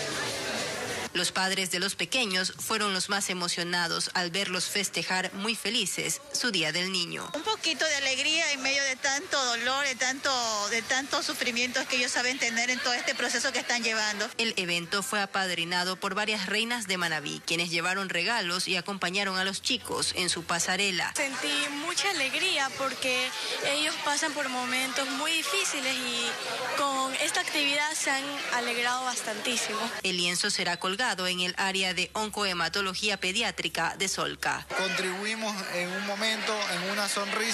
Los 1.14 1.32
padres 1.32 1.72
de 1.72 1.80
los 1.80 1.96
pequeños 1.96 2.54
fueron 2.58 2.94
los 2.94 3.10
más 3.10 3.30
emocionados 3.30 4.12
al 4.14 4.32
verlos 4.32 4.66
festejar 4.66 5.34
muy 5.34 5.56
felices 5.56 6.22
su 6.32 6.52
Día 6.52 6.72
del 6.72 6.92
Niño. 6.92 7.30
Poquito 7.62 7.86
de 7.86 7.96
alegría 7.98 8.54
en 8.54 8.64
medio 8.64 8.84
de 8.86 8.96
tanto 8.96 9.46
dolor, 9.46 9.86
de 9.86 9.94
tanto, 9.94 10.32
de 10.72 10.82
tantos 10.82 11.28
sufrimientos 11.28 11.86
que 11.86 11.98
ellos 11.98 12.12
saben 12.12 12.40
tener 12.40 12.72
en 12.72 12.80
todo 12.80 12.94
este 12.94 13.14
proceso 13.14 13.52
que 13.52 13.60
están 13.60 13.84
llevando. 13.84 14.28
El 14.40 14.56
evento 14.58 15.04
fue 15.04 15.22
apadrinado 15.22 15.96
por 15.96 16.16
varias 16.16 16.48
reinas 16.48 16.88
de 16.88 16.98
Manabí, 16.98 17.40
quienes 17.46 17.70
llevaron 17.70 18.10
regalos 18.10 18.68
y 18.68 18.78
acompañaron 18.78 19.38
a 19.38 19.44
los 19.44 19.62
chicos 19.62 20.14
en 20.16 20.30
su 20.30 20.44
pasarela. 20.44 21.14
Sentí 21.16 21.54
mucha 21.86 22.10
alegría 22.10 22.68
porque 22.80 23.30
ellos 23.68 23.94
pasan 24.04 24.34
por 24.34 24.50
momentos 24.50 25.08
muy 25.12 25.32
difíciles 25.32 25.94
y 25.94 26.32
con 26.80 27.14
esta 27.18 27.42
actividad 27.42 27.94
se 27.94 28.10
han 28.10 28.24
alegrado 28.54 29.06
bastantísimo. 29.06 29.80
El 30.02 30.18
lienzo 30.18 30.50
será 30.50 30.78
colgado 30.78 31.28
en 31.28 31.42
el 31.42 31.54
área 31.60 31.94
de 31.94 32.10
oncohematología 32.14 33.18
pediátrica 33.18 33.94
de 34.00 34.08
Solca. 34.08 34.66
Contribuimos 34.80 35.56
en 35.76 35.90
un 35.90 36.08
momento, 36.08 36.58
en 36.74 36.90
una 36.90 37.08
sonrisa, 37.08 37.51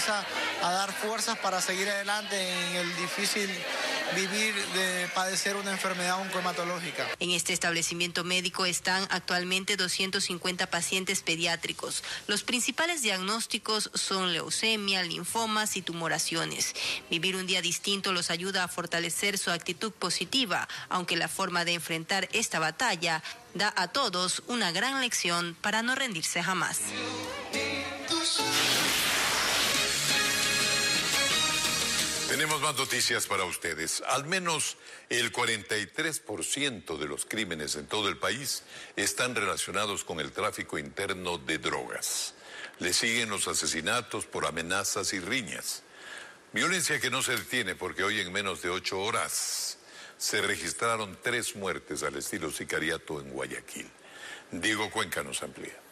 a 0.61 0.71
dar 0.71 0.91
fuerzas 0.93 1.37
para 1.39 1.61
seguir 1.61 1.89
adelante 1.89 2.35
en 2.69 2.75
el 2.75 2.95
difícil 2.97 3.49
vivir 4.15 4.55
de 4.73 5.07
padecer 5.13 5.55
una 5.55 5.71
enfermedad 5.71 6.21
oncohematológica. 6.21 7.05
En 7.19 7.31
este 7.31 7.53
establecimiento 7.53 8.23
médico 8.23 8.65
están 8.65 9.05
actualmente 9.09 9.75
250 9.75 10.67
pacientes 10.67 11.21
pediátricos. 11.21 12.03
Los 12.27 12.43
principales 12.43 13.01
diagnósticos 13.01 13.89
son 13.93 14.33
leucemia, 14.33 15.03
linfomas 15.03 15.77
y 15.77 15.81
tumoraciones. 15.81 16.73
Vivir 17.09 17.35
un 17.35 17.47
día 17.47 17.61
distinto 17.61 18.11
los 18.13 18.29
ayuda 18.29 18.63
a 18.63 18.67
fortalecer 18.67 19.37
su 19.37 19.51
actitud 19.51 19.91
positiva, 19.91 20.67
aunque 20.89 21.17
la 21.17 21.27
forma 21.27 21.65
de 21.65 21.73
enfrentar 21.73 22.29
esta 22.33 22.59
batalla 22.59 23.23
da 23.53 23.73
a 23.75 23.87
todos 23.87 24.43
una 24.47 24.71
gran 24.71 25.01
lección 25.01 25.57
para 25.61 25.81
no 25.81 25.95
rendirse 25.95 26.43
jamás. 26.43 26.79
Tenemos 32.27 32.59
más 32.59 32.75
noticias 32.75 33.25
para 33.25 33.45
ustedes. 33.45 34.03
Al 34.05 34.25
menos 34.25 34.75
el 35.09 35.31
43% 35.31 36.97
de 36.97 37.05
los 37.07 37.23
crímenes 37.23 37.75
en 37.75 37.87
todo 37.87 38.09
el 38.09 38.17
país 38.17 38.63
están 38.97 39.33
relacionados 39.33 40.03
con 40.03 40.19
el 40.19 40.33
tráfico 40.33 40.77
interno 40.77 41.37
de 41.37 41.57
drogas. 41.57 42.33
Le 42.79 42.91
siguen 42.91 43.29
los 43.29 43.47
asesinatos 43.47 44.25
por 44.25 44.45
amenazas 44.45 45.13
y 45.13 45.21
riñas. 45.21 45.83
Violencia 46.51 46.99
que 46.99 47.09
no 47.09 47.21
se 47.21 47.37
detiene 47.37 47.75
porque 47.75 48.03
hoy 48.03 48.19
en 48.19 48.33
menos 48.33 48.61
de 48.61 48.71
ocho 48.71 48.99
horas 48.99 49.77
se 50.17 50.41
registraron 50.41 51.17
tres 51.23 51.55
muertes 51.55 52.03
al 52.03 52.17
estilo 52.17 52.51
sicariato 52.51 53.21
en 53.21 53.29
Guayaquil. 53.29 53.89
Diego 54.51 54.91
Cuenca 54.91 55.23
nos 55.23 55.43
amplía. 55.43 55.86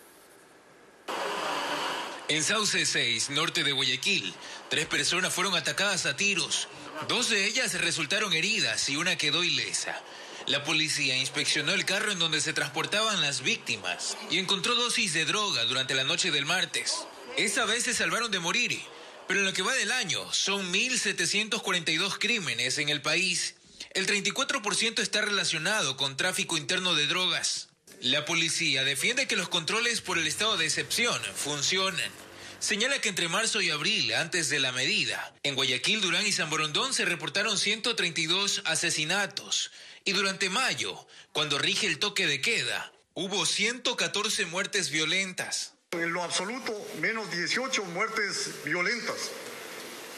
En 2.27 2.43
Sauce 2.43 2.87
6, 2.87 3.29
norte 3.29 3.63
de 3.63 3.71
Guayaquil, 3.71 4.33
tres 4.71 4.87
personas 4.87 5.31
fueron 5.31 5.55
atacadas 5.55 6.07
a 6.07 6.17
tiros. 6.17 6.67
Dos 7.07 7.29
de 7.29 7.45
ellas 7.45 7.79
resultaron 7.79 8.33
heridas 8.33 8.89
y 8.89 8.95
una 8.95 9.15
quedó 9.15 9.43
ilesa. 9.43 10.01
La 10.47 10.63
policía 10.63 11.15
inspeccionó 11.17 11.73
el 11.73 11.85
carro 11.85 12.11
en 12.11 12.17
donde 12.17 12.41
se 12.41 12.53
transportaban 12.53 13.21
las 13.21 13.41
víctimas 13.41 14.17
y 14.31 14.39
encontró 14.39 14.73
dosis 14.73 15.13
de 15.13 15.25
droga 15.25 15.65
durante 15.65 15.93
la 15.93 16.03
noche 16.03 16.31
del 16.31 16.47
martes. 16.47 17.05
Esa 17.37 17.65
vez 17.65 17.83
se 17.83 17.93
salvaron 17.93 18.31
de 18.31 18.39
morir, 18.39 18.81
pero 19.27 19.41
en 19.41 19.45
lo 19.45 19.53
que 19.53 19.61
va 19.61 19.73
del 19.73 19.91
año 19.91 20.33
son 20.33 20.73
1.742 20.73 22.17
crímenes 22.17 22.79
en 22.79 22.89
el 22.89 23.03
país. 23.03 23.53
El 23.91 24.07
34% 24.07 24.99
está 24.99 25.21
relacionado 25.21 25.95
con 25.95 26.17
tráfico 26.17 26.57
interno 26.57 26.95
de 26.95 27.05
drogas. 27.05 27.69
La 28.05 28.23
policía 28.23 28.83
defiende 28.83 29.27
que 29.27 29.35
los 29.35 29.49
controles 29.49 29.99
por 29.99 30.19
el 30.19 30.27
estado 30.27 30.57
de 30.57 30.65
excepción 30.65 31.19
funcionan. 31.33 32.11
Señala 32.59 33.01
que 33.01 33.09
entre 33.09 33.29
marzo 33.29 33.61
y 33.61 33.71
abril, 33.71 34.13
antes 34.13 34.47
de 34.49 34.59
la 34.59 34.71
medida, 34.71 35.33
en 35.41 35.55
Guayaquil, 35.55 36.01
Durán 36.01 36.23
y 36.23 36.31
San 36.31 36.51
Borondón 36.51 36.93
se 36.93 37.03
reportaron 37.03 37.57
132 37.57 38.61
asesinatos. 38.65 39.71
Y 40.03 40.11
durante 40.11 40.51
mayo, 40.51 41.07
cuando 41.31 41.57
rige 41.57 41.87
el 41.87 41.97
toque 41.97 42.27
de 42.27 42.41
queda, 42.41 42.93
hubo 43.15 43.43
114 43.43 44.45
muertes 44.45 44.91
violentas. 44.91 45.73
En 45.89 46.13
lo 46.13 46.21
absoluto, 46.21 46.79
menos 47.01 47.31
18 47.31 47.85
muertes 47.85 48.51
violentas, 48.63 49.31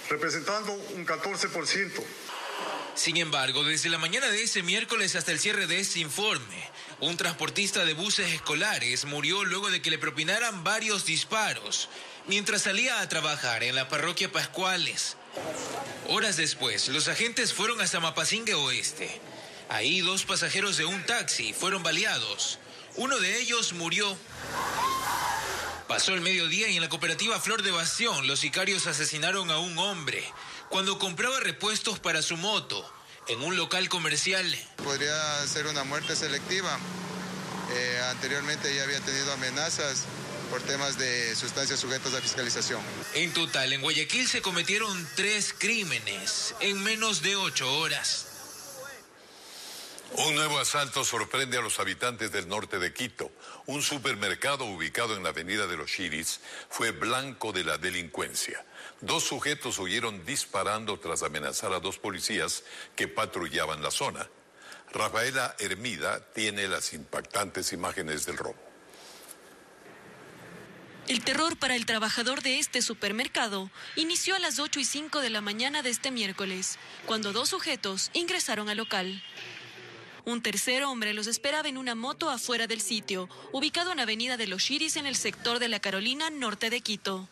representando 0.09 0.73
un 0.73 1.05
14%. 1.05 2.03
Sin 2.95 3.15
embargo, 3.15 3.63
desde 3.63 3.89
la 3.89 3.99
mañana 3.99 4.27
de 4.27 4.41
ese 4.41 4.63
miércoles 4.63 5.15
hasta 5.15 5.31
el 5.31 5.39
cierre 5.39 5.67
de 5.67 5.79
este 5.79 5.99
informe, 5.99 6.67
un 7.00 7.16
transportista 7.16 7.86
de 7.86 7.93
buses 7.93 8.34
escolares 8.34 9.06
murió 9.06 9.43
luego 9.43 9.70
de 9.70 9.82
que 9.82 9.91
le 9.91 10.00
propinaran 10.00 10.64
varios 10.64 11.06
disparos 11.06 11.89
mientras 12.26 12.64
salía 12.64 13.02
a 13.02 13.10
trabajar 13.10 13.64
en 13.64 13.76
la 13.76 13.88
parroquia 13.88 14.32
Pascuales. 14.32 15.16
Horas 16.08 16.38
después, 16.38 16.88
los 16.88 17.08
agentes 17.08 17.54
fueron 17.54 17.82
a 17.82 17.88
Samapacingue 17.88 18.56
Oeste. 18.56 19.22
Ahí 19.70 20.02
dos 20.02 20.26
pasajeros 20.26 20.78
de 20.78 20.86
un 20.86 21.06
taxi 21.06 21.54
fueron 21.54 21.84
baleados. 21.84 22.58
Uno 22.95 23.20
de 23.20 23.41
ellos 23.41 23.74
murió. 23.74 24.18
Pasó 25.88 26.16
el 26.16 26.22
mediodía 26.22 26.68
y 26.70 26.78
en 26.78 26.82
la 26.82 26.89
cooperativa 26.89 27.39
Flor 27.39 27.62
de 27.62 27.72
Bastión 27.72 28.28
los 28.28 28.39
sicarios 28.39 28.88
asesinaron 28.88 29.52
a 29.52 29.60
un 29.60 29.78
hombre 29.78 30.24
cuando 30.70 30.98
compraba 30.98 31.39
repuestos 31.39 32.00
para 32.00 32.22
su 32.22 32.38
moto 32.38 32.91
en 33.28 33.41
un 33.41 33.55
local 33.55 33.89
comercial. 33.89 34.45
Podría 34.84 35.45
ser 35.47 35.67
una 35.67 35.84
muerte 35.84 36.15
selectiva. 36.15 36.78
Eh, 37.73 38.01
anteriormente 38.09 38.73
ya 38.73 38.84
había 38.84 38.99
tenido 39.01 39.32
amenazas 39.34 40.05
por 40.49 40.61
temas 40.61 40.97
de 40.97 41.36
sustancias 41.36 41.80
sujetas 41.80 42.13
a 42.13 42.21
fiscalización. 42.21 42.82
En 43.13 43.34
total, 43.34 43.73
en 43.73 43.82
Guayaquil 43.82 44.28
se 44.28 44.41
cometieron 44.41 45.07
tres 45.15 45.53
crímenes 45.57 46.55
en 46.61 46.82
menos 46.84 47.21
de 47.21 47.36
ocho 47.36 47.71
horas. 47.80 48.28
Un 50.13 50.36
nuevo 50.36 50.57
asalto 50.57 51.03
sorprende 51.03 51.57
a 51.57 51.61
los 51.61 51.80
habitantes 51.80 52.32
del 52.32 52.47
norte 52.47 52.80
de 52.80 52.93
Quito. 52.93 53.30
Un 53.65 53.82
supermercado 53.82 54.63
ubicado 54.63 55.17
en 55.17 55.23
la 55.23 55.30
avenida 55.30 55.67
de 55.67 55.75
los 55.75 55.91
Chiris 55.91 56.39
fue 56.69 56.91
blanco 56.91 57.51
de 57.51 57.65
la 57.65 57.78
delincuencia. 57.78 58.63
Dos 59.02 59.24
sujetos 59.24 59.78
huyeron 59.78 60.26
disparando 60.26 61.00
tras 61.00 61.22
amenazar 61.22 61.72
a 61.74 61.80
dos 61.80 62.00
policías 62.00 62.64
que 62.95 63.08
patrullaban 63.08 63.84
la 63.84 63.91
zona. 63.91 64.28
Rafaela 64.91 65.56
Hermida 65.60 66.26
tiene 66.34 66.68
las 66.68 66.93
impactantes 66.93 67.74
imágenes 67.74 68.26
del 68.26 68.38
robo. 68.38 68.68
El 71.08 71.24
terror 71.24 71.58
para 71.58 71.76
el 71.76 71.86
trabajador 71.86 72.41
de 72.41 72.60
este 72.60 72.82
supermercado 72.82 73.70
inició 73.95 74.36
a 74.36 74.39
las 74.39 74.60
8 74.60 74.80
y 74.80 74.86
5 74.86 75.22
de 75.22 75.30
la 75.30 75.39
mañana 75.41 75.82
de 75.82 75.89
este 75.89 76.12
miércoles, 76.12 76.78
cuando 77.06 77.32
dos 77.32 77.50
sujetos 77.50 78.10
ingresaron 78.14 78.68
al 78.68 78.78
local. 78.78 79.24
Un 80.26 80.41
tercer 80.41 80.84
hombre 80.84 81.14
los 81.14 81.28
esperaba 81.28 81.70
en 81.70 81.78
una 81.78 81.95
moto 81.95 82.30
afuera 82.30 82.68
del 82.68 82.82
sitio, 82.82 83.30
ubicado 83.54 83.93
en 83.93 84.02
Avenida 84.02 84.36
de 84.36 84.48
los 84.48 84.64
Chiris 84.64 84.98
en 84.98 85.06
el 85.06 85.16
sector 85.16 85.60
de 85.60 85.70
la 85.70 85.80
Carolina, 85.80 86.30
norte 86.30 86.70
de 86.70 86.82
Quito. 86.82 87.30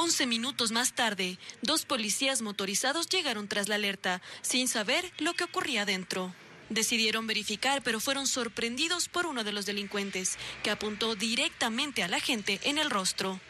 Once 0.00 0.26
minutos 0.26 0.70
más 0.70 0.92
tarde, 0.92 1.38
dos 1.60 1.84
policías 1.84 2.40
motorizados 2.40 3.08
llegaron 3.08 3.48
tras 3.48 3.68
la 3.68 3.74
alerta, 3.74 4.22
sin 4.42 4.68
saber 4.68 5.12
lo 5.18 5.34
que 5.34 5.42
ocurría 5.42 5.84
dentro. 5.84 6.32
Decidieron 6.68 7.26
verificar, 7.26 7.82
pero 7.82 7.98
fueron 7.98 8.28
sorprendidos 8.28 9.08
por 9.08 9.26
uno 9.26 9.42
de 9.42 9.50
los 9.50 9.66
delincuentes, 9.66 10.38
que 10.62 10.70
apuntó 10.70 11.16
directamente 11.16 12.04
a 12.04 12.08
la 12.08 12.20
gente 12.20 12.60
en 12.62 12.78
el 12.78 12.90
rostro. 12.90 13.40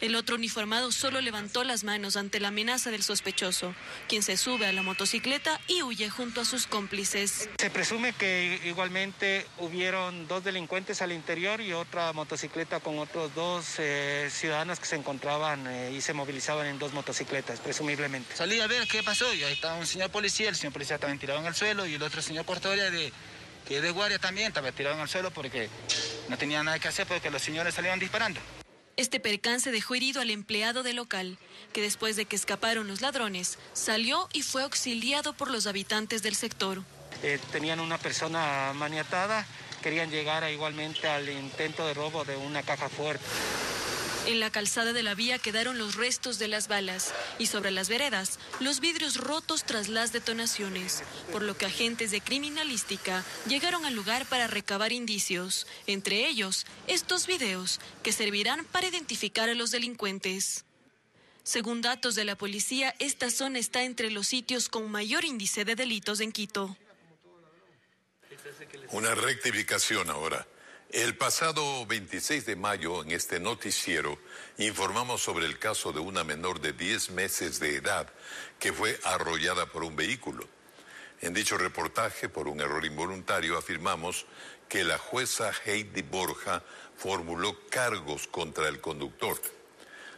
El 0.00 0.16
otro 0.16 0.36
uniformado 0.36 0.92
solo 0.92 1.20
levantó 1.20 1.62
las 1.62 1.84
manos 1.84 2.16
ante 2.16 2.40
la 2.40 2.48
amenaza 2.48 2.90
del 2.90 3.02
sospechoso, 3.02 3.74
quien 4.08 4.22
se 4.22 4.38
sube 4.38 4.66
a 4.66 4.72
la 4.72 4.82
motocicleta 4.82 5.60
y 5.66 5.82
huye 5.82 6.08
junto 6.08 6.40
a 6.40 6.44
sus 6.46 6.66
cómplices. 6.66 7.50
Se 7.58 7.70
presume 7.70 8.14
que 8.14 8.60
igualmente 8.64 9.46
hubieron 9.58 10.26
dos 10.26 10.42
delincuentes 10.42 11.02
al 11.02 11.12
interior 11.12 11.60
y 11.60 11.74
otra 11.74 12.14
motocicleta 12.14 12.80
con 12.80 12.98
otros 12.98 13.34
dos 13.34 13.74
eh, 13.78 14.28
ciudadanos 14.30 14.80
que 14.80 14.86
se 14.86 14.96
encontraban 14.96 15.66
eh, 15.66 15.92
y 15.94 16.00
se 16.00 16.14
movilizaban 16.14 16.66
en 16.66 16.78
dos 16.78 16.94
motocicletas, 16.94 17.60
presumiblemente. 17.60 18.34
Salí 18.34 18.58
a 18.60 18.66
ver 18.66 18.88
qué 18.88 19.02
pasó 19.02 19.32
y 19.34 19.44
ahí 19.44 19.52
estaba 19.52 19.76
un 19.76 19.86
señor 19.86 20.10
policía, 20.10 20.48
el 20.48 20.56
señor 20.56 20.72
policía 20.72 20.96
estaba 20.96 21.14
tirado 21.16 21.40
en 21.40 21.46
el 21.46 21.54
suelo 21.54 21.86
y 21.86 21.94
el 21.94 22.02
otro 22.02 22.22
señor 22.22 22.46
portador 22.46 22.78
de 22.78 23.12
que 23.68 23.76
es 23.76 23.82
de 23.82 23.90
guardia 23.90 24.18
también 24.18 24.48
estaba 24.48 24.72
tirado 24.72 24.96
en 24.96 25.02
el 25.02 25.08
suelo 25.08 25.30
porque 25.30 25.68
no 26.28 26.38
tenía 26.38 26.62
nada 26.62 26.78
que 26.78 26.88
hacer 26.88 27.06
porque 27.06 27.30
los 27.30 27.42
señores 27.42 27.74
salían 27.74 27.98
disparando. 27.98 28.40
Este 29.00 29.18
percance 29.18 29.72
dejó 29.72 29.94
herido 29.94 30.20
al 30.20 30.28
empleado 30.28 30.82
del 30.82 30.96
local, 30.96 31.38
que 31.72 31.80
después 31.80 32.16
de 32.16 32.26
que 32.26 32.36
escaparon 32.36 32.86
los 32.86 33.00
ladrones, 33.00 33.58
salió 33.72 34.28
y 34.34 34.42
fue 34.42 34.62
auxiliado 34.62 35.32
por 35.32 35.50
los 35.50 35.66
habitantes 35.66 36.22
del 36.22 36.36
sector. 36.36 36.82
Eh, 37.22 37.38
tenían 37.50 37.80
una 37.80 37.96
persona 37.96 38.74
maniatada, 38.74 39.46
querían 39.82 40.10
llegar 40.10 40.44
igualmente 40.52 41.08
al 41.08 41.30
intento 41.30 41.86
de 41.86 41.94
robo 41.94 42.26
de 42.26 42.36
una 42.36 42.62
caja 42.62 42.90
fuerte. 42.90 43.24
En 44.30 44.38
la 44.38 44.52
calzada 44.52 44.92
de 44.92 45.02
la 45.02 45.16
vía 45.16 45.40
quedaron 45.40 45.76
los 45.76 45.96
restos 45.96 46.38
de 46.38 46.46
las 46.46 46.68
balas 46.68 47.12
y 47.40 47.46
sobre 47.46 47.72
las 47.72 47.88
veredas 47.88 48.38
los 48.60 48.78
vidrios 48.78 49.16
rotos 49.16 49.64
tras 49.64 49.88
las 49.88 50.12
detonaciones, 50.12 51.02
por 51.32 51.42
lo 51.42 51.56
que 51.56 51.66
agentes 51.66 52.12
de 52.12 52.20
criminalística 52.20 53.24
llegaron 53.48 53.84
al 53.84 53.94
lugar 53.94 54.26
para 54.26 54.46
recabar 54.46 54.92
indicios, 54.92 55.66
entre 55.88 56.28
ellos 56.28 56.64
estos 56.86 57.26
videos 57.26 57.80
que 58.04 58.12
servirán 58.12 58.64
para 58.66 58.86
identificar 58.86 59.48
a 59.48 59.54
los 59.54 59.72
delincuentes. 59.72 60.64
Según 61.42 61.82
datos 61.82 62.14
de 62.14 62.24
la 62.24 62.36
policía, 62.36 62.94
esta 63.00 63.30
zona 63.30 63.58
está 63.58 63.82
entre 63.82 64.12
los 64.12 64.28
sitios 64.28 64.68
con 64.68 64.88
mayor 64.92 65.24
índice 65.24 65.64
de 65.64 65.74
delitos 65.74 66.20
en 66.20 66.30
Quito. 66.30 66.76
Una 68.92 69.12
rectificación 69.16 70.08
ahora. 70.08 70.46
El 70.92 71.16
pasado 71.16 71.86
26 71.86 72.46
de 72.46 72.56
mayo, 72.56 73.04
en 73.04 73.12
este 73.12 73.38
noticiero, 73.38 74.18
informamos 74.58 75.22
sobre 75.22 75.46
el 75.46 75.56
caso 75.56 75.92
de 75.92 76.00
una 76.00 76.24
menor 76.24 76.60
de 76.60 76.72
10 76.72 77.10
meses 77.10 77.60
de 77.60 77.76
edad 77.76 78.08
que 78.58 78.72
fue 78.72 78.98
arrollada 79.04 79.66
por 79.66 79.84
un 79.84 79.94
vehículo. 79.94 80.48
En 81.20 81.32
dicho 81.32 81.56
reportaje, 81.56 82.28
por 82.28 82.48
un 82.48 82.60
error 82.60 82.84
involuntario, 82.84 83.56
afirmamos 83.56 84.26
que 84.68 84.82
la 84.82 84.98
jueza 84.98 85.52
Heidi 85.64 86.02
Borja 86.02 86.64
formuló 86.96 87.56
cargos 87.70 88.26
contra 88.26 88.66
el 88.66 88.80
conductor. 88.80 89.40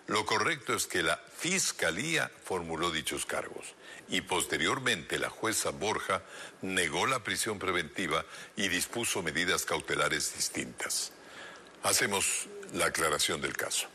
Lo 0.07 0.25
correcto 0.25 0.73
es 0.75 0.87
que 0.87 1.03
la 1.03 1.21
Fiscalía 1.37 2.31
formuló 2.45 2.91
dichos 2.91 3.27
cargos 3.27 3.75
y 4.13 4.21
posteriormente 4.21 5.19
la 5.19 5.31
jueza 5.31 5.71
Borja 5.71 6.23
negó 6.61 7.07
la 7.07 7.25
prisión 7.25 7.59
preventiva 7.59 8.25
y 8.57 8.69
dispuso 8.69 9.23
medidas 9.23 9.65
cautelares 9.65 10.37
distintas. 10.37 11.13
Hacemos 11.83 12.47
la 12.75 12.87
aclaración 12.87 13.41
del 13.41 13.57
caso. 13.57 13.89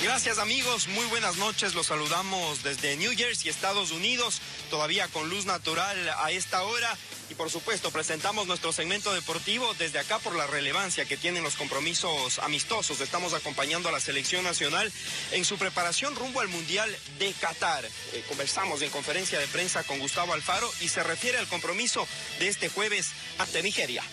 Gracias 0.00 0.38
amigos, 0.38 0.86
muy 0.86 1.04
buenas 1.06 1.38
noches. 1.38 1.74
Los 1.74 1.86
saludamos 1.86 2.62
desde 2.62 2.96
New 2.96 3.12
Jersey, 3.16 3.50
Estados 3.50 3.90
Unidos, 3.90 4.40
todavía 4.70 5.08
con 5.08 5.28
luz 5.28 5.44
natural 5.44 5.96
a 6.18 6.30
esta 6.30 6.62
hora. 6.62 6.96
Y 7.28 7.34
por 7.34 7.50
supuesto, 7.50 7.90
presentamos 7.90 8.46
nuestro 8.46 8.72
segmento 8.72 9.12
deportivo 9.12 9.74
desde 9.74 9.98
acá 9.98 10.20
por 10.20 10.36
la 10.36 10.46
relevancia 10.46 11.04
que 11.04 11.16
tienen 11.16 11.42
los 11.42 11.56
compromisos 11.56 12.38
amistosos. 12.38 13.00
Estamos 13.00 13.34
acompañando 13.34 13.88
a 13.88 13.92
la 13.92 13.98
selección 13.98 14.44
nacional 14.44 14.92
en 15.32 15.44
su 15.44 15.58
preparación 15.58 16.14
rumbo 16.14 16.40
al 16.40 16.48
Mundial 16.48 16.96
de 17.18 17.32
Qatar. 17.32 17.84
Eh, 17.84 18.24
conversamos 18.28 18.80
en 18.82 18.90
conferencia 18.90 19.40
de 19.40 19.48
prensa 19.48 19.82
con 19.82 19.98
Gustavo 19.98 20.32
Alfaro 20.32 20.70
y 20.80 20.88
se 20.88 21.02
refiere 21.02 21.38
al 21.38 21.48
compromiso 21.48 22.06
de 22.38 22.46
este 22.46 22.68
jueves 22.68 23.10
ante 23.38 23.64
Nigeria. 23.64 24.04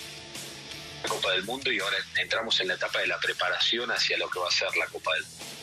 Copa 1.07 1.31
del 1.33 1.43
Mundo 1.43 1.71
y 1.71 1.79
ahora 1.79 1.97
entramos 2.17 2.59
en 2.59 2.69
la 2.69 2.73
etapa 2.73 2.99
de 2.99 3.07
la 3.07 3.19
preparación 3.19 3.91
hacia 3.91 4.17
lo 4.17 4.27
que 4.31 4.39
va 4.39 4.47
a 4.47 4.51
ser 4.51 4.75
la 4.77 4.87
Copa 4.87 5.13
del 5.13 5.23
Mundo. 5.25 5.54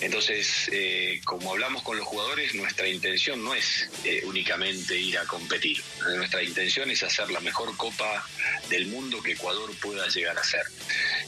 Entonces, 0.00 0.68
eh, 0.72 1.20
como 1.24 1.52
hablamos 1.52 1.82
con 1.82 1.96
los 1.96 2.06
jugadores, 2.06 2.54
nuestra 2.54 2.88
intención 2.88 3.42
no 3.42 3.54
es 3.54 3.88
eh, 4.04 4.22
únicamente 4.24 4.96
ir 4.96 5.18
a 5.18 5.24
competir. 5.24 5.82
Nuestra 6.16 6.42
intención 6.42 6.90
es 6.90 7.02
hacer 7.02 7.30
la 7.30 7.40
mejor 7.40 7.76
Copa 7.76 8.26
del 8.68 8.86
Mundo 8.86 9.22
que 9.22 9.32
Ecuador 9.32 9.74
pueda 9.76 10.06
llegar 10.08 10.38
a 10.38 10.44
ser. 10.44 10.62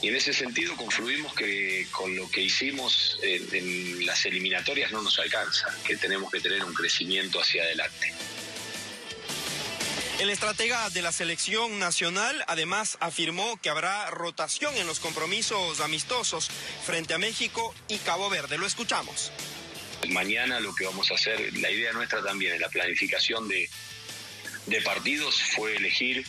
Y 0.03 0.09
en 0.09 0.17
ese 0.17 0.33
sentido 0.33 0.77
confluimos 0.77 1.35
que 1.35 1.87
con 1.91 2.15
lo 2.17 2.31
que 2.31 2.43
hicimos 2.43 3.19
en 3.23 4.07
las 4.07 4.25
eliminatorias 4.27 4.93
no 4.93 5.03
nos 5.03 5.19
alcanza, 5.19 5.75
que 5.87 5.97
tenemos 5.97 6.31
que 6.31 6.41
tener 6.41 6.65
un 6.65 6.75
crecimiento 6.75 7.41
hacia 7.41 7.63
adelante. 7.63 8.13
El 10.21 10.29
estratega 10.29 10.91
de 10.91 11.01
la 11.01 11.13
selección 11.13 11.79
nacional 11.79 12.45
además 12.47 12.99
afirmó 13.01 13.59
que 13.63 13.71
habrá 13.71 14.11
rotación 14.11 14.77
en 14.77 14.87
los 14.87 15.01
compromisos 15.01 15.81
amistosos 15.81 16.51
frente 16.85 17.15
a 17.15 17.19
México 17.19 17.75
y 17.89 17.97
Cabo 17.97 18.29
Verde. 18.29 18.59
Lo 18.59 18.67
escuchamos. 18.67 19.33
Mañana 20.11 20.61
lo 20.61 20.75
que 20.75 20.85
vamos 20.85 21.11
a 21.11 21.15
hacer, 21.15 21.57
la 21.57 21.71
idea 21.71 21.95
nuestra 21.95 22.23
también 22.23 22.53
es 22.53 22.61
la 22.61 22.69
planificación 22.69 23.49
de, 23.49 23.71
de 24.67 24.81
partidos 24.83 25.41
fue 25.55 25.77
elegir 25.77 26.25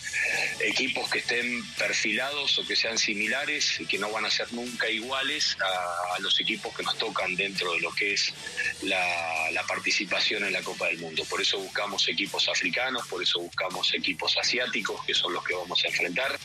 equipos 0.62 1.10
que 1.10 1.20
estén 1.20 1.64
perfilados 1.76 2.58
o 2.58 2.66
que 2.66 2.76
sean 2.76 2.98
similares 2.98 3.80
y 3.80 3.86
que 3.86 3.98
no 3.98 4.12
van 4.12 4.26
a 4.26 4.32
ser 4.32 4.52
nunca 4.54 4.90
iguales 4.90 5.58
a, 5.62 6.20
los 6.20 6.40
equipos 6.40 6.76
que 6.76 6.84
nos 6.84 6.98
tocan 6.98 7.36
dentro 7.36 7.74
de 7.74 7.82
lo 7.82 7.92
que 7.92 8.14
es 8.14 8.34
la, 8.84 9.64
participación 9.68 10.44
en 10.44 10.54
la 10.54 10.62
Copa 10.62 10.88
del 10.88 10.98
Mundo. 10.98 11.24
Por 11.30 11.42
eso 11.42 11.58
buscamos 11.58 12.08
equipos 12.10 12.50
africanos, 12.50 13.08
por 13.08 13.24
eso 13.24 13.40
buscamos 13.40 13.94
equipos 13.94 14.36
asiáticos, 14.38 15.04
que 15.06 15.14
son 15.14 15.34
los 15.34 15.44
que 15.44 15.54
vamos 15.54 15.84
a 15.84 15.88
enfrentar. 15.88 16.38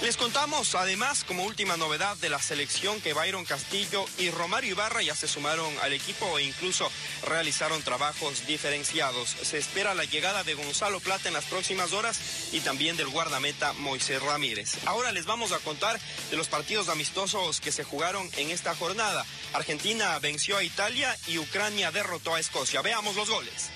Les 0.00 0.16
contamos 0.16 0.76
además 0.76 1.24
como 1.24 1.44
última 1.44 1.76
novedad 1.76 2.16
de 2.18 2.30
la 2.30 2.40
selección 2.40 3.00
que 3.00 3.14
Byron 3.14 3.44
Castillo 3.44 4.04
y 4.16 4.30
Romario 4.30 4.70
Ibarra 4.70 5.02
ya 5.02 5.16
se 5.16 5.26
sumaron 5.26 5.74
al 5.82 5.92
equipo 5.92 6.38
e 6.38 6.44
incluso 6.44 6.88
realizaron 7.26 7.82
trabajos 7.82 8.46
diferenciados. 8.46 9.30
Se 9.42 9.58
espera 9.58 9.94
la 9.94 10.04
llegada 10.04 10.44
de 10.44 10.54
Gonzalo 10.54 11.00
Plata 11.00 11.26
en 11.26 11.34
las 11.34 11.46
próximas 11.46 11.92
horas 11.92 12.20
y 12.52 12.60
también 12.60 12.96
del 12.96 13.08
guardameta 13.08 13.72
Moisés 13.72 14.22
Ramírez. 14.22 14.76
Ahora 14.86 15.10
les 15.10 15.26
vamos 15.26 15.50
a 15.50 15.58
contar 15.58 15.98
de 16.30 16.36
los 16.36 16.46
partidos 16.46 16.88
amistosos 16.88 17.60
que 17.60 17.72
se 17.72 17.82
jugaron 17.82 18.30
en 18.36 18.50
esta 18.50 18.76
jornada. 18.76 19.26
Argentina 19.52 20.16
venció 20.20 20.58
a 20.58 20.62
Italia 20.62 21.14
y 21.26 21.38
Ucrania 21.38 21.90
derrotó 21.90 22.36
a 22.36 22.40
Escocia. 22.40 22.82
Veamos 22.82 23.16
los 23.16 23.28
goles. 23.28 23.70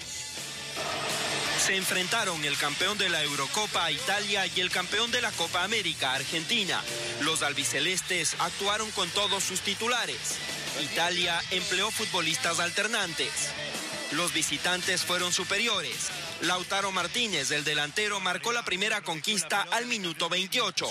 Se 1.64 1.76
enfrentaron 1.76 2.44
el 2.44 2.58
campeón 2.58 2.98
de 2.98 3.08
la 3.08 3.22
Eurocopa 3.22 3.88
Italia 3.92 4.44
y 4.48 4.60
el 4.60 4.68
campeón 4.68 5.12
de 5.12 5.22
la 5.22 5.30
Copa 5.30 5.62
América 5.62 6.12
Argentina. 6.12 6.82
Los 7.20 7.44
albicelestes 7.44 8.34
actuaron 8.40 8.90
con 8.90 9.08
todos 9.10 9.44
sus 9.44 9.60
titulares. 9.60 10.38
Italia 10.80 11.40
empleó 11.52 11.92
futbolistas 11.92 12.58
alternantes. 12.58 13.30
Los 14.10 14.32
visitantes 14.32 15.02
fueron 15.02 15.32
superiores. 15.32 16.10
Lautaro 16.40 16.90
Martínez, 16.90 17.52
el 17.52 17.62
delantero, 17.62 18.18
marcó 18.18 18.50
la 18.50 18.64
primera 18.64 19.00
conquista 19.00 19.64
al 19.70 19.86
minuto 19.86 20.28
28. 20.28 20.90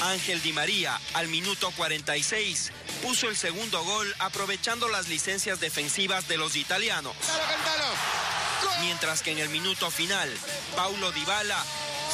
Ángel 0.00 0.40
Di 0.40 0.54
María, 0.54 0.98
al 1.12 1.28
minuto 1.28 1.70
46, 1.76 2.72
puso 3.02 3.28
el 3.28 3.36
segundo 3.36 3.84
gol 3.84 4.14
aprovechando 4.18 4.88
las 4.88 5.08
licencias 5.08 5.60
defensivas 5.60 6.26
de 6.26 6.38
los 6.38 6.56
italianos. 6.56 7.14
Mientras 8.80 9.22
que 9.22 9.32
en 9.32 9.38
el 9.38 9.48
minuto 9.48 9.90
final, 9.90 10.28
Paulo 10.76 11.12
Dybala 11.12 11.62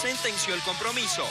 sentenció 0.01 0.55
el 0.55 0.61
compromiso. 0.63 1.27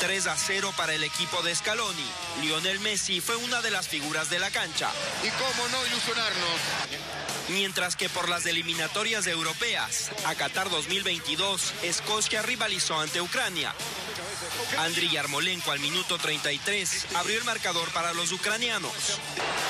3 0.00 0.26
a 0.26 0.36
0 0.36 0.74
para 0.76 0.94
el 0.94 1.02
equipo 1.02 1.42
de 1.42 1.54
Scaloni. 1.54 2.06
Lionel 2.42 2.80
Messi 2.80 3.20
fue 3.20 3.36
una 3.36 3.62
de 3.62 3.70
las 3.70 3.88
figuras 3.88 4.28
de 4.28 4.38
la 4.38 4.50
cancha. 4.50 4.90
Y 5.22 5.28
cómo 5.30 5.68
no 5.68 5.86
ilusionarnos. 5.86 6.60
Mientras 7.48 7.96
que 7.96 8.08
por 8.08 8.28
las 8.28 8.44
eliminatorias 8.46 9.26
europeas, 9.26 10.10
a 10.26 10.34
Qatar 10.34 10.68
2022, 10.68 11.72
Escocia 11.82 12.42
rivalizó 12.42 13.00
ante 13.00 13.20
Ucrania. 13.20 13.72
Andriy 14.78 15.10
Yarmolenko 15.10 15.72
al 15.72 15.80
minuto 15.80 16.18
33 16.18 17.06
abrió 17.14 17.38
el 17.38 17.44
marcador 17.44 17.90
para 17.92 18.12
los 18.12 18.32
ucranianos. 18.32 18.92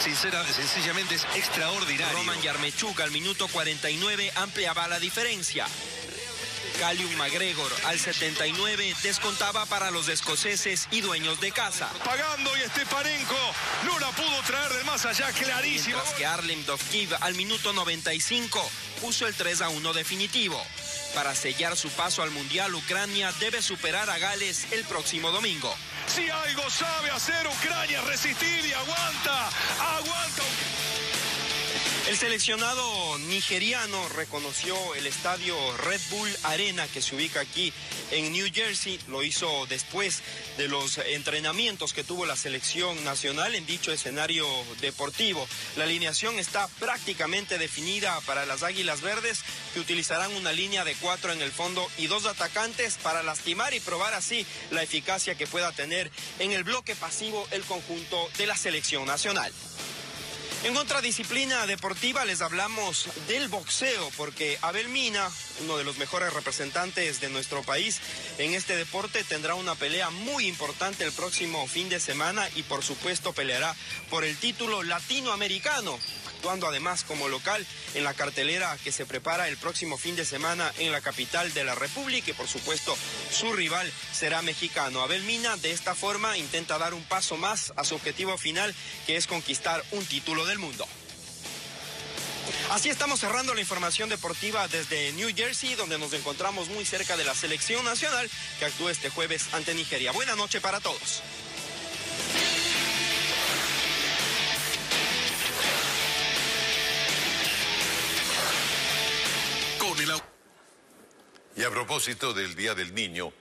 Sincera, 0.03 0.45
sencillamente 0.53 1.15
es 1.15 1.25
extraordinario. 1.35 2.19
Roman 2.19 2.41
Yarmechuk 2.43 3.01
al 3.01 3.11
minuto 3.11 3.49
49 3.49 4.33
ampliaba 4.37 4.89
la 4.89 4.99
diferencia. 4.99 5.67
Calium 6.79 7.15
McGregor 7.17 7.73
al 7.87 7.99
79 7.99 8.95
descontaba 9.03 9.65
para 9.67 9.91
los 9.91 10.09
escoceses 10.09 10.89
y 10.91 11.01
dueños 11.01 11.41
de 11.41 11.51
casa. 11.51 11.89
Pagando 12.05 12.55
y 12.57 12.61
Stepanenko 12.69 13.55
no 13.87 13.99
la 13.99 14.11
pudo 14.11 14.43
traer 14.47 14.73
del 14.73 14.85
más 14.85 15.07
allá 15.07 15.33
clarísimo. 15.33 15.97
Mientras 15.97 16.15
que 16.15 16.27
Arlem 16.27 16.65
Dovkiv 16.67 17.17
al 17.21 17.35
minuto 17.35 17.73
95 17.73 18.71
puso 19.01 19.27
el 19.27 19.35
3 19.35 19.63
a 19.63 19.69
1 19.71 19.93
definitivo. 19.95 20.63
Para 21.17 21.35
sellar 21.35 21.75
su 21.79 21.89
paso 21.89 22.23
al 22.23 22.31
Mundial, 22.31 22.75
Ucrania 22.75 23.33
debe 23.41 23.63
superar 23.63 24.11
a 24.11 24.19
Gales 24.19 24.71
el 24.71 24.85
próximo 24.85 25.31
domingo. 25.31 25.75
Si 26.15 26.29
algo 26.29 26.69
sabe 26.69 27.09
hacer 27.09 27.47
Ucrania, 27.47 28.03
resistir 28.03 28.67
y 28.67 28.73
aguanta, 28.75 29.49
aguanta. 29.97 30.43
El 32.07 32.17
seleccionado 32.17 33.19
nigeriano 33.19 34.09
reconoció 34.11 34.95
el 34.95 35.09
estadio 35.09 35.57
Red 35.79 36.01
Bull 36.11 36.31
Arena 36.45 36.87
que 36.87 37.03
se 37.03 37.17
ubica 37.17 37.41
aquí 37.41 37.73
en 38.13 38.31
New 38.31 38.47
Jersey. 38.55 39.01
Lo 39.09 39.25
hizo 39.25 39.67
después 39.67 40.23
de 40.57 40.69
los 40.69 40.99
entrenamientos 40.99 41.93
que 41.93 42.05
tuvo 42.05 42.25
la 42.25 42.37
selección 42.37 43.03
nacional 43.05 43.57
en 43.57 43.67
dicho 43.67 43.91
escenario 43.91 44.47
deportivo. 44.81 45.49
La 45.77 45.83
alineación 45.83 46.39
está 46.39 46.69
prácticamente 46.79 47.59
definida 47.59 48.21
para 48.21 48.47
las 48.47 48.63
Águilas 48.63 49.01
Verdes 49.01 49.41
que 49.75 49.81
utilizarán 49.81 50.33
una 50.37 50.53
línea 50.53 50.85
de 50.85 50.95
cuatro 50.95 51.33
en 51.33 51.43
el 51.43 51.51
fondo 51.51 51.85
y 51.99 52.07
dos 52.07 52.27
atacantes 52.27 52.99
para 53.03 53.25
lastimar 53.25 53.75
y 53.75 53.81
probar 53.81 54.15
así 54.15 54.47
la 54.71 54.85
eficacia 54.85 55.35
que 55.35 55.49
pueda 55.49 55.73
tener 55.73 56.13
en 56.39 56.53
el 56.53 56.63
bloque 56.63 56.95
pasivo 56.95 57.49
el 57.51 57.65
conjunto 57.65 58.31
de 58.39 58.47
la 58.47 58.57
selección 58.57 59.07
nacional. 59.07 59.53
En 60.65 60.77
otra 60.77 61.01
disciplina 61.01 61.67
deportiva 61.67 62.25
les 62.25 62.41
hablamos 62.41 63.09
del 63.29 63.49
boxeo, 63.49 64.11
porque 64.17 64.59
Abel 64.63 64.89
Mina, 64.89 65.31
uno 65.63 65.77
de 65.77 65.85
los 65.85 65.99
mejores 65.99 66.33
representantes 66.33 67.21
de 67.21 67.31
nuestro 67.31 67.63
país 67.63 68.01
en 68.39 68.55
este 68.55 68.77
deporte, 68.77 69.23
tendrá 69.23 69.55
una 69.55 69.75
pelea 69.75 70.11
muy 70.11 70.47
importante 70.49 71.05
el 71.05 71.13
próximo 71.13 71.67
fin 71.69 71.89
de 71.89 72.01
semana 72.01 72.49
y 72.57 72.63
por 72.63 72.83
supuesto 72.83 73.33
peleará 73.33 73.77
por 74.11 74.25
el 74.25 74.37
título 74.37 74.83
latinoamericano 74.83 75.99
actuando 76.47 76.69
además 76.69 77.03
como 77.03 77.27
local 77.27 77.67
en 77.95 78.05
la 78.05 78.15
cartelera 78.15 78.79
que 78.85 78.93
se 78.93 79.05
prepara 79.05 79.49
el 79.49 79.57
próximo 79.57 79.99
fin 79.99 80.15
de 80.15 80.25
semana 80.25 80.73
en 80.79 80.93
la 80.93 81.01
capital 81.01 81.53
de 81.55 81.65
la 81.65 81.75
República 81.75 82.31
y 82.31 82.35
por 82.35 82.47
supuesto 82.47 82.97
su 83.33 83.53
rival 83.53 83.91
será 84.13 84.43
mexicano. 84.43 85.01
Abel 85.01 85.25
Mina 85.25 85.57
de 85.57 85.73
esta 85.73 85.97
forma 85.97 86.39
intenta 86.39 86.79
dar 86.79 86.95
un 86.95 87.03
paso 87.03 87.37
más 87.37 87.73
a 87.75 87.83
su 87.83 87.97
objetivo 87.97 88.39
final 88.39 88.73
que 89.07 89.17
es 89.17 89.27
conquistar 89.27 89.85
un 89.91 90.07
título 90.07 90.46
del 90.47 90.59
mundo. 90.59 90.87
Así 92.71 92.89
estamos 92.89 93.21
cerrando 93.21 93.55
la 93.55 93.61
información 93.61 94.09
deportiva 94.09 94.69
desde 94.69 95.13
New 95.13 95.35
Jersey, 95.35 95.75
donde 95.75 95.99
nos 95.99 96.13
encontramos 96.13 96.69
muy 96.69 96.85
cerca 96.85 97.17
de 97.17 97.25
la 97.25 97.35
selección 97.35 97.85
nacional 97.85 98.31
que 98.59 98.65
actúa 98.65 98.93
este 98.93 99.11
jueves 99.11 99.53
ante 99.53 99.75
Nigeria. 99.75 100.13
Buena 100.13 100.37
noche 100.37 100.61
para 100.61 100.81
todos. 100.81 101.23
Y 111.57 111.65
a 111.65 111.71
propósito 111.71 112.35
del 112.35 112.55
Día 112.55 112.75
del 112.75 112.95
Niño, 112.95 113.33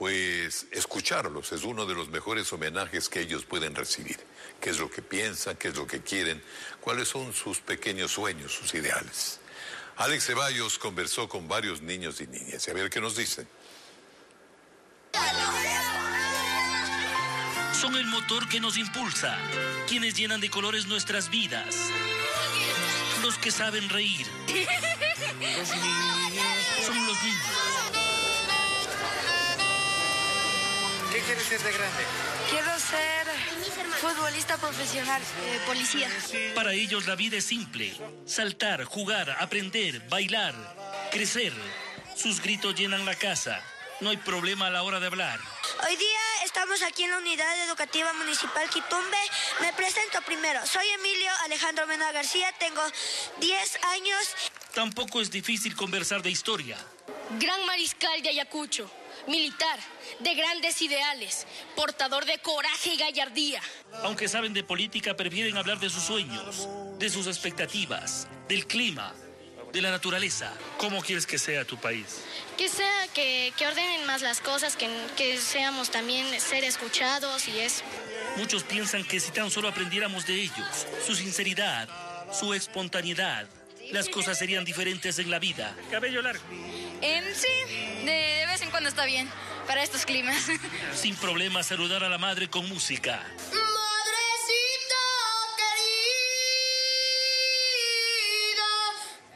pues 0.00 0.66
escucharlos 0.70 1.52
es 1.52 1.62
uno 1.62 1.84
de 1.84 1.94
los 1.94 2.08
mejores 2.08 2.50
homenajes 2.54 3.10
que 3.10 3.20
ellos 3.20 3.44
pueden 3.44 3.74
recibir. 3.74 4.18
¿Qué 4.58 4.70
es 4.70 4.78
lo 4.78 4.90
que 4.90 5.02
piensan? 5.02 5.58
¿Qué 5.58 5.68
es 5.68 5.76
lo 5.76 5.86
que 5.86 6.00
quieren? 6.00 6.42
¿Cuáles 6.80 7.08
son 7.08 7.34
sus 7.34 7.58
pequeños 7.58 8.12
sueños, 8.12 8.50
sus 8.50 8.72
ideales? 8.72 9.40
Alex 9.98 10.24
Ceballos 10.24 10.78
conversó 10.78 11.28
con 11.28 11.46
varios 11.48 11.82
niños 11.82 12.18
y 12.22 12.26
niñas. 12.28 12.66
Y 12.66 12.70
a 12.70 12.74
ver 12.74 12.88
qué 12.88 12.98
nos 12.98 13.14
dicen. 13.14 13.46
Son 17.78 17.94
el 17.94 18.06
motor 18.06 18.48
que 18.48 18.58
nos 18.58 18.78
impulsa, 18.78 19.36
quienes 19.86 20.14
llenan 20.14 20.40
de 20.40 20.48
colores 20.48 20.86
nuestras 20.86 21.28
vidas, 21.28 21.76
los 23.22 23.36
que 23.36 23.50
saben 23.50 23.86
reír. 23.90 24.26
Son 25.66 26.19
¿Qué 31.20 31.26
quieres 31.26 31.44
ser 31.44 31.60
de 31.60 31.72
grande? 31.72 32.02
Quiero 32.48 32.78
ser 32.78 33.26
futbolista 34.00 34.56
profesional, 34.56 35.20
eh, 35.20 35.60
policía. 35.66 36.08
Para 36.54 36.72
ellos 36.72 37.06
la 37.06 37.14
vida 37.14 37.36
es 37.36 37.44
simple. 37.44 37.94
Saltar, 38.24 38.84
jugar, 38.84 39.36
aprender, 39.38 40.00
bailar, 40.08 40.54
crecer. 41.10 41.52
Sus 42.16 42.40
gritos 42.40 42.74
llenan 42.74 43.04
la 43.04 43.14
casa. 43.16 43.62
No 44.00 44.08
hay 44.08 44.16
problema 44.16 44.68
a 44.68 44.70
la 44.70 44.82
hora 44.82 44.98
de 44.98 45.08
hablar. 45.08 45.38
Hoy 45.86 45.96
día 45.96 46.18
estamos 46.46 46.82
aquí 46.82 47.02
en 47.02 47.10
la 47.10 47.18
Unidad 47.18 47.64
Educativa 47.68 48.14
Municipal 48.14 48.70
Quitumbe. 48.70 49.18
Me 49.60 49.74
presento 49.74 50.22
primero. 50.22 50.64
Soy 50.64 50.88
Emilio 50.88 51.30
Alejandro 51.44 51.86
Mena 51.86 52.12
García, 52.12 52.50
tengo 52.58 52.80
10 53.40 53.84
años. 53.84 54.36
Tampoco 54.72 55.20
es 55.20 55.30
difícil 55.30 55.76
conversar 55.76 56.22
de 56.22 56.30
historia. 56.30 56.78
Gran 57.38 57.66
mariscal 57.66 58.22
de 58.22 58.30
Ayacucho, 58.30 58.90
militar, 59.26 59.78
de 60.20 60.34
grandes 60.34 60.80
ideales, 60.82 61.46
portador 61.76 62.24
de 62.24 62.38
coraje 62.38 62.94
y 62.94 62.96
gallardía. 62.96 63.60
Aunque 64.02 64.28
saben 64.28 64.52
de 64.52 64.64
política, 64.64 65.16
prefieren 65.16 65.56
hablar 65.56 65.78
de 65.80 65.90
sus 65.90 66.02
sueños, 66.02 66.68
de 66.98 67.08
sus 67.08 67.26
expectativas, 67.26 68.28
del 68.48 68.66
clima, 68.66 69.14
de 69.72 69.82
la 69.82 69.90
naturaleza. 69.90 70.52
¿Cómo 70.78 71.00
quieres 71.00 71.26
que 71.26 71.38
sea 71.38 71.64
tu 71.64 71.76
país? 71.76 72.22
Que 72.56 72.68
sea, 72.68 73.08
que, 73.14 73.52
que 73.56 73.66
ordenen 73.66 74.04
más 74.06 74.22
las 74.22 74.40
cosas, 74.40 74.76
que, 74.76 74.88
que 75.16 75.38
seamos 75.38 75.90
también 75.90 76.40
ser 76.40 76.64
escuchados 76.64 77.46
y 77.48 77.60
eso. 77.60 77.82
Muchos 78.36 78.62
piensan 78.64 79.04
que 79.04 79.20
si 79.20 79.30
tan 79.32 79.50
solo 79.50 79.68
aprendiéramos 79.68 80.26
de 80.26 80.34
ellos, 80.34 80.86
su 81.06 81.14
sinceridad, 81.14 81.88
su 82.32 82.54
espontaneidad, 82.54 83.46
las 83.92 84.08
cosas 84.08 84.38
serían 84.38 84.64
diferentes 84.64 85.18
en 85.18 85.30
la 85.30 85.38
vida. 85.38 85.76
Cabello 85.90 86.22
largo. 86.22 86.42
Em, 87.00 87.24
sí, 87.34 87.48
de, 88.04 88.12
de 88.12 88.46
vez 88.46 88.62
en 88.62 88.70
cuando 88.70 88.88
está 88.88 89.04
bien, 89.04 89.28
para 89.66 89.82
estos 89.82 90.04
climas. 90.04 90.46
Sin 90.94 91.16
problema 91.16 91.62
saludar 91.62 92.04
a 92.04 92.08
la 92.08 92.18
madre 92.18 92.48
con 92.48 92.68
música. 92.68 93.24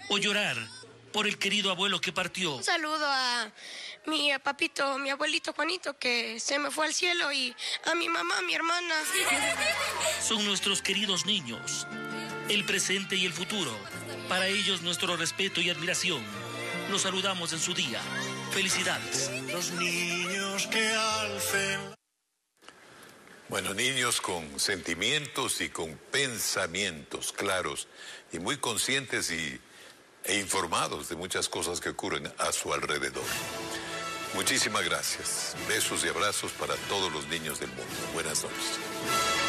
O 0.09 0.19
llorar 0.19 0.57
por 1.13 1.27
el 1.27 1.39
querido 1.39 1.71
abuelo 1.71 2.01
que 2.01 2.13
partió. 2.13 2.57
Un 2.57 2.65
saludo 2.65 3.07
a 3.07 3.51
mi 4.07 4.31
papito, 4.43 4.99
mi 4.99 5.11
abuelito 5.11 5.53
Juanito, 5.53 5.99
que 5.99 6.39
se 6.39 6.59
me 6.59 6.71
fue 6.71 6.87
al 6.87 6.95
cielo, 6.95 7.33
y 7.33 7.55
a 7.87 7.95
mi 7.95 8.09
mamá, 8.09 8.41
mi 8.43 8.55
hermana. 8.55 8.95
Son 10.21 10.45
nuestros 10.45 10.83
queridos 10.83 11.25
niños, 11.25 11.87
el 12.49 12.65
presente 12.65 13.17
y 13.17 13.25
el 13.27 13.33
futuro. 13.33 13.77
Para 14.29 14.47
ellos 14.49 14.83
nuestro 14.83 15.16
respeto 15.16 15.61
y 15.61 15.70
admiración. 15.70 16.22
Los 16.91 17.03
saludamos 17.03 17.53
en 17.53 17.59
su 17.59 17.75
día. 17.75 18.01
Felicidades. 18.53 19.31
Los 19.53 19.72
niños 19.72 20.66
que 20.68 20.89
alcen. 20.89 21.95
Bueno, 23.49 23.75
niños 23.75 24.20
con 24.20 24.59
sentimientos 24.59 25.61
y 25.61 25.68
con 25.68 25.99
pensamientos 26.11 27.33
claros 27.33 27.89
y 28.33 28.39
muy 28.39 28.57
conscientes 28.57 29.31
y, 29.31 29.61
e 30.25 30.39
informados 30.39 31.09
de 31.09 31.16
muchas 31.16 31.49
cosas 31.49 31.81
que 31.81 31.91
ocurren 31.91 32.33
a 32.39 32.53
su 32.53 32.72
alrededor. 32.72 33.25
Muchísimas 34.35 34.85
gracias. 34.85 35.55
Besos 35.68 36.05
y 36.05 36.09
abrazos 36.09 36.53
para 36.53 36.75
todos 36.89 37.12
los 37.12 37.29
niños 37.29 37.61
del 37.61 37.68
mundo. 37.68 37.85
Buenas 38.14 38.43
noches. 38.43 39.44